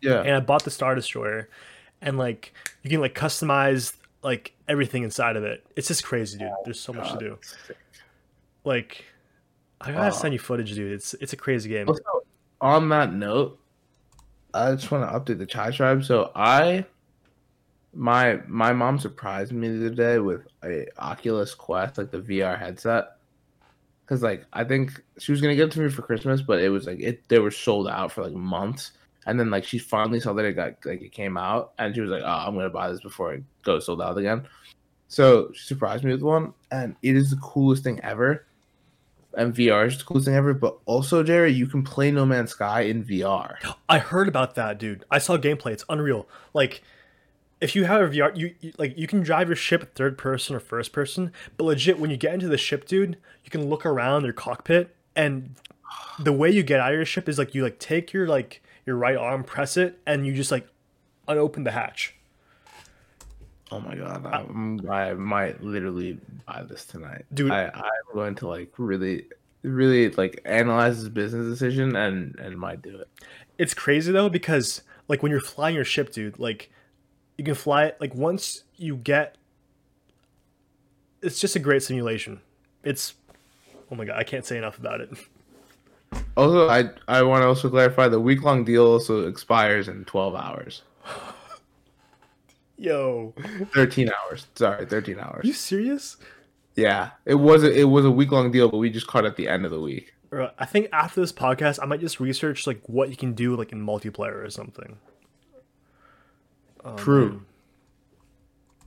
Yeah. 0.00 0.20
And 0.22 0.30
I 0.34 0.40
bought 0.40 0.64
the 0.64 0.70
Star 0.70 0.94
Destroyer, 0.94 1.48
and 2.02 2.18
like 2.18 2.52
you 2.82 2.90
can 2.90 3.00
like 3.00 3.14
customize 3.14 3.94
like 4.22 4.52
everything 4.68 5.02
inside 5.04 5.36
of 5.36 5.44
it. 5.44 5.64
It's 5.76 5.88
just 5.88 6.04
crazy, 6.04 6.38
dude. 6.38 6.48
Oh, 6.48 6.62
there's 6.64 6.80
so 6.80 6.92
much 6.92 7.10
to 7.12 7.18
do. 7.18 7.38
Like, 8.64 9.04
I 9.80 9.92
gotta 9.92 10.04
Wow. 10.04 10.10
send 10.10 10.32
you 10.34 10.38
footage, 10.38 10.74
dude. 10.74 10.92
It's 10.92 11.14
it's 11.14 11.32
a 11.32 11.36
crazy 11.36 11.70
game. 11.70 11.88
Also, 11.88 12.02
on 12.60 12.88
that 12.90 13.12
note, 13.14 13.58
I 14.52 14.72
just 14.74 14.90
want 14.90 15.08
to 15.10 15.18
update 15.34 15.38
the 15.38 15.46
Chai 15.46 15.70
Tribe. 15.70 16.04
So 16.04 16.30
I, 16.34 16.84
my 17.94 18.40
my 18.46 18.72
mom 18.72 18.98
surprised 18.98 19.52
me 19.52 19.68
the 19.68 19.86
other 19.86 19.94
day 19.94 20.18
with 20.18 20.46
a 20.64 20.86
Oculus 20.98 21.54
Quest, 21.54 21.98
like 21.98 22.10
the 22.10 22.20
VR 22.20 22.58
headset. 22.58 23.16
Cause 24.06 24.22
like 24.22 24.44
I 24.52 24.64
think 24.64 25.02
she 25.18 25.32
was 25.32 25.40
gonna 25.40 25.54
get 25.54 25.68
it 25.68 25.72
to 25.72 25.80
me 25.80 25.90
for 25.90 26.02
Christmas, 26.02 26.42
but 26.42 26.60
it 26.60 26.68
was 26.68 26.86
like 26.86 27.00
it 27.00 27.28
they 27.28 27.38
were 27.38 27.50
sold 27.50 27.88
out 27.88 28.12
for 28.12 28.22
like 28.22 28.32
months. 28.32 28.92
And 29.26 29.38
then 29.38 29.50
like 29.50 29.64
she 29.64 29.78
finally 29.78 30.18
saw 30.18 30.32
that 30.32 30.44
it 30.44 30.54
got 30.54 30.74
like 30.84 31.02
it 31.02 31.12
came 31.12 31.36
out, 31.36 31.72
and 31.78 31.94
she 31.94 32.00
was 32.00 32.10
like, 32.10 32.22
"Oh, 32.24 32.44
I'm 32.46 32.54
gonna 32.54 32.70
buy 32.70 32.90
this 32.90 33.00
before 33.00 33.34
it 33.34 33.44
goes 33.62 33.86
sold 33.86 34.02
out 34.02 34.18
again." 34.18 34.46
So 35.08 35.50
she 35.52 35.64
surprised 35.64 36.04
me 36.04 36.12
with 36.12 36.22
one, 36.22 36.54
and 36.70 36.96
it 37.02 37.16
is 37.16 37.30
the 37.30 37.36
coolest 37.36 37.84
thing 37.84 38.00
ever 38.02 38.46
and 39.34 39.54
VR 39.54 39.86
is 39.86 39.98
the 39.98 40.04
coolest 40.04 40.26
thing 40.26 40.34
ever. 40.34 40.54
But 40.54 40.78
also, 40.86 41.22
Jerry, 41.22 41.52
you 41.52 41.66
can 41.66 41.82
play 41.82 42.10
No 42.10 42.26
Man's 42.26 42.50
Sky 42.50 42.82
in 42.82 43.04
VR. 43.04 43.56
I 43.88 43.98
heard 43.98 44.28
about 44.28 44.54
that, 44.56 44.78
dude. 44.78 45.04
I 45.10 45.18
saw 45.18 45.36
gameplay. 45.36 45.72
It's 45.72 45.84
unreal. 45.88 46.28
Like, 46.54 46.82
if 47.60 47.76
you 47.76 47.84
have 47.84 48.00
a 48.00 48.08
VR, 48.08 48.36
you, 48.36 48.54
you 48.60 48.72
like 48.78 48.96
you 48.96 49.06
can 49.06 49.22
drive 49.22 49.48
your 49.48 49.56
ship 49.56 49.94
third 49.94 50.16
person 50.16 50.56
or 50.56 50.60
first 50.60 50.92
person, 50.92 51.32
but 51.56 51.64
legit, 51.64 51.98
when 51.98 52.10
you 52.10 52.16
get 52.16 52.34
into 52.34 52.48
the 52.48 52.58
ship, 52.58 52.86
dude, 52.86 53.18
you 53.44 53.50
can 53.50 53.68
look 53.68 53.84
around 53.84 54.24
your 54.24 54.32
cockpit, 54.32 54.94
and 55.14 55.54
the 56.18 56.32
way 56.32 56.50
you 56.50 56.62
get 56.62 56.80
out 56.80 56.92
of 56.92 56.96
your 56.96 57.04
ship 57.04 57.28
is 57.28 57.38
like 57.38 57.54
you 57.54 57.62
like 57.62 57.78
take 57.78 58.12
your 58.12 58.26
like 58.26 58.62
your 58.86 58.96
right 58.96 59.16
arm, 59.16 59.44
press 59.44 59.76
it, 59.76 60.00
and 60.06 60.26
you 60.26 60.34
just 60.34 60.50
like 60.50 60.66
unopen 61.28 61.64
the 61.64 61.72
hatch. 61.72 62.14
Oh 63.72 63.80
my 63.80 63.94
god, 63.94 64.26
I'm, 64.26 64.90
I 64.90 65.14
might 65.14 65.62
literally 65.62 66.18
buy 66.46 66.64
this 66.64 66.84
tonight, 66.84 67.24
Dude. 67.32 67.52
I, 67.52 67.66
I'm 67.66 68.14
going 68.14 68.34
to 68.36 68.48
like 68.48 68.72
really, 68.78 69.26
really 69.62 70.10
like 70.10 70.40
analyze 70.44 71.00
this 71.00 71.08
business 71.08 71.46
decision 71.46 71.94
and 71.94 72.36
and 72.38 72.58
might 72.58 72.82
do 72.82 72.98
it. 72.98 73.08
It's 73.58 73.74
crazy 73.74 74.10
though 74.12 74.28
because 74.28 74.82
like 75.08 75.22
when 75.22 75.30
you're 75.30 75.40
flying 75.40 75.74
your 75.74 75.84
ship, 75.84 76.10
dude, 76.10 76.38
like 76.38 76.70
you 77.40 77.44
can 77.44 77.54
fly 77.54 77.86
it. 77.86 77.96
Like 77.98 78.14
once 78.14 78.64
you 78.76 78.96
get, 78.96 79.36
it's 81.22 81.40
just 81.40 81.56
a 81.56 81.58
great 81.58 81.82
simulation. 81.82 82.42
It's 82.84 83.14
oh 83.90 83.94
my 83.94 84.04
god, 84.04 84.18
I 84.18 84.24
can't 84.24 84.44
say 84.44 84.58
enough 84.58 84.78
about 84.78 85.00
it. 85.00 85.08
Also, 86.36 86.68
I 86.68 86.90
I 87.08 87.22
want 87.22 87.42
to 87.42 87.46
also 87.46 87.70
clarify 87.70 88.08
the 88.08 88.20
week 88.20 88.42
long 88.42 88.62
deal 88.64 88.84
also 88.84 89.26
expires 89.26 89.88
in 89.88 90.04
12 90.04 90.34
hours, 90.34 90.82
Yo, 92.76 93.32
13 93.72 94.10
hours. 94.10 94.46
Sorry, 94.54 94.84
13 94.84 95.18
hours. 95.18 95.44
are 95.44 95.46
you 95.46 95.54
serious? 95.54 96.18
Yeah, 96.76 97.10
it 97.24 97.36
was 97.36 97.64
a, 97.64 97.72
it 97.72 97.84
was 97.84 98.04
a 98.04 98.10
week 98.10 98.32
long 98.32 98.50
deal, 98.50 98.68
but 98.68 98.76
we 98.76 98.90
just 98.90 99.06
caught 99.06 99.24
at 99.24 99.36
the 99.36 99.48
end 99.48 99.64
of 99.64 99.70
the 99.70 99.80
week. 99.80 100.12
I 100.58 100.66
think 100.66 100.88
after 100.92 101.22
this 101.22 101.32
podcast, 101.32 101.78
I 101.82 101.86
might 101.86 102.00
just 102.00 102.20
research 102.20 102.66
like 102.66 102.82
what 102.86 103.08
you 103.08 103.16
can 103.16 103.32
do 103.32 103.56
like 103.56 103.72
in 103.72 103.84
multiplayer 103.84 104.44
or 104.44 104.50
something. 104.50 104.98
Oh, 106.84 106.96
True. 106.96 107.28
man. 107.30 107.40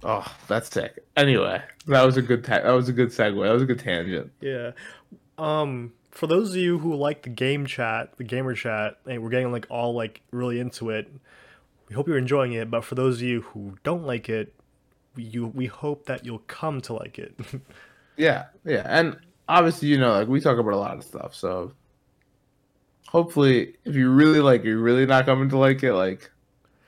Oh, 0.05 0.35
that's 0.47 0.69
sick. 0.69 1.05
Anyway, 1.15 1.61
that 1.87 2.03
was 2.03 2.17
a 2.17 2.21
good 2.21 2.43
ta- 2.43 2.61
that 2.61 2.71
was 2.71 2.89
a 2.89 2.93
good 2.93 3.09
segue. 3.09 3.41
That 3.41 3.53
was 3.53 3.61
a 3.61 3.65
good 3.65 3.79
tangent. 3.79 4.31
Yeah. 4.41 4.71
Um, 5.37 5.93
for 6.11 6.27
those 6.27 6.49
of 6.51 6.57
you 6.57 6.77
who 6.77 6.95
like 6.95 7.23
the 7.23 7.29
game 7.29 7.65
chat, 7.65 8.17
the 8.17 8.23
gamer 8.23 8.53
chat, 8.53 8.97
and 9.05 9.23
we're 9.23 9.29
getting 9.29 9.51
like 9.51 9.65
all 9.69 9.93
like 9.93 10.21
really 10.31 10.59
into 10.59 10.89
it, 10.89 11.09
we 11.87 11.95
hope 11.95 12.07
you're 12.07 12.17
enjoying 12.17 12.53
it. 12.53 12.69
But 12.69 12.83
for 12.83 12.95
those 12.95 13.15
of 13.17 13.21
you 13.23 13.41
who 13.41 13.77
don't 13.83 14.03
like 14.05 14.27
it, 14.29 14.53
you 15.15 15.47
we 15.47 15.67
hope 15.67 16.05
that 16.07 16.25
you'll 16.25 16.39
come 16.39 16.81
to 16.81 16.93
like 16.93 17.17
it. 17.19 17.33
Yeah, 18.15 18.45
yeah, 18.63 18.83
and 18.85 19.17
obviously, 19.49 19.87
you 19.87 19.97
know, 19.97 20.11
like 20.11 20.27
we 20.27 20.39
talk 20.39 20.59
about 20.59 20.73
a 20.73 20.77
lot 20.77 20.95
of 20.97 21.03
stuff. 21.03 21.33
So 21.33 21.73
hopefully, 23.07 23.75
if 23.85 23.95
you 23.95 24.11
really 24.11 24.39
like, 24.39 24.61
it, 24.61 24.67
you're 24.67 24.77
really 24.77 25.07
not 25.07 25.25
coming 25.25 25.49
to 25.49 25.57
like 25.57 25.81
it. 25.81 25.93
Like, 25.95 26.29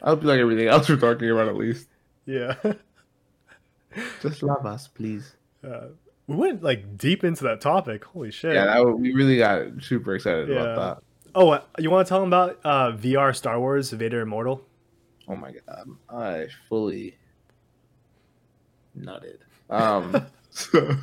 I 0.06 0.10
hope 0.10 0.22
you 0.22 0.28
like 0.28 0.39
everything 0.39 0.68
else 0.68 0.88
we're 0.88 0.97
talking 0.97 1.32
about 1.32 1.47
at 1.47 1.56
least. 1.56 1.88
Yeah. 2.28 2.56
Just 4.22 4.43
love 4.43 4.64
us, 4.66 4.88
please. 4.88 5.36
Uh, 5.68 5.88
we 6.28 6.36
went 6.36 6.62
like 6.62 6.95
deep 6.95 7.24
into 7.24 7.43
that 7.45 7.60
topic. 7.60 8.06
Holy 8.06 8.30
shit. 8.30 8.53
Yeah, 8.53 8.66
that, 8.66 8.86
we 8.86 9.14
really 9.14 9.38
got 9.38 9.66
super 9.82 10.14
excited 10.14 10.47
Yeah. 10.47 10.62
about 10.62 10.97
that. 10.97 11.03
Oh, 11.34 11.49
uh, 11.49 11.62
you 11.80 11.89
want 11.89 12.06
to 12.06 12.10
tell 12.10 12.20
them 12.20 12.30
about 12.30 12.60
uh, 12.64 12.91
VR 12.95 13.36
Star 13.36 13.60
Wars 13.60 13.89
Vader 13.91 14.22
Immortal? 14.22 14.62
Oh 15.28 15.36
my 15.36 15.51
god, 15.68 15.89
I 16.08 16.47
fully 16.70 17.16
nutted. 18.97 19.39
Um, 19.72 20.26
so, 20.51 20.95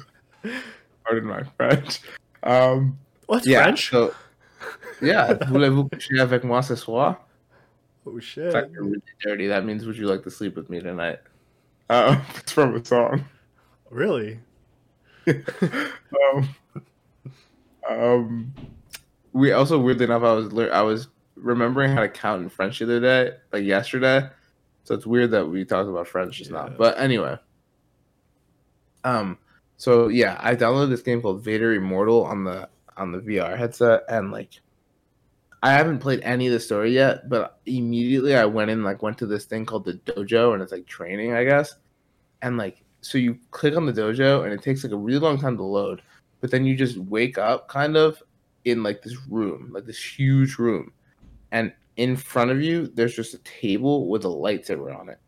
pardon 1.05 1.25
my 1.25 1.43
French. 1.57 2.01
Um, 2.45 2.99
What's 3.27 3.47
yeah, 3.47 3.65
French? 3.65 3.91
So, 3.91 4.15
yeah, 5.03 5.35
voulez-vous 5.49 5.89
coucher 5.89 6.21
avec 6.21 6.45
moi 6.45 6.63
ce 6.63 6.77
soir? 6.77 7.21
Oh 8.07 8.19
shit. 8.21 8.53
like 8.53 8.71
really 8.73 9.03
dirty. 9.21 9.47
That 9.47 9.65
means 9.65 9.85
would 9.87 9.97
you 9.97 10.07
like 10.07 10.23
to 10.25 10.31
sleep 10.31 10.57
with 10.57 10.71
me 10.71 10.81
tonight? 10.81 11.21
Uh, 11.89 12.21
it's 12.37 12.53
from 12.53 12.77
a 12.77 12.85
song. 12.85 13.25
Really? 13.91 14.41
um, 15.29 16.55
um, 17.89 18.55
we 19.33 19.53
also 19.53 19.79
weirdly 19.79 20.05
enough, 20.05 20.23
I 20.23 20.33
was 20.33 20.69
I 20.71 20.83
was 20.83 21.09
remembering 21.37 21.93
how 21.93 22.01
to 22.01 22.09
count 22.09 22.43
in 22.43 22.49
French 22.49 22.79
the 22.79 22.85
other 22.85 23.01
day, 23.01 23.37
like 23.53 23.65
yesterday. 23.65 24.29
So 24.85 24.95
it's 24.95 25.07
weird 25.07 25.31
that 25.31 25.47
we 25.47 25.65
talked 25.65 25.89
about 25.89 26.09
French 26.09 26.39
just 26.39 26.51
now. 26.51 26.69
But 26.69 26.99
anyway, 26.99 27.37
um, 29.05 29.39
so 29.77 30.09
yeah, 30.09 30.39
I 30.41 30.55
downloaded 30.57 30.91
this 30.91 31.03
game 31.03 31.23
called 31.23 31.43
Vader 31.43 31.75
Immortal 31.75 32.25
on 32.25 32.45
the 32.45 32.69
on 32.97 33.13
the 33.13 33.19
VR 33.19 33.57
headset, 33.57 34.03
and 34.09 34.31
like, 34.33 34.61
I 35.63 35.73
haven't 35.73 36.01
played 36.01 36.21
any 36.23 36.47
of 36.49 36.53
the 36.53 36.61
story 36.61 36.93
yet, 36.93 37.29
but 37.29 37.61
immediately 37.67 38.35
I 38.35 38.45
went 38.45 38.71
in 38.71 38.83
like 38.83 39.03
went 39.03 39.19
to 39.19 39.27
this 39.27 39.45
thing 39.45 39.65
called 39.65 39.85
the 39.85 39.95
dojo, 39.95 40.55
and 40.55 40.63
it's 40.63 40.73
like 40.73 40.87
training, 40.87 41.35
I 41.35 41.45
guess, 41.45 41.77
and 42.43 42.57
like 42.57 42.83
so 43.01 43.19
you 43.19 43.39
click 43.51 43.77
on 43.77 43.87
the 43.87 43.93
dojo, 43.93 44.45
and 44.45 44.53
it 44.53 44.63
takes 44.63 44.83
like 44.83 44.93
a 44.93 44.97
really 44.97 45.21
long 45.21 45.39
time 45.41 45.57
to 45.57 45.63
load, 45.63 46.03
but 46.41 46.51
then 46.51 46.65
you 46.65 46.77
just 46.77 46.97
wake 46.99 47.39
up 47.39 47.69
kind 47.69 47.97
of 47.97 48.23
in 48.65 48.83
like 48.83 49.03
this 49.03 49.17
room, 49.29 49.71
like 49.73 49.87
this 49.87 50.03
huge 50.03 50.59
room, 50.59 50.93
and 51.53 51.73
in 51.97 52.17
front 52.17 52.51
of 52.51 52.63
you 52.63 52.87
there's 52.87 53.15
just 53.15 53.35
a 53.35 53.39
table 53.39 54.09
with 54.09 54.25
a 54.25 54.29
lightsaber 54.29 54.99
on 54.99 55.09
it. 55.09 55.19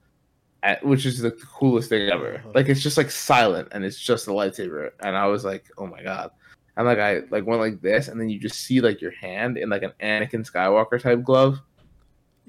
At, 0.62 0.82
which 0.82 1.05
is 1.05 1.18
the 1.18 1.30
coolest 1.30 1.91
thing 1.91 2.09
ever. 2.09 2.37
Uh-huh. 2.37 2.53
Like 2.55 2.70
it's 2.70 2.82
just 2.82 2.97
like 2.97 3.11
silent 3.11 3.68
and 3.72 3.85
it's 3.85 3.99
just 4.01 4.28
a 4.28 4.30
lightsaber. 4.30 4.93
And 5.01 5.14
I 5.14 5.26
was 5.26 5.45
like, 5.45 5.66
oh 5.76 5.87
my 5.87 6.03
god. 6.03 6.30
And 6.77 6.87
like 6.87 6.99
I 6.99 7.22
like 7.31 7.47
went 7.47 7.61
like 7.61 7.81
this, 7.81 8.09
and 8.09 8.20
then 8.20 8.29
you 8.29 8.39
just 8.39 8.61
see 8.61 8.81
like 8.81 9.01
your 9.01 9.12
hand 9.12 9.57
in 9.57 9.68
like 9.68 9.83
an 9.83 9.93
Anakin 10.01 10.49
Skywalker 10.51 11.01
type 11.01 11.22
glove. 11.22 11.61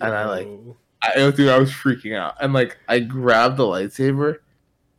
And 0.02 0.14
I, 0.14 0.26
like, 0.26 0.48
I 1.02 1.12
oh, 1.18 1.32
dude, 1.32 1.50
I 1.50 1.58
was 1.58 1.72
freaking 1.72 2.18
out. 2.18 2.36
And 2.42 2.54
like 2.54 2.78
I 2.88 3.00
grabbed 3.00 3.58
the 3.58 3.64
lightsaber 3.64 4.40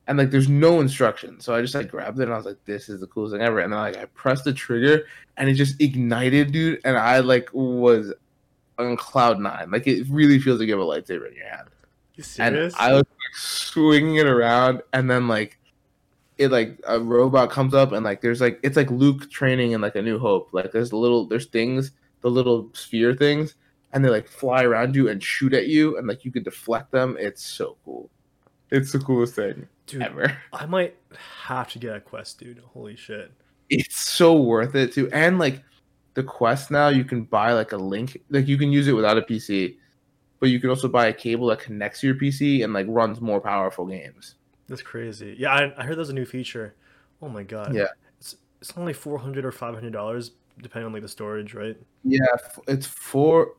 and 0.07 0.19
like 0.19 0.31
there's 0.31 0.49
no 0.49 0.81
instruction. 0.81 1.41
So 1.41 1.55
I 1.55 1.61
just 1.61 1.75
like 1.75 1.91
grabbed 1.91 2.19
it 2.21 2.25
and 2.25 2.33
I 2.33 2.37
was 2.37 2.47
like, 2.47 2.65
this 2.65 2.89
is 2.89 3.01
the 3.01 3.07
coolest 3.07 3.35
thing 3.35 3.43
ever. 3.43 3.61
And 3.61 3.73
then 3.73 3.81
like 3.81 3.97
I 3.97 4.05
pressed 4.07 4.45
the 4.45 4.53
trigger 4.53 5.05
and 5.37 5.49
it 5.49 5.55
just 5.55 5.81
ignited, 5.81 6.53
dude. 6.53 6.81
And 6.85 6.97
I 6.97 7.19
like 7.21 7.51
was 7.53 8.13
on 8.79 8.97
cloud 8.97 9.41
nine. 9.41 9.71
Like 9.71 9.87
it 9.87 10.07
really 10.09 10.39
feels 10.39 10.61
like 10.61 10.69
you 10.69 10.79
have 10.79 10.87
a 10.87 10.89
lightsaber 10.89 11.29
in 11.29 11.37
your 11.37 11.49
hand. 11.49 11.69
You 12.15 12.23
serious? 12.23 12.75
And? 12.75 12.83
I 12.83 12.93
was 12.93 13.03
like 13.03 13.35
swinging 13.35 14.17
it 14.17 14.27
around 14.27 14.83
and 14.93 15.11
then 15.11 15.29
like 15.29 15.59
it 16.39 16.51
like 16.51 16.79
a 16.87 17.01
robot 17.01 17.51
comes 17.51 17.75
up 17.75 17.93
and 17.93 18.05
like 18.05 18.21
there's 18.21 18.41
like 18.41 18.61
it's 18.63 18.77
like 18.77 18.91
Luke 18.91 19.31
training 19.31 19.73
in 19.73 19.81
like 19.81 19.97
a 19.97 20.03
New 20.03 20.19
Hope. 20.19 20.51
Like 20.53 20.73
there's 20.73 20.93
little 20.93 21.27
there's 21.27 21.47
things, 21.47 21.93
the 22.21 22.31
little 22.31 22.71
sphere 22.75 23.15
things, 23.15 23.55
and 23.93 24.05
they 24.05 24.11
like 24.11 24.29
fly 24.29 24.63
around 24.63 24.95
you 24.95 25.09
and 25.09 25.23
shoot 25.23 25.55
at 25.55 25.69
you 25.69 25.97
and 25.97 26.07
like 26.07 26.25
you 26.25 26.33
can 26.33 26.43
deflect 26.43 26.93
them. 26.93 27.17
It's 27.19 27.45
so 27.45 27.77
cool. 27.85 28.11
It's 28.71 28.93
the 28.93 28.99
coolest 28.99 29.37
thing 29.37 29.67
Dude, 29.87 30.03
ever. 30.03 30.37
I 30.53 30.67
might 30.67 30.97
have 31.45 31.71
to 31.73 31.79
get 31.79 31.97
a 31.97 32.01
quest, 32.01 32.39
dude. 32.39 32.59
Holy 32.59 32.97
shit. 32.97 33.33
It's 33.71 33.99
so 33.99 34.35
worth 34.35 34.75
it 34.75 34.93
too. 34.93 35.09
And 35.13 35.39
like 35.39 35.63
the 36.15 36.23
quest 36.23 36.71
now 36.71 36.89
you 36.89 37.05
can 37.05 37.25
buy 37.25 37.53
like 37.53 37.73
a 37.73 37.77
link 37.77 38.19
like 38.31 38.47
you 38.47 38.59
can 38.59 38.73
use 38.73 38.89
it 38.89 38.93
without 38.93 39.17
a 39.17 39.23
PC. 39.23 39.77
But 40.39 40.51
you 40.51 40.61
can 40.61 40.69
also 40.69 40.89
buy 40.89 41.07
a 41.07 41.15
cable 41.15 41.47
that 41.47 41.61
connects 41.61 42.01
to 42.01 42.09
your 42.09 42.17
PC 42.17 42.63
and 42.63 42.75
like 42.75 42.85
runs 42.91 43.23
more 43.23 43.41
powerful 43.41 43.87
games. 43.87 44.35
That's 44.69 44.83
crazy. 44.83 45.37
Yeah, 45.39 45.53
I, 45.53 45.73
I 45.81 45.85
heard 45.85 45.97
there's 45.97 46.11
a 46.11 46.15
new 46.15 46.25
feature. 46.27 46.75
Oh 47.23 47.29
my 47.29 47.43
god. 47.43 47.75
Yeah. 47.75 47.87
It's, 48.19 48.37
it's 48.61 48.73
only 48.77 48.93
400 48.93 49.45
or 49.45 49.53
$500, 49.53 50.31
depending 50.61 50.87
on 50.87 50.93
like 50.93 51.03
the 51.03 51.09
storage, 51.09 51.55
right? 51.55 51.77
Yeah, 52.05 52.27
it's 52.69 52.87
four. 52.87 53.55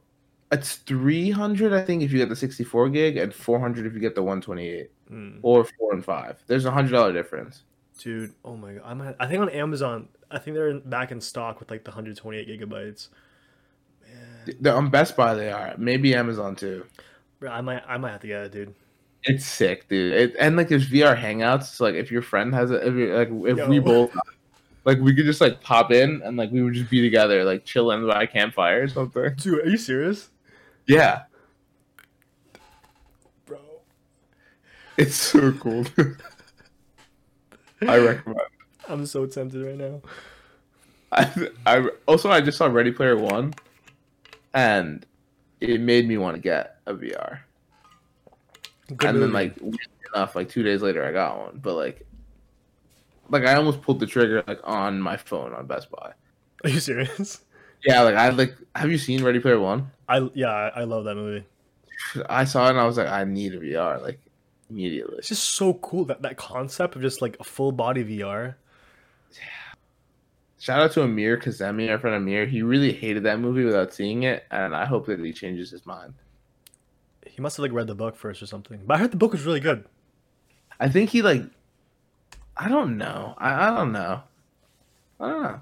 It's 0.52 0.76
three 0.78 1.30
hundred, 1.30 1.74
I 1.74 1.84
think, 1.84 2.04
if 2.04 2.12
you 2.14 2.18
get 2.20 2.30
the 2.30 2.36
sixty-four 2.36 2.88
gig, 2.90 3.18
and 3.18 3.34
four 3.34 3.60
hundred 3.60 3.86
if 3.86 3.94
you 3.94 4.00
get 4.00 4.16
the 4.16 4.24
one 4.24 4.40
twenty-eight, 4.40 4.92
Mm. 5.12 5.40
or 5.42 5.66
four 5.66 5.94
and 5.94 6.04
five. 6.04 6.42
There's 6.48 6.64
a 6.66 6.72
hundred 6.72 6.92
dollar 6.94 7.12
difference. 7.12 7.64
Dude, 8.00 8.34
oh 8.46 8.56
my 8.56 8.74
god. 8.74 8.82
I'm, 8.86 9.16
I 9.20 9.28
think 9.28 9.42
on 9.42 9.50
Amazon, 9.50 10.08
I 10.32 10.38
think 10.40 10.56
they're 10.56 10.70
in- 10.70 10.80
back 10.90 11.12
in 11.12 11.20
stock 11.20 11.60
with 11.60 11.70
like 11.70 11.84
the 11.84 11.92
128 11.92 12.48
gigabytes. 12.48 13.10
The- 14.62 14.72
On 14.74 14.90
Best 14.90 15.18
Buy, 15.18 15.34
they 15.34 15.52
are. 15.52 15.76
Maybe 15.78 16.16
Amazon 16.16 16.56
too. 16.56 16.86
I 17.48 17.60
might 17.62 17.84
I 17.88 17.98
might 17.98 18.12
have 18.12 18.22
to 18.22 18.28
get 18.28 18.44
it, 18.44 18.52
dude. 18.54 18.74
It's 19.28 19.46
sick, 19.46 19.90
dude. 19.90 20.14
It, 20.14 20.36
and 20.40 20.56
like 20.56 20.70
there's 20.70 20.90
VR 20.90 21.18
hangouts. 21.20 21.66
So 21.76 21.84
like 21.84 21.96
if 21.96 22.12
your 22.12 22.22
friend 22.22 22.54
has 22.54 22.72
it, 22.72 22.82
if 22.84 22.94
like 22.96 23.60
if 23.60 23.68
we 23.68 23.80
both, 23.80 24.16
like 24.86 25.00
we 25.00 25.14
could 25.14 25.26
just 25.26 25.42
like 25.42 25.62
pop 25.62 25.92
in 25.92 26.22
and 26.24 26.38
like 26.38 26.52
we 26.52 26.62
would 26.64 26.74
just 26.74 26.90
be 26.90 27.02
together, 27.02 27.44
like 27.44 27.66
chilling 27.66 28.08
by 28.08 28.24
a 28.24 28.28
campfire 28.28 28.84
or 28.84 28.88
something. 28.88 29.34
Dude, 29.36 29.66
are 29.66 29.70
you 29.70 29.78
serious? 29.78 30.30
Yeah, 30.88 31.24
Bro. 33.46 33.60
it's 34.96 35.16
so 35.16 35.52
cool. 35.54 35.86
I 37.82 37.98
recommend. 37.98 38.40
I'm 38.88 39.06
so 39.06 39.26
tempted 39.26 39.66
right 39.66 39.78
now. 39.78 40.02
I, 41.12 41.50
I 41.66 41.90
also 42.08 42.32
I 42.32 42.40
just 42.40 42.58
saw 42.58 42.68
Ready 42.68 42.92
Player 42.92 43.18
One, 43.18 43.54
and 44.54 45.06
it 45.60 45.82
made 45.82 46.08
me 46.08 46.18
want 46.18 46.36
to 46.36 46.42
get 46.42 46.78
a 46.86 46.94
VR. 46.94 47.40
Good 48.96 49.10
and 49.10 49.22
then 49.22 49.34
like 49.34 49.58
enough, 50.14 50.36
like 50.36 50.50
two 50.50 50.64
days 50.64 50.82
later, 50.82 51.06
I 51.06 51.12
got 51.12 51.38
one. 51.38 51.60
But 51.62 51.76
like, 51.76 52.06
like 53.30 53.46
I 53.46 53.56
almost 53.56 53.82
pulled 53.82 54.00
the 54.00 54.08
trigger 54.08 54.44
like 54.48 54.60
on 54.64 55.02
my 55.02 55.18
phone 55.18 55.54
on 55.54 55.68
Best 55.68 55.90
Buy. 55.92 56.14
Are 56.64 56.70
you 56.70 56.80
serious? 56.80 57.42
Yeah, 57.86 58.02
like 58.02 58.16
I 58.16 58.30
like. 58.30 58.56
Have 58.76 58.90
you 58.90 58.98
seen 58.98 59.24
Ready 59.24 59.40
Player 59.40 59.60
One? 59.60 59.92
I 60.08 60.30
yeah, 60.34 60.50
I, 60.50 60.82
I 60.82 60.84
love 60.86 61.04
that 61.06 61.16
movie. 61.16 61.46
I 62.30 62.46
saw 62.46 62.68
it 62.68 62.72
and 62.72 62.80
I 62.80 62.86
was 62.86 62.98
like, 62.98 63.08
I 63.08 63.24
need 63.24 63.54
a 63.54 63.60
VR 63.60 64.02
like 64.02 64.20
immediately. 64.70 65.18
It's 65.18 65.28
just 65.28 65.44
so 65.44 65.74
cool 65.76 66.06
that 66.06 66.22
that 66.22 66.38
concept 66.38 66.96
of 66.96 67.02
just 67.02 67.22
like 67.22 67.38
a 67.40 67.44
full 67.44 67.72
body 67.72 68.04
VR. 68.04 68.56
Yeah. 69.34 69.40
Shout 70.60 70.82
out 70.82 70.92
to 70.94 71.04
Amir 71.04 71.38
Kazemi, 71.38 71.90
our 71.90 72.00
friend 72.00 72.16
Amir. 72.16 72.46
He 72.46 72.62
really 72.62 72.92
hated 72.92 73.24
that 73.24 73.40
movie 73.40 73.64
without 73.64 73.94
seeing 73.94 74.24
it, 74.24 74.46
and 74.50 74.76
I 74.76 74.86
hope 74.86 75.06
that 75.08 75.20
he 75.20 75.34
changes 75.34 75.70
his 75.70 75.86
mind. 75.86 76.14
He 77.30 77.42
must 77.42 77.58
have 77.58 77.64
like 77.64 77.72
read 77.72 77.88
the 77.88 77.96
book 77.96 78.16
first 78.16 78.42
or 78.42 78.46
something. 78.46 78.82
But 78.86 78.96
I 78.96 78.98
heard 79.00 79.12
the 79.12 79.18
book 79.18 79.32
was 79.32 79.46
really 79.46 79.60
good. 79.60 79.86
I 80.80 80.90
think 80.90 81.12
he 81.12 81.22
like 81.22 81.44
I 82.56 82.70
don't 82.70 82.98
know. 82.98 83.36
I, 83.38 83.68
I 83.68 83.76
don't 83.76 83.92
know. 83.92 84.24
I 85.20 85.30
don't 85.30 85.42
know. 85.44 85.60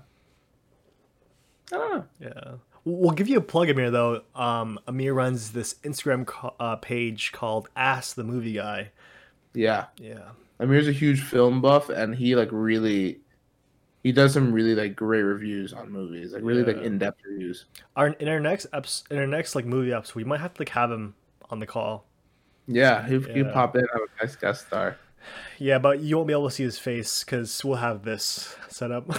I 1.71 1.77
don't 1.77 1.93
know. 1.93 2.05
Yeah. 2.19 2.51
We'll 2.85 3.11
give 3.11 3.27
you 3.27 3.37
a 3.37 3.41
plug, 3.41 3.69
Amir, 3.69 3.89
though. 3.89 4.21
Um, 4.35 4.79
Amir 4.87 5.13
runs 5.13 5.51
this 5.51 5.73
Instagram 5.83 6.25
co- 6.25 6.53
uh, 6.59 6.75
page 6.75 7.31
called 7.31 7.67
Ask 7.75 8.15
the 8.15 8.23
Movie 8.23 8.53
Guy. 8.53 8.91
Yeah. 9.53 9.85
Yeah. 9.97 10.29
Amir's 10.59 10.87
a 10.87 10.91
huge 10.91 11.21
film 11.21 11.61
buff 11.61 11.89
and 11.89 12.15
he 12.15 12.35
like 12.35 12.49
really 12.51 13.19
he 14.03 14.11
does 14.11 14.33
some 14.33 14.53
really 14.53 14.75
like 14.75 14.95
great 14.95 15.23
reviews 15.23 15.73
on 15.73 15.91
movies. 15.91 16.31
Like 16.31 16.43
really 16.43 16.63
like 16.63 16.77
in 16.77 16.97
depth 16.97 17.21
reviews. 17.25 17.65
Our 17.95 18.09
in 18.09 18.29
our 18.29 18.39
next 18.39 18.67
eps, 18.71 19.09
in 19.11 19.17
our 19.17 19.27
next 19.27 19.55
like 19.55 19.65
movie 19.65 19.91
episode, 19.91 20.15
we 20.15 20.23
might 20.23 20.39
have 20.39 20.53
to 20.53 20.61
like 20.61 20.69
have 20.69 20.91
him 20.91 21.15
on 21.49 21.59
the 21.59 21.65
call. 21.65 22.05
Yeah, 22.67 23.07
he 23.07 23.19
he 23.19 23.41
Yeah. 23.41 23.51
pop 23.53 23.75
in 23.75 23.81
have 23.93 24.01
a 24.01 24.23
nice 24.23 24.35
guest 24.35 24.67
star. 24.67 24.97
Yeah, 25.57 25.79
but 25.79 26.01
you 26.01 26.17
won't 26.17 26.27
be 26.27 26.33
able 26.33 26.49
to 26.49 26.55
see 26.55 26.63
his 26.63 26.77
face 26.77 27.23
because 27.23 27.63
we'll 27.63 27.77
have 27.77 28.03
this 28.03 28.55
set 28.69 28.91
up. 28.91 29.05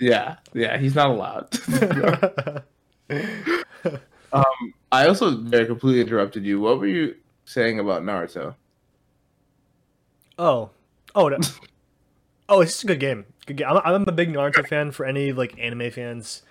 Yeah, 0.00 0.36
yeah, 0.54 0.78
he's 0.78 0.94
not 0.94 1.10
allowed. 1.10 1.50
um, 4.32 4.74
I 4.90 5.06
also 5.06 5.36
very 5.36 5.66
completely 5.66 6.00
interrupted 6.00 6.42
you. 6.44 6.58
What 6.58 6.78
were 6.78 6.86
you 6.86 7.16
saying 7.44 7.78
about 7.78 8.02
Naruto? 8.02 8.54
oh, 10.38 10.70
oh, 11.14 11.28
no. 11.28 11.38
oh, 12.48 12.62
it's 12.62 12.72
just 12.72 12.84
a 12.84 12.86
good 12.86 13.00
game. 13.00 13.26
Good 13.44 13.58
game. 13.58 13.66
I'm, 13.68 13.76
I'm 13.84 14.08
a 14.08 14.12
big 14.12 14.32
Naruto 14.32 14.66
fan. 14.66 14.90
For 14.90 15.04
any 15.04 15.32
like 15.32 15.54
anime 15.58 15.90
fans, 15.90 16.42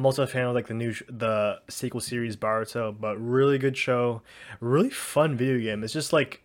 I'm 0.00 0.06
also 0.06 0.22
a 0.22 0.26
fan 0.26 0.46
of 0.46 0.54
like 0.54 0.66
the 0.66 0.72
new 0.72 0.92
sh- 0.92 1.02
the 1.10 1.60
sequel 1.68 2.00
series 2.00 2.34
Boruto. 2.34 2.98
But 2.98 3.18
really 3.18 3.58
good 3.58 3.76
show, 3.76 4.22
really 4.58 4.88
fun 4.88 5.36
video 5.36 5.58
game. 5.58 5.84
It's 5.84 5.92
just 5.92 6.10
like 6.10 6.40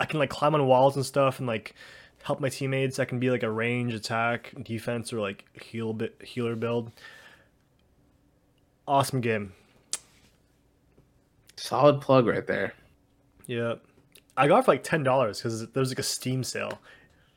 I 0.00 0.06
can 0.06 0.18
like 0.18 0.30
climb 0.30 0.54
on 0.54 0.66
walls 0.66 0.96
and 0.96 1.04
stuff 1.04 1.38
and 1.38 1.46
like 1.46 1.74
help 2.22 2.40
my 2.40 2.48
teammates. 2.48 2.98
I 2.98 3.04
can 3.04 3.18
be 3.18 3.30
like 3.30 3.42
a 3.42 3.50
range 3.50 3.92
attack, 3.92 4.54
defense, 4.62 5.12
or 5.12 5.20
like 5.20 5.44
heal 5.62 5.92
bit 5.92 6.18
healer 6.24 6.56
build. 6.56 6.90
Awesome 8.88 9.20
game. 9.20 9.52
Solid 11.56 12.00
plug 12.00 12.26
right 12.26 12.46
there. 12.46 12.72
Yeah, 13.46 13.74
I 14.38 14.48
got 14.48 14.60
it 14.60 14.64
for 14.64 14.70
like 14.70 14.84
ten 14.84 15.02
dollars 15.02 15.42
because 15.42 15.68
there 15.68 15.80
was 15.82 15.90
like 15.90 15.98
a 15.98 16.02
Steam 16.02 16.42
sale. 16.42 16.78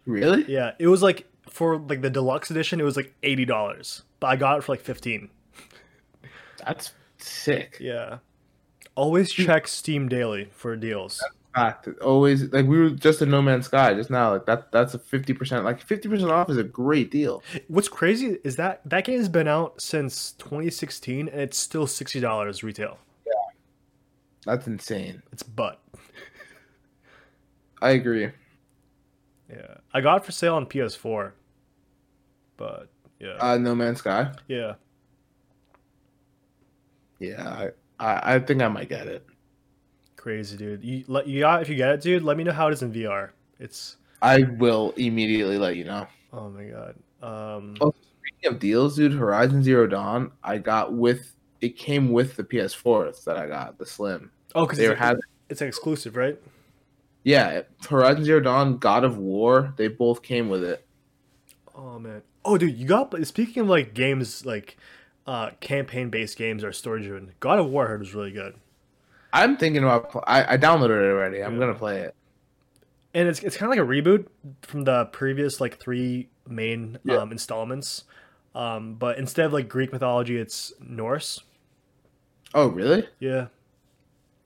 Really? 0.05 0.45
Yeah, 0.49 0.71
it 0.79 0.87
was 0.87 1.03
like 1.03 1.27
for 1.49 1.79
like 1.79 2.01
the 2.01 2.09
deluxe 2.09 2.49
edition, 2.49 2.79
it 2.79 2.85
was 2.85 2.95
like 2.95 3.13
eighty 3.23 3.43
dollars, 3.43 4.03
but 4.21 4.27
I 4.27 4.37
got 4.37 4.59
it 4.59 4.63
for 4.63 4.71
like 4.71 4.79
fifteen. 4.79 5.29
That's 6.65 6.93
sick. 7.17 7.77
Yeah, 7.79 8.19
always 8.95 9.31
check 9.31 9.67
Steam 9.67 10.07
daily 10.09 10.49
for 10.51 10.75
deals. 10.75 11.23
Fact. 11.55 11.87
Always 12.03 12.43
like 12.53 12.67
we 12.67 12.77
were 12.79 12.91
just 12.91 13.21
in 13.23 13.31
No 13.31 13.41
Man's 13.41 13.65
Sky 13.65 13.93
just 13.95 14.09
now. 14.11 14.33
Like 14.33 14.45
that. 14.45 14.71
That's 14.71 14.93
a 14.93 14.99
fifty 14.99 15.33
percent. 15.33 15.65
Like 15.65 15.81
fifty 15.81 16.07
percent 16.07 16.29
off 16.31 16.49
is 16.49 16.57
a 16.57 16.63
great 16.63 17.09
deal. 17.09 17.41
What's 17.67 17.87
crazy 17.89 18.37
is 18.43 18.55
that 18.57 18.81
that 18.85 19.03
game 19.05 19.17
has 19.17 19.27
been 19.29 19.47
out 19.47 19.81
since 19.81 20.33
2016 20.33 21.27
and 21.27 21.41
it's 21.41 21.57
still 21.57 21.87
sixty 21.87 22.19
dollars 22.19 22.63
retail. 22.63 22.99
Yeah. 23.25 23.33
That's 24.45 24.67
insane. 24.67 25.23
It's 25.31 25.41
butt. 25.43 25.81
I 27.81 27.91
agree. 27.91 28.29
Yeah, 29.49 29.77
I 29.93 30.01
got 30.01 30.17
it 30.17 30.25
for 30.25 30.31
sale 30.31 30.53
on 30.55 30.67
PS4, 30.67 31.31
but 32.57 32.89
yeah, 33.19 33.37
Uh, 33.39 33.57
no 33.57 33.73
Man's 33.73 33.97
Sky. 33.99 34.31
yeah. 34.47 34.75
Yeah, 37.19 37.69
I, 37.99 38.35
I, 38.35 38.39
think 38.39 38.61
I 38.61 38.67
might 38.67 38.89
get 38.89 39.07
it. 39.07 39.25
Crazy, 40.15 40.57
dude. 40.57 40.83
You 40.83 41.03
let 41.07 41.27
you 41.27 41.41
got 41.41 41.61
if 41.61 41.69
you 41.69 41.75
get 41.75 41.89
it, 41.89 42.01
dude. 42.01 42.23
Let 42.23 42.37
me 42.37 42.43
know 42.43 42.51
how 42.51 42.67
it 42.67 42.73
is 42.73 42.81
in 42.81 42.91
VR. 42.93 43.31
It's 43.59 43.97
I 44.21 44.43
will 44.57 44.93
immediately 44.97 45.57
let 45.57 45.75
you 45.75 45.85
know. 45.85 46.07
oh 46.33 46.49
my 46.49 46.63
god. 46.65 46.95
Um, 47.21 47.75
Oh, 47.81 47.93
Speaking 48.19 48.53
of 48.55 48.59
deals, 48.59 48.95
dude, 48.95 49.13
Horizon 49.13 49.63
Zero 49.63 49.87
Dawn, 49.87 50.31
I 50.43 50.57
got 50.57 50.93
with 50.93 51.35
it 51.61 51.77
came 51.77 52.11
with 52.11 52.35
the 52.37 52.43
PS4 52.43 53.23
that 53.25 53.35
I 53.37 53.47
got, 53.47 53.77
the 53.77 53.85
Slim. 53.85 54.31
oh, 54.55 54.65
because 54.65 54.77
They 54.77 54.87
it's, 54.87 54.99
had 54.99 55.19
it's 55.49 55.61
an 55.61 55.67
exclusive, 55.67 56.15
right? 56.15 56.37
yeah, 57.23 57.61
Horizon 57.89 58.23
Zero 58.23 58.39
Dawn, 58.39 58.77
God 58.77 59.03
of 59.03 59.17
War, 59.17 59.73
they 59.77 59.87
both 59.89 60.21
came 60.21 60.47
with 60.49 60.63
it. 60.63 60.85
Oh 61.75 61.99
man. 61.99 62.21
Oh, 62.45 62.57
dude, 62.57 62.77
you 62.77 62.85
got. 62.87 63.13
Speaking 63.27 63.63
of 63.63 63.67
like 63.69 63.93
games, 63.93 64.45
like 64.45 64.77
uh, 65.27 65.51
campaign-based 65.59 66.37
games 66.37 66.63
or 66.63 66.71
story-driven, 66.71 67.33
God 67.39 67.59
of 67.59 67.67
War 67.67 67.87
heard 67.87 67.99
was 67.99 68.13
really 68.15 68.31
good, 68.31 68.55
I'm 69.31 69.57
thinking 69.57 69.83
about 69.83 70.23
I, 70.27 70.53
I 70.53 70.57
downloaded 70.57 71.01
it 71.03 71.11
already. 71.11 71.43
I'm 71.43 71.53
Yeah. 71.53 71.59
gonna 71.59 71.75
play 71.75 71.99
it. 72.01 72.15
and 73.13 73.27
it's 73.27 73.39
it's 73.41 73.57
kind 73.57 73.71
of 73.71 73.77
like 73.77 73.85
a 73.85 73.89
reboot 73.89 74.27
from 74.63 74.83
the 74.83 75.05
previous 75.05 75.59
like 75.61 75.77
three 75.77 76.29
main 76.47 76.97
Yeah. 77.03 77.17
um, 77.17 77.31
installments. 77.31 78.05
Um, 78.55 78.95
but 78.95 79.17
instead 79.19 79.45
of 79.45 79.53
like 79.53 79.69
Greek 79.69 79.91
mythology, 79.93 80.37
it's 80.37 80.73
Norse. 80.79 81.41
Oh, 82.55 82.67
really? 82.67 83.07
Yeah. 83.19 83.47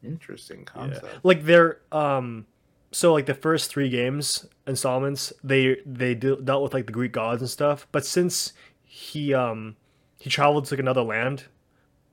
Interesting 0.03 0.59
Yeah. 0.59 0.65
concept. 0.65 1.05
Like 1.23 1.45
they're 1.45 1.79
um 1.91 2.45
so 2.91 3.13
like 3.13 3.25
the 3.25 3.33
first 3.33 3.71
3 3.71 3.89
games 3.89 4.45
installments, 4.67 5.31
they 5.43 5.77
they 5.85 6.13
de- 6.13 6.35
dealt 6.35 6.61
with 6.63 6.73
like 6.73 6.85
the 6.87 6.91
Greek 6.91 7.13
gods 7.13 7.41
and 7.41 7.49
stuff, 7.49 7.87
but 7.91 8.05
since 8.05 8.51
he 8.83 9.33
um 9.33 9.77
he 10.23 10.29
traveled 10.29 10.63
to 10.63 10.73
like 10.73 10.79
another 10.79 11.01
land, 11.03 11.43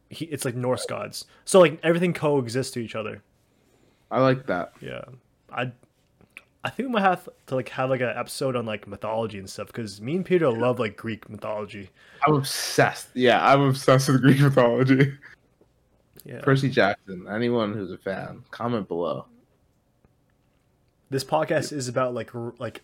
he 0.09 0.25
it's 0.25 0.45
like 0.45 0.57
Norse 0.57 0.85
gods. 0.85 1.27
So 1.45 1.61
like 1.61 1.79
everything 1.85 2.13
coexists 2.13 2.73
to 2.73 2.81
each 2.81 2.97
other. 2.97 3.23
I 4.11 4.21
like 4.21 4.47
that. 4.47 4.73
Yeah. 4.81 5.05
I 5.53 5.71
I 6.65 6.71
think 6.71 6.89
we 6.89 6.93
might 6.95 7.03
have 7.03 7.29
to 7.47 7.55
like 7.55 7.69
have 7.69 7.89
like 7.89 8.01
an 8.01 8.13
episode 8.17 8.57
on 8.57 8.67
like 8.67 8.89
mythology 8.89 9.39
and 9.39 9.49
stuff 9.49 9.69
because 9.69 10.01
me 10.01 10.17
and 10.17 10.27
Peter 10.27 10.51
love 10.51 10.81
like 10.81 10.97
Greek 10.97 11.31
mythology. 11.31 11.91
I'm 12.27 12.35
obsessed. 12.35 13.11
Yeah, 13.15 13.47
I'm 13.47 13.61
obsessed 13.63 14.09
with 14.09 14.23
Greek 14.23 14.41
mythology. 14.49 15.13
Yeah. 16.25 16.41
Percy 16.43 16.69
Jackson. 16.69 17.27
Anyone 17.31 17.75
who's 17.75 17.93
a 17.93 17.97
fan, 17.99 18.43
comment 18.51 18.89
below. 18.89 19.27
this 21.11 21.23
podcast 21.23 21.73
is 21.73 21.87
about 21.87 22.13
like 22.13 22.35
r- 22.35 22.55
like 22.59 22.83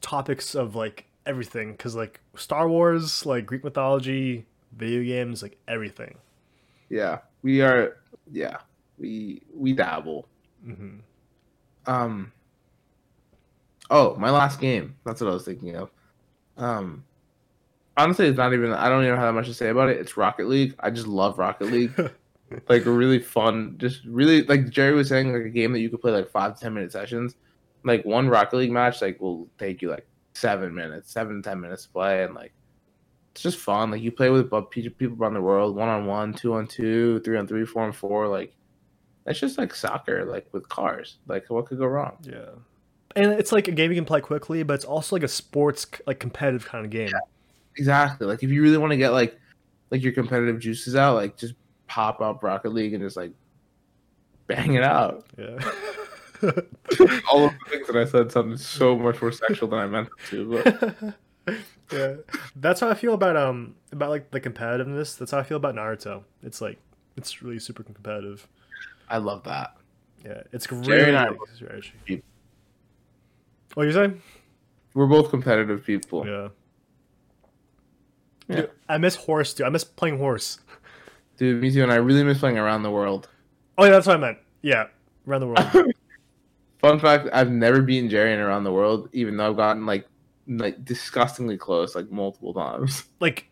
topics 0.00 0.54
of 0.54 0.76
like 0.76 1.06
everything 1.26 1.72
because 1.72 1.94
like 1.96 2.20
Star 2.36 2.68
Wars, 2.68 3.26
like 3.26 3.44
Greek 3.44 3.64
mythology, 3.64 4.46
video 4.76 5.02
games, 5.02 5.42
like 5.42 5.58
everything. 5.68 6.18
Yeah, 6.88 7.18
we 7.42 7.62
are. 7.62 7.98
Yeah, 8.30 8.58
we 8.98 9.42
we 9.54 9.72
dabble. 9.72 10.28
hmm 10.64 10.98
Um. 11.86 12.32
Oh, 13.90 14.14
my 14.16 14.30
last 14.30 14.60
game. 14.60 14.96
That's 15.04 15.20
what 15.20 15.30
I 15.30 15.34
was 15.34 15.44
thinking 15.44 15.76
of. 15.76 15.90
Um. 16.56 17.04
Honestly, 17.96 18.26
it's 18.26 18.38
not 18.38 18.52
even. 18.52 18.72
I 18.72 18.88
don't 18.88 19.04
even 19.04 19.16
have 19.16 19.28
that 19.28 19.32
much 19.32 19.46
to 19.46 19.54
say 19.54 19.68
about 19.68 19.90
it. 19.90 19.98
It's 19.98 20.16
Rocket 20.16 20.48
League. 20.48 20.74
I 20.80 20.90
just 20.90 21.06
love 21.06 21.38
Rocket 21.38 21.66
League. 21.70 21.92
like 22.68 22.84
really 22.84 23.18
fun, 23.18 23.74
just 23.78 24.04
really 24.04 24.42
like 24.44 24.70
Jerry 24.70 24.94
was 24.94 25.08
saying, 25.08 25.32
like 25.32 25.42
a 25.42 25.50
game 25.50 25.72
that 25.72 25.80
you 25.80 25.88
could 25.90 26.00
play 26.00 26.12
like 26.12 26.30
five 26.30 26.54
to 26.54 26.60
ten 26.60 26.74
minute 26.74 26.92
sessions. 26.92 27.36
Like 27.84 28.04
one 28.04 28.28
Rocket 28.28 28.56
League 28.56 28.72
match, 28.72 29.00
like 29.02 29.20
will 29.20 29.48
take 29.58 29.82
you 29.82 29.90
like 29.90 30.06
seven 30.34 30.74
minutes, 30.74 31.12
seven 31.12 31.42
to 31.42 31.48
ten 31.48 31.60
minutes 31.60 31.84
to 31.84 31.90
play, 31.90 32.24
and 32.24 32.34
like 32.34 32.52
it's 33.32 33.42
just 33.42 33.58
fun. 33.58 33.90
Like 33.90 34.02
you 34.02 34.12
play 34.12 34.30
with 34.30 34.50
people 34.70 35.16
around 35.18 35.34
the 35.34 35.40
world, 35.40 35.76
one 35.76 35.88
on 35.88 36.06
one, 36.06 36.34
two 36.34 36.54
on 36.54 36.66
two, 36.66 37.20
three 37.20 37.36
on 37.36 37.46
three, 37.46 37.64
four 37.64 37.84
on 37.84 37.92
four. 37.92 38.28
Like 38.28 38.54
it's 39.26 39.38
just 39.38 39.58
like 39.58 39.74
soccer, 39.74 40.24
like 40.24 40.48
with 40.52 40.68
cars. 40.68 41.18
Like 41.26 41.48
what 41.48 41.66
could 41.66 41.78
go 41.78 41.86
wrong? 41.86 42.16
Yeah, 42.22 42.50
and 43.16 43.32
it's 43.32 43.52
like 43.52 43.68
a 43.68 43.72
game 43.72 43.90
you 43.90 43.96
can 43.96 44.04
play 44.04 44.20
quickly, 44.20 44.62
but 44.62 44.74
it's 44.74 44.84
also 44.84 45.16
like 45.16 45.22
a 45.22 45.28
sports 45.28 45.86
like 46.06 46.18
competitive 46.18 46.66
kind 46.66 46.84
of 46.84 46.90
game. 46.90 47.12
Exactly. 47.76 48.26
Like 48.26 48.42
if 48.42 48.50
you 48.50 48.62
really 48.62 48.78
want 48.78 48.90
to 48.90 48.96
get 48.96 49.10
like 49.10 49.38
like 49.90 50.02
your 50.02 50.12
competitive 50.12 50.58
juices 50.60 50.96
out, 50.96 51.14
like 51.14 51.36
just 51.36 51.54
pop 51.86 52.20
up 52.20 52.42
Rocket 52.42 52.70
League 52.70 52.94
and 52.94 53.02
just 53.02 53.16
like 53.16 53.32
bang 54.46 54.74
it 54.74 54.82
out. 54.82 55.26
Yeah. 55.38 55.58
All 57.30 57.44
of 57.44 57.52
the 57.52 57.70
things 57.70 57.86
that 57.86 57.96
I 57.96 58.04
said 58.06 58.32
sounded 58.32 58.60
so 58.60 58.96
much 58.96 59.20
more 59.20 59.32
sexual 59.32 59.68
than 59.68 59.78
I 59.78 59.86
meant 59.86 60.08
to. 60.30 60.62
But 60.62 61.14
yeah, 61.92 62.14
that's 62.56 62.80
how 62.80 62.88
I 62.88 62.94
feel 62.94 63.14
about 63.14 63.36
um 63.36 63.74
about 63.92 64.10
like 64.10 64.30
the 64.30 64.40
competitiveness. 64.40 65.18
That's 65.18 65.30
how 65.30 65.38
I 65.38 65.42
feel 65.42 65.56
about 65.56 65.74
Naruto. 65.74 66.22
It's 66.42 66.60
like 66.60 66.78
it's 67.16 67.42
really 67.42 67.58
super 67.58 67.82
competitive. 67.82 68.46
I 69.08 69.18
love 69.18 69.44
that. 69.44 69.76
Yeah, 70.24 70.42
it's 70.52 70.66
Jerry 70.66 70.86
really. 70.86 71.08
and 71.08 71.16
I 71.16 71.26
are 71.28 71.36
strategy. 71.54 72.22
What 73.74 73.84
you 73.84 73.92
saying? 73.92 74.20
We're 74.94 75.06
both 75.06 75.30
competitive 75.30 75.84
people. 75.84 76.26
Yeah. 76.26 76.48
Yeah. 78.48 78.56
Dude, 78.56 78.70
I 78.88 78.98
miss 78.98 79.14
horse, 79.14 79.54
dude. 79.54 79.66
I 79.66 79.70
miss 79.70 79.84
playing 79.84 80.18
horse. 80.18 80.58
Dude, 81.36 81.62
me 81.62 81.70
too. 81.70 81.82
And 81.82 81.92
I 81.92 81.96
really 81.96 82.24
miss 82.24 82.38
playing 82.38 82.58
around 82.58 82.82
the 82.82 82.90
world. 82.90 83.28
Oh 83.78 83.84
yeah, 83.84 83.90
that's 83.90 84.06
what 84.06 84.16
I 84.16 84.20
meant. 84.20 84.38
Yeah, 84.62 84.86
around 85.26 85.40
the 85.40 85.46
world. 85.46 85.92
Fun 86.80 86.98
fact: 86.98 87.28
I've 87.32 87.50
never 87.50 87.80
beaten 87.80 88.10
Jerry 88.10 88.32
in 88.32 88.40
around 88.40 88.64
the 88.64 88.72
world, 88.72 89.08
even 89.12 89.36
though 89.36 89.50
I've 89.50 89.56
gotten 89.56 89.86
like 89.86 90.06
like 90.58 90.84
disgustingly 90.84 91.56
close, 91.56 91.94
like 91.94 92.10
multiple 92.10 92.52
times. 92.52 93.04
like, 93.20 93.46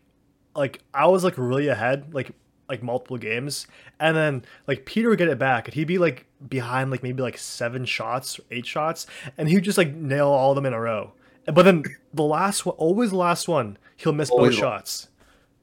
like 0.55 0.79
I 0.93 1.07
was 1.07 1.23
like 1.23 1.37
really 1.37 1.67
ahead, 1.67 2.13
like 2.13 2.31
like 2.67 2.83
multiple 2.83 3.17
games, 3.17 3.65
and 3.99 4.15
then 4.15 4.43
like 4.67 4.85
Peter 4.85 5.09
would 5.09 5.17
get 5.17 5.27
it 5.27 5.39
back, 5.39 5.67
and 5.67 5.73
he'd 5.73 5.87
be 5.87 5.97
like 5.97 6.25
behind 6.47 6.91
like 6.91 7.01
maybe 7.03 7.21
like 7.21 7.37
seven 7.37 7.85
shots, 7.85 8.39
eight 8.51 8.65
shots, 8.65 9.07
and 9.37 9.49
he'd 9.49 9.63
just 9.63 9.77
like 9.77 9.93
nail 9.93 10.27
all 10.27 10.51
of 10.51 10.55
them 10.55 10.65
in 10.65 10.73
a 10.73 10.79
row. 10.79 11.13
But 11.45 11.63
then 11.63 11.83
the 12.13 12.23
last 12.23 12.65
one, 12.65 12.75
always 12.75 13.11
the 13.11 13.17
last 13.17 13.47
one, 13.47 13.77
he'll 13.97 14.13
miss 14.13 14.29
both 14.29 14.39
Always. 14.39 14.55
shots. 14.55 15.07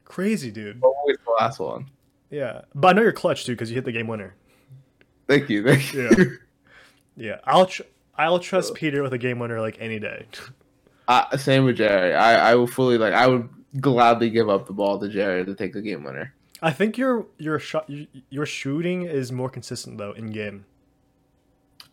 Crazy, 0.05 0.51
dude. 0.51 0.83
Always 0.83 1.17
the 1.25 1.33
last 1.33 1.59
one. 1.61 1.91
Yeah, 2.31 2.63
but 2.75 2.89
I 2.89 2.93
know 2.95 3.03
you're 3.03 3.13
clutch 3.13 3.45
too 3.45 3.53
because 3.53 3.71
you 3.71 3.75
hit 3.77 3.85
the 3.85 3.93
game 3.93 4.09
winner. 4.09 4.35
Thank 5.29 5.49
you. 5.49 5.65
Thank 5.65 5.93
you. 5.93 6.11
Yeah. 6.17 6.25
Yeah, 7.19 7.39
I'll 7.45 7.65
tr- 7.65 7.85
I'll 8.19 8.39
trust 8.39 8.75
Peter 8.75 9.03
with 9.03 9.15
a 9.15 9.19
game 9.19 9.39
winner 9.39 9.59
like 9.59 9.79
any 9.81 9.99
day. 9.99 10.27
Uh, 11.09 11.37
same 11.37 11.65
with 11.65 11.77
Jerry. 11.77 12.15
I, 12.15 12.53
I 12.53 12.55
will 12.55 12.67
fully 12.67 12.99
like. 12.99 13.15
I 13.15 13.27
would 13.27 13.49
gladly 13.81 14.31
give 14.31 14.49
up 14.49 14.67
the 14.67 14.73
ball 14.73 14.99
to 14.99 15.09
Jerry 15.09 15.45
to 15.45 15.55
take 15.55 15.73
the 15.73 15.83
game 15.83 16.03
winner. 16.05 16.35
I 16.63 16.73
think 16.73 16.97
your 16.97 17.27
your 17.39 17.59
shot 17.59 17.89
your 18.31 18.47
shooting 18.47 19.03
is 19.03 19.31
more 19.31 19.51
consistent 19.51 19.99
though 19.99 20.13
in 20.13 20.27
game. 20.33 20.65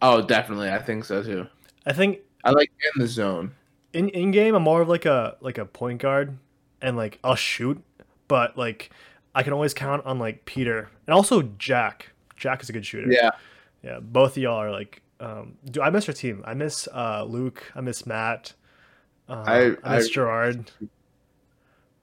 Oh, 0.02 0.22
definitely. 0.22 0.70
I 0.70 0.80
think 0.80 1.06
so 1.06 1.22
too. 1.22 1.48
I 1.86 1.94
think 1.94 2.20
I 2.44 2.52
like 2.52 2.72
in 2.96 3.02
the 3.02 3.08
zone. 3.08 3.54
in 3.94 4.10
in 4.10 4.32
game 4.32 4.56
I'm 4.56 4.64
more 4.64 4.82
of 4.82 4.90
like 4.90 5.06
a 5.06 5.38
like 5.42 5.58
a 5.58 5.66
point 5.66 6.02
guard 6.02 6.38
and 6.82 6.98
like 6.98 7.20
I'll 7.24 7.36
shoot, 7.36 7.84
but 8.28 8.58
like 8.58 8.90
I 9.36 9.44
can 9.44 9.54
always 9.54 9.74
count 9.74 10.06
on 10.06 10.18
like 10.18 10.46
Peter 10.46 10.90
and 11.08 11.14
also 11.14 11.42
Jack. 11.58 12.12
Jack 12.36 12.64
is 12.64 12.70
a 12.70 12.74
good 12.74 12.86
shooter. 12.86 13.12
Yeah. 13.12 13.32
Yeah, 13.84 14.00
both 14.00 14.38
of 14.38 14.44
y'all 14.44 14.56
are 14.56 14.72
like 14.72 15.02
um 15.20 15.58
do 15.70 15.82
I 15.82 15.90
miss 15.90 16.08
our 16.08 16.14
team. 16.14 16.42
I 16.46 16.54
miss 16.54 16.88
uh 16.94 17.26
Luke, 17.28 17.72
I 17.76 17.82
miss 17.82 18.06
Matt. 18.06 18.54
Uh, 19.30 19.44
I- 19.46 19.76
I, 19.84 19.96
miss 19.98 20.08
I- 20.08 20.12
Gerard. 20.12 20.72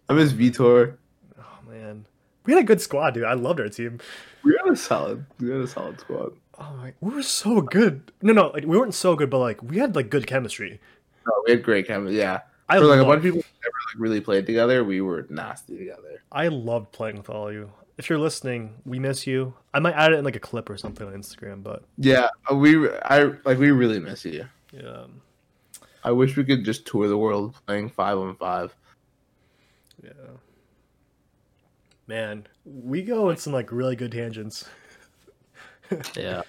I 0.08 0.12
miss 0.14 0.32
Vitor. 0.32 0.96
Oh 1.38 1.58
man. 1.70 2.04
We 2.44 2.54
had 2.54 2.62
a 2.62 2.66
good 2.66 2.80
squad, 2.80 3.14
dude. 3.14 3.24
I 3.24 3.34
loved 3.34 3.60
our 3.60 3.68
team. 3.68 3.98
We 4.42 4.56
had 4.62 4.72
a 4.72 4.76
solid. 4.76 5.24
We 5.38 5.50
had 5.50 5.60
a 5.60 5.68
solid 5.68 6.00
squad. 6.00 6.32
Oh 6.58 6.72
my, 6.76 6.92
we 7.00 7.14
were 7.14 7.22
so 7.22 7.60
good. 7.60 8.10
No, 8.22 8.32
no, 8.32 8.48
like 8.48 8.64
we 8.64 8.76
weren't 8.78 8.94
so 8.94 9.14
good, 9.16 9.30
but 9.30 9.38
like 9.38 9.62
we 9.62 9.78
had 9.78 9.94
like 9.94 10.10
good 10.10 10.26
chemistry. 10.26 10.80
No, 11.26 11.32
we 11.46 11.52
had 11.52 11.62
great 11.62 11.86
chemistry. 11.86 12.18
Yeah. 12.18 12.40
I 12.68 12.78
For 12.78 12.84
like 12.86 13.00
a 13.00 13.04
bunch 13.04 13.18
of 13.18 13.22
people 13.24 13.40
who 13.40 13.46
never 13.62 13.72
like 13.94 14.00
really 14.00 14.20
played 14.20 14.46
together, 14.46 14.84
we 14.84 15.00
were 15.00 15.26
nasty 15.28 15.76
together. 15.76 16.22
I 16.32 16.48
loved 16.48 16.92
playing 16.92 17.16
with 17.16 17.28
all 17.28 17.48
of 17.48 17.54
you. 17.54 17.70
if 17.98 18.08
you're 18.08 18.18
listening, 18.18 18.74
we 18.84 18.98
miss 18.98 19.26
you. 19.26 19.54
I 19.74 19.80
might 19.80 19.94
add 19.94 20.12
it 20.12 20.16
in 20.18 20.24
like 20.24 20.36
a 20.36 20.40
clip 20.40 20.70
or 20.70 20.76
something 20.76 21.06
on 21.06 21.12
Instagram, 21.12 21.62
but 21.62 21.82
Yeah, 21.98 22.28
we 22.52 22.88
I 22.88 23.24
like 23.44 23.58
we 23.58 23.70
really 23.70 23.98
miss 23.98 24.24
you. 24.24 24.46
yeah, 24.72 25.04
I 26.02 26.12
wish 26.12 26.36
we 26.36 26.44
could 26.44 26.64
just 26.64 26.86
tour 26.86 27.08
the 27.08 27.18
world 27.18 27.54
playing 27.66 27.90
five 27.90 28.18
on 28.18 28.36
five. 28.36 28.74
yeah. 30.02 30.10
Man, 32.06 32.46
we 32.64 33.02
go 33.02 33.30
in 33.30 33.36
some 33.36 33.52
like 33.52 33.70
really 33.70 33.96
good 33.96 34.12
tangents. 34.12 34.68
Yeah. 36.14 36.42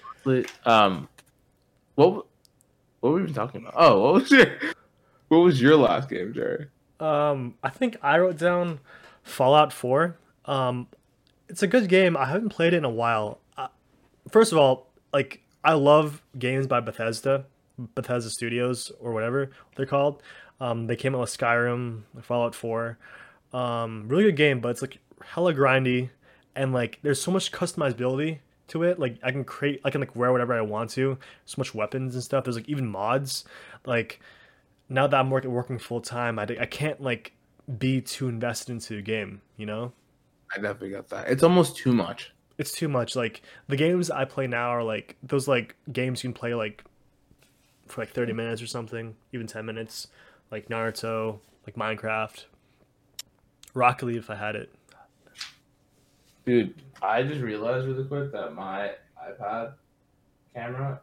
Um, 0.66 1.10
what 1.96 2.28
what 3.00 3.10
were 3.10 3.14
we 3.14 3.22
even 3.24 3.34
talking 3.34 3.62
about? 3.62 3.74
Oh, 3.76 4.02
what 4.02 4.14
was 4.14 4.32
your 4.32 4.46
what 5.30 5.38
was 5.40 5.60
your 5.60 5.76
last 5.78 6.10
game, 6.10 6.32
Jerry? 6.32 6.68
Um, 7.00 7.56
I 7.64 7.70
think 7.70 7.98
I 8.04 8.20
wrote 8.20 8.38
down 8.38 8.80
Fallout 9.24 9.74
4. 9.74 10.16
Um, 10.46 10.88
it's 11.50 11.64
a 11.64 11.68
good 11.68 11.90
game. 11.90 12.16
I 12.16 12.26
haven't 12.26 12.50
played 12.50 12.74
it 12.74 12.78
in 12.78 12.86
a 12.86 12.90
while. 12.90 13.40
Uh, 13.58 13.70
first 14.30 14.52
of 14.52 14.60
all, 14.60 14.88
like 15.12 15.42
I 15.64 15.74
love 15.74 16.22
games 16.38 16.68
by 16.68 16.80
Bethesda, 16.80 17.46
Bethesda 17.96 18.30
Studios 18.30 18.92
or 19.00 19.14
whatever 19.14 19.52
they're 19.76 19.86
called. 19.86 20.22
Um, 20.60 20.88
they 20.88 20.96
came 20.96 21.16
out 21.16 21.22
with 21.22 21.36
Skyrim, 21.36 22.04
Fallout 22.22 22.54
4. 22.54 22.98
Um, 23.54 24.08
really 24.08 24.26
good 24.26 24.36
game, 24.36 24.60
but 24.60 24.70
it's 24.70 24.82
like 24.82 25.00
hella 25.24 25.54
grindy, 25.54 26.10
and 26.56 26.72
like 26.74 27.00
there's 27.02 27.22
so 27.22 27.32
much 27.32 27.52
customizability 27.52 28.40
to 28.68 28.84
it. 28.84 29.00
Like 29.00 29.18
I 29.24 29.32
can 29.32 29.44
create, 29.44 29.82
I 29.84 29.90
can 29.90 30.02
like 30.02 30.16
wear 30.16 30.32
whatever 30.32 30.54
I 30.54 30.62
want 30.62 30.92
to. 30.92 31.18
So 31.46 31.56
much 31.58 31.74
weapons 31.74 32.16
and 32.16 32.24
stuff. 32.24 32.44
There's 32.44 32.56
like 32.56 32.70
even 32.70 32.88
mods. 32.88 33.46
Like 33.86 34.20
now 34.90 35.08
that 35.08 35.20
I'm 35.20 35.30
working 35.30 35.52
working 35.52 35.80
full 35.80 36.02
time, 36.02 36.40
I, 36.40 36.44
I 36.60 36.66
can't 36.66 37.02
like 37.02 37.34
be 37.78 38.02
too 38.02 38.28
invested 38.28 38.72
into 38.72 38.96
the 38.96 39.02
game. 39.02 39.42
You 39.58 39.66
know, 39.66 39.94
I 40.52 40.56
definitely 40.56 40.92
got 40.92 41.10
that. 41.10 41.28
It's 41.30 41.44
almost 41.44 41.76
too 41.76 41.94
much. 41.94 42.32
it's 42.58 42.72
too 42.72 42.88
much. 42.88 43.16
Like 43.16 43.42
the 43.68 43.76
games 43.76 44.10
I 44.10 44.26
play 44.26 44.48
now 44.48 44.70
are 44.70 44.84
like 44.84 45.18
those 45.24 45.48
like 45.48 45.76
games 45.92 46.24
you 46.24 46.30
can 46.30 46.40
play 46.40 46.54
like 46.54 46.84
for 47.92 48.02
like 48.02 48.12
30 48.12 48.34
minutes 48.34 48.62
or 48.62 48.68
something, 48.68 49.16
even 49.34 49.48
10 49.48 49.66
minutes. 49.66 50.08
Like 50.52 50.68
Naruto, 50.68 51.40
like 51.66 51.76
Minecraft, 51.76 52.46
Rocket 53.74 54.06
League 54.06 54.18
if 54.18 54.30
I 54.30 54.36
had 54.36 54.56
it. 54.56 54.70
Dude, 56.46 56.74
I 57.02 57.24
just 57.24 57.42
realized 57.42 57.88
really 57.88 58.04
quick 58.04 58.32
that 58.32 58.54
my 58.54 58.92
iPad 59.24 59.74
camera 60.54 61.00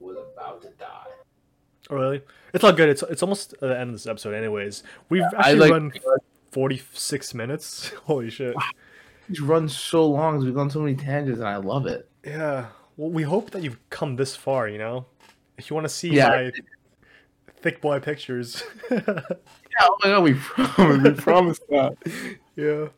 was 0.00 0.16
about 0.16 0.62
to 0.62 0.68
die. 0.78 1.06
Oh 1.90 1.96
really? 1.96 2.22
It's 2.52 2.64
all 2.64 2.72
good. 2.72 2.88
It's 2.88 3.02
it's 3.02 3.22
almost 3.22 3.58
the 3.60 3.78
end 3.78 3.90
of 3.90 3.94
this 3.94 4.06
episode, 4.06 4.34
anyways. 4.34 4.82
We've 5.08 5.22
I 5.22 5.50
actually 5.50 5.58
like 5.58 5.70
run 5.70 5.92
46 6.50 7.34
minutes. 7.34 7.88
Holy 8.04 8.30
shit! 8.30 8.54
it's 9.28 9.40
run 9.40 9.68
so 9.68 10.06
long. 10.06 10.38
We've 10.38 10.54
gone 10.54 10.70
so 10.70 10.80
many 10.80 10.94
tangents, 10.94 11.40
and 11.40 11.48
I 11.48 11.56
love 11.56 11.86
it. 11.86 12.08
Yeah. 12.24 12.66
Well, 12.96 13.10
we 13.10 13.22
hope 13.22 13.50
that 13.52 13.62
you've 13.62 13.78
come 13.90 14.16
this 14.16 14.36
far. 14.36 14.68
You 14.68 14.78
know, 14.78 15.06
if 15.58 15.70
you 15.70 15.74
want 15.74 15.84
to 15.84 15.92
see 15.92 16.10
Yeah. 16.10 16.28
my 16.28 16.52
thick 17.60 17.80
boy 17.80 18.00
pictures. 18.00 18.62
Yeah, 18.90 19.86
oh 19.88 19.96
my 20.04 20.10
god, 20.10 20.22
we 20.22 20.34
promised. 20.34 21.02
We 21.02 21.10
promised 21.22 21.62
that. 21.70 21.96
yeah. 22.56 22.88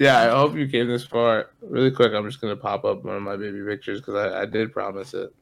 Yeah, 0.00 0.22
I 0.22 0.30
hope 0.36 0.56
you 0.56 0.66
came 0.66 0.88
this 0.88 1.04
far. 1.04 1.50
Really 1.60 1.92
quick, 1.92 2.12
I'm 2.12 2.26
just 2.28 2.40
gonna 2.40 2.56
pop 2.56 2.84
up 2.84 3.04
one 3.04 3.14
of 3.14 3.22
my 3.22 3.36
baby 3.36 3.62
pictures 3.64 4.00
because 4.00 4.16
I, 4.16 4.40
I 4.42 4.44
did 4.46 4.72
promise 4.72 5.14
it. 5.14 5.32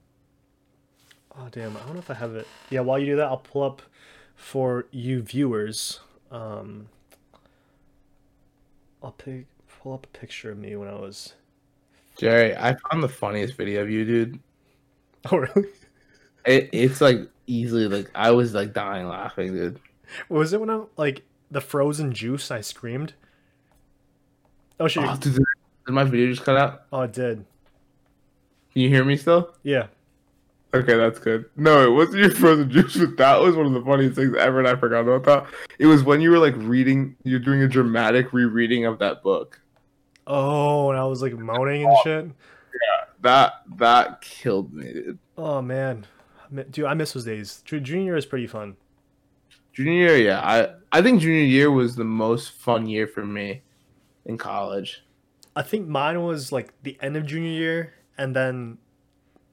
Oh 1.38 1.48
damn! 1.50 1.74
I 1.74 1.80
don't 1.80 1.94
know 1.94 2.00
if 2.00 2.10
I 2.10 2.14
have 2.14 2.34
it. 2.34 2.46
Yeah. 2.68 2.80
While 2.80 2.98
you 2.98 3.06
do 3.06 3.16
that, 3.16 3.28
I'll 3.28 3.38
pull 3.38 3.62
up 3.62 3.80
for 4.36 4.86
you 4.90 5.22
viewers. 5.22 6.00
Um, 6.30 6.88
I'll 9.02 9.12
pick, 9.12 9.46
pull 9.80 9.94
up 9.94 10.04
a 10.04 10.18
picture 10.18 10.50
of 10.52 10.58
me 10.58 10.76
when 10.76 10.88
I 10.88 10.94
was. 10.94 11.32
Jerry, 12.18 12.54
I 12.54 12.76
found 12.90 13.02
the 13.02 13.08
funniest 13.08 13.56
video 13.56 13.80
of 13.80 13.88
you, 13.90 14.04
dude. 14.04 14.38
Oh 15.32 15.36
really? 15.38 15.68
It, 16.44 16.70
it's 16.72 17.00
like 17.00 17.28
easily 17.46 17.88
like 17.88 18.10
I 18.14 18.30
was 18.30 18.54
like 18.54 18.72
dying 18.72 19.08
laughing, 19.08 19.54
dude. 19.54 19.80
Was 20.28 20.52
it 20.52 20.60
when 20.60 20.70
I 20.70 20.82
like 20.96 21.22
the 21.50 21.60
frozen 21.60 22.12
juice? 22.12 22.50
I 22.50 22.60
screamed. 22.60 23.14
Oh 24.78 24.88
shit! 24.88 25.04
Oh, 25.06 25.16
dude, 25.16 25.34
did 25.34 25.44
my 25.92 26.04
video 26.04 26.28
just 26.28 26.44
cut 26.44 26.56
out? 26.56 26.82
Oh, 26.92 27.02
it 27.02 27.12
did. 27.12 27.44
Can 28.72 28.82
you 28.82 28.88
hear 28.88 29.04
me 29.04 29.16
still? 29.16 29.54
Yeah. 29.62 29.86
Okay, 30.72 30.96
that's 30.96 31.18
good. 31.18 31.46
No, 31.56 31.84
it 31.84 31.90
wasn't 31.90 32.18
your 32.18 32.30
frozen 32.30 32.70
juice, 32.70 32.96
but 32.96 33.16
that 33.16 33.40
was 33.40 33.56
one 33.56 33.66
of 33.66 33.72
the 33.72 33.82
funniest 33.82 34.14
things 34.14 34.36
ever, 34.36 34.60
and 34.60 34.68
I 34.68 34.76
forgot 34.76 35.00
about 35.00 35.24
that. 35.24 35.46
It 35.80 35.86
was 35.86 36.04
when 36.04 36.20
you 36.20 36.30
were 36.30 36.38
like 36.38 36.54
reading, 36.56 37.16
you're 37.24 37.40
doing 37.40 37.62
a 37.62 37.68
dramatic 37.68 38.32
rereading 38.32 38.86
of 38.86 39.00
that 39.00 39.22
book. 39.22 39.60
Oh, 40.28 40.90
and 40.90 40.98
I 40.98 41.04
was 41.04 41.22
like 41.22 41.32
moaning 41.32 41.84
and 41.84 41.96
shit. 42.04 42.24
Yeah, 42.24 43.04
that 43.22 43.54
that 43.78 44.20
killed 44.20 44.72
me, 44.72 44.92
dude. 44.92 45.18
Oh 45.36 45.60
man, 45.60 46.06
dude, 46.70 46.84
I 46.84 46.94
miss 46.94 47.12
those 47.12 47.24
days. 47.24 47.62
Ju- 47.64 47.80
Junior 47.80 48.04
year 48.04 48.16
is 48.16 48.26
pretty 48.26 48.46
fun. 48.46 48.76
Junior 49.72 49.92
year, 49.92 50.16
yeah, 50.16 50.40
I 50.40 50.74
I 50.98 51.02
think 51.02 51.20
junior 51.20 51.44
year 51.44 51.70
was 51.70 51.96
the 51.96 52.04
most 52.04 52.52
fun 52.52 52.86
year 52.86 53.06
for 53.06 53.24
me 53.24 53.62
in 54.24 54.36
college. 54.36 55.04
I 55.54 55.62
think 55.62 55.86
mine 55.88 56.22
was 56.22 56.52
like 56.52 56.72
the 56.82 56.96
end 57.00 57.16
of 57.16 57.26
junior 57.26 57.50
year, 57.50 57.94
and 58.18 58.34
then 58.34 58.78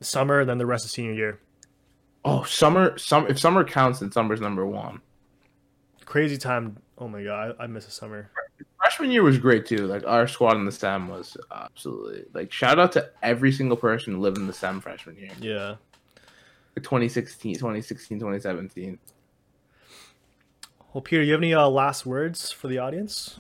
summer, 0.02 0.42
and 0.42 0.50
then 0.50 0.58
the 0.58 0.66
rest 0.66 0.86
of 0.86 0.92
senior 0.92 1.14
year. 1.14 1.40
Oh, 2.26 2.44
summer, 2.44 2.98
some 2.98 3.28
if 3.28 3.40
summer 3.40 3.64
counts, 3.64 4.00
then 4.00 4.12
summer's 4.12 4.42
number 4.42 4.66
one. 4.66 5.02
Crazy 6.06 6.38
time. 6.38 6.78
Oh 6.98 7.08
my 7.08 7.24
god, 7.24 7.56
I, 7.60 7.64
I 7.64 7.68
miss 7.68 7.86
the 7.86 7.92
summer. 7.92 8.32
Freshman 8.80 9.12
year 9.12 9.24
was 9.24 9.38
great 9.38 9.66
too. 9.66 9.86
Like 9.88 10.06
our 10.08 10.28
squad 10.28 10.56
in 10.56 10.66
the 10.66 10.72
STEM 10.72 11.10
was 11.10 11.38
absolutely 11.54 12.26
like 12.34 12.52
shout 12.52 12.80
out 12.80 12.92
to 12.94 13.10
every 13.22 13.52
single 13.52 13.78
person 13.78 14.14
who 14.14 14.20
lived 14.20 14.38
in 14.38 14.48
the 14.48 14.54
STEM 14.54 14.82
freshman 14.82 15.16
year. 15.18 15.30
Yeah. 15.40 15.76
Like 16.78 16.84
2016, 16.84 17.56
2016, 17.56 18.20
2017. 18.20 19.00
Well, 20.94 21.02
Peter, 21.02 21.24
you 21.24 21.32
have 21.32 21.42
any 21.42 21.56
uh, 21.56 21.68
last 21.68 22.06
words 22.06 22.52
for 22.52 22.68
the 22.68 22.78
audience? 22.78 23.40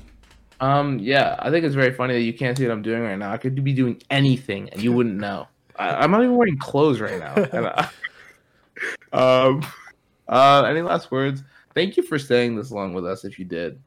Um, 0.59 0.97
yeah, 0.97 1.35
I 1.37 1.51
think 1.51 1.63
it's 1.63 1.75
very 1.75 1.93
funny 1.93 2.15
that 2.15 2.21
you 2.21 2.33
can't 2.33 2.57
see 2.57 2.65
what 2.65 2.71
I'm 2.71 2.81
doing 2.81 3.03
right 3.03 3.15
now. 3.15 3.31
I 3.31 3.37
could 3.37 3.63
be 3.63 3.73
doing 3.73 4.01
anything 4.09 4.69
and 4.71 4.81
you 4.81 4.91
wouldn't 4.91 5.17
know. 5.17 5.47
I, 5.75 5.97
I'm 5.97 6.09
not 6.09 6.23
even 6.23 6.35
wearing 6.35 6.57
clothes 6.57 6.99
right 6.99 7.19
now. 7.19 7.35
And 7.35 7.67
I- 7.67 7.89
um, 9.13 9.63
uh, 10.27 10.63
any 10.63 10.81
last 10.81 11.11
words? 11.11 11.43
Thank 11.75 11.95
you 11.95 12.01
for 12.01 12.17
staying 12.17 12.55
this 12.55 12.71
long 12.71 12.91
with 12.95 13.05
us. 13.05 13.23
If 13.23 13.37
you 13.37 13.45
did, 13.45 13.79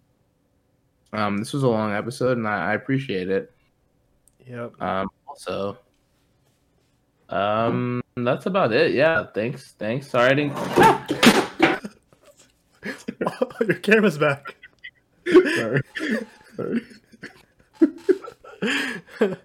um, 1.12 1.38
this 1.38 1.52
was 1.52 1.64
a 1.64 1.68
long 1.68 1.92
episode 1.92 2.38
and 2.38 2.46
I, 2.46 2.70
I 2.70 2.74
appreciate 2.74 3.28
it. 3.28 3.52
Yep. 4.46 4.80
Um, 4.80 5.10
also, 5.26 5.76
um, 7.28 8.00
that's 8.24 8.46
about 8.46 8.72
it. 8.72 8.92
Yeah, 8.92 9.26
thanks, 9.34 9.72
thanks. 9.78 10.08
Sorry, 10.08 10.30
I 10.30 10.34
didn't. 10.34 10.56
Your 13.66 13.78
camera's 13.78 14.18
back. 14.18 14.56
Sorry. 15.26 15.80
Sorry. 16.56 16.82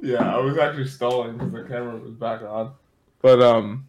yeah, 0.00 0.34
I 0.34 0.38
was 0.38 0.58
actually 0.58 0.86
stalling 0.88 1.38
because 1.38 1.52
the 1.52 1.62
camera 1.64 1.96
was 1.96 2.12
back 2.12 2.42
on. 2.42 2.72
But 3.22 3.42
um, 3.42 3.86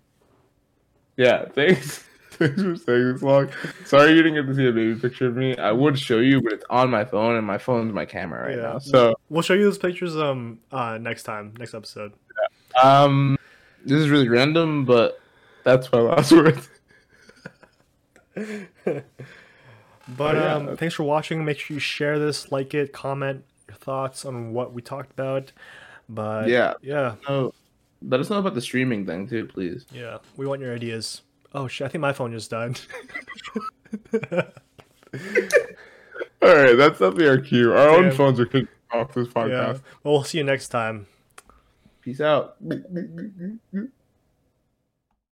yeah, 1.17 1.45
thanks. 1.53 2.03
Thanks 2.31 2.61
for 2.61 2.75
staying 2.75 3.13
this 3.13 3.21
long. 3.21 3.49
Sorry 3.85 4.11
you 4.11 4.21
didn't 4.21 4.35
get 4.35 4.45
to 4.47 4.55
see 4.55 4.67
a 4.67 4.71
baby 4.71 4.99
picture 4.99 5.27
of 5.27 5.35
me. 5.37 5.55
I 5.57 5.71
would 5.71 5.97
show 5.97 6.19
you, 6.19 6.41
but 6.41 6.51
it's 6.53 6.65
on 6.69 6.89
my 6.89 7.05
phone, 7.05 7.35
and 7.37 7.47
my 7.47 7.57
phone's 7.57 7.93
my 7.93 8.05
camera 8.05 8.47
right 8.47 8.57
Yeah. 8.57 8.73
now. 8.73 8.79
So 8.79 9.15
We'll 9.29 9.41
show 9.41 9.53
you 9.53 9.63
those 9.65 9.77
pictures 9.77 10.15
um 10.17 10.59
uh 10.71 10.97
next 10.99 11.23
time, 11.23 11.53
next 11.57 11.73
episode. 11.73 12.13
um, 12.83 13.37
this 13.85 13.99
is 13.99 14.09
really 14.09 14.27
random, 14.29 14.85
but 14.85 15.19
that's 15.63 15.91
my 15.91 15.99
last 15.99 16.31
words. 16.33 16.69
But 20.07 20.35
yeah. 20.35 20.53
um, 20.53 20.77
thanks 20.77 20.93
for 20.93 21.03
watching. 21.03 21.43
Make 21.43 21.57
sure 21.57 21.73
you 21.73 21.79
share 21.79 22.19
this, 22.19 22.51
like 22.51 22.75
it, 22.75 22.93
comment 22.93 23.43
your 23.67 23.75
thoughts 23.77 24.23
on 24.23 24.53
what 24.53 24.71
we 24.71 24.81
talked 24.83 25.09
about. 25.11 25.51
But 26.07 26.47
Yeah. 26.47 26.75
yeah, 26.83 27.15
No, 27.27 27.51
let 28.03 28.19
us 28.19 28.29
know 28.29 28.37
about 28.37 28.53
the 28.53 28.61
streaming 28.61 29.07
thing 29.07 29.27
too, 29.27 29.45
please. 29.47 29.87
yeah, 29.91 30.19
we 30.37 30.45
want 30.45 30.61
your 30.61 30.75
ideas. 30.75 31.23
Oh 31.55 31.67
shit! 31.67 31.85
I 31.85 31.89
think 31.89 32.01
my 32.03 32.13
phone 32.13 32.31
just 32.33 32.51
died. 32.51 32.79
All 36.41 36.53
right, 36.53 36.75
that's 36.75 36.99
definitely 36.99 37.27
our 37.27 37.39
cue. 37.39 37.71
Our 37.73 37.89
own 37.89 38.11
phones 38.11 38.39
are 38.39 38.45
kicking 38.45 38.67
off 38.91 39.13
this 39.13 39.27
podcast. 39.29 39.49
yeah. 39.49 39.71
Well, 40.03 40.13
we'll 40.15 40.23
see 40.23 40.37
you 40.37 40.43
next 40.43 40.67
time. 40.67 41.07
Peace 42.05 42.21
out. 42.21 42.57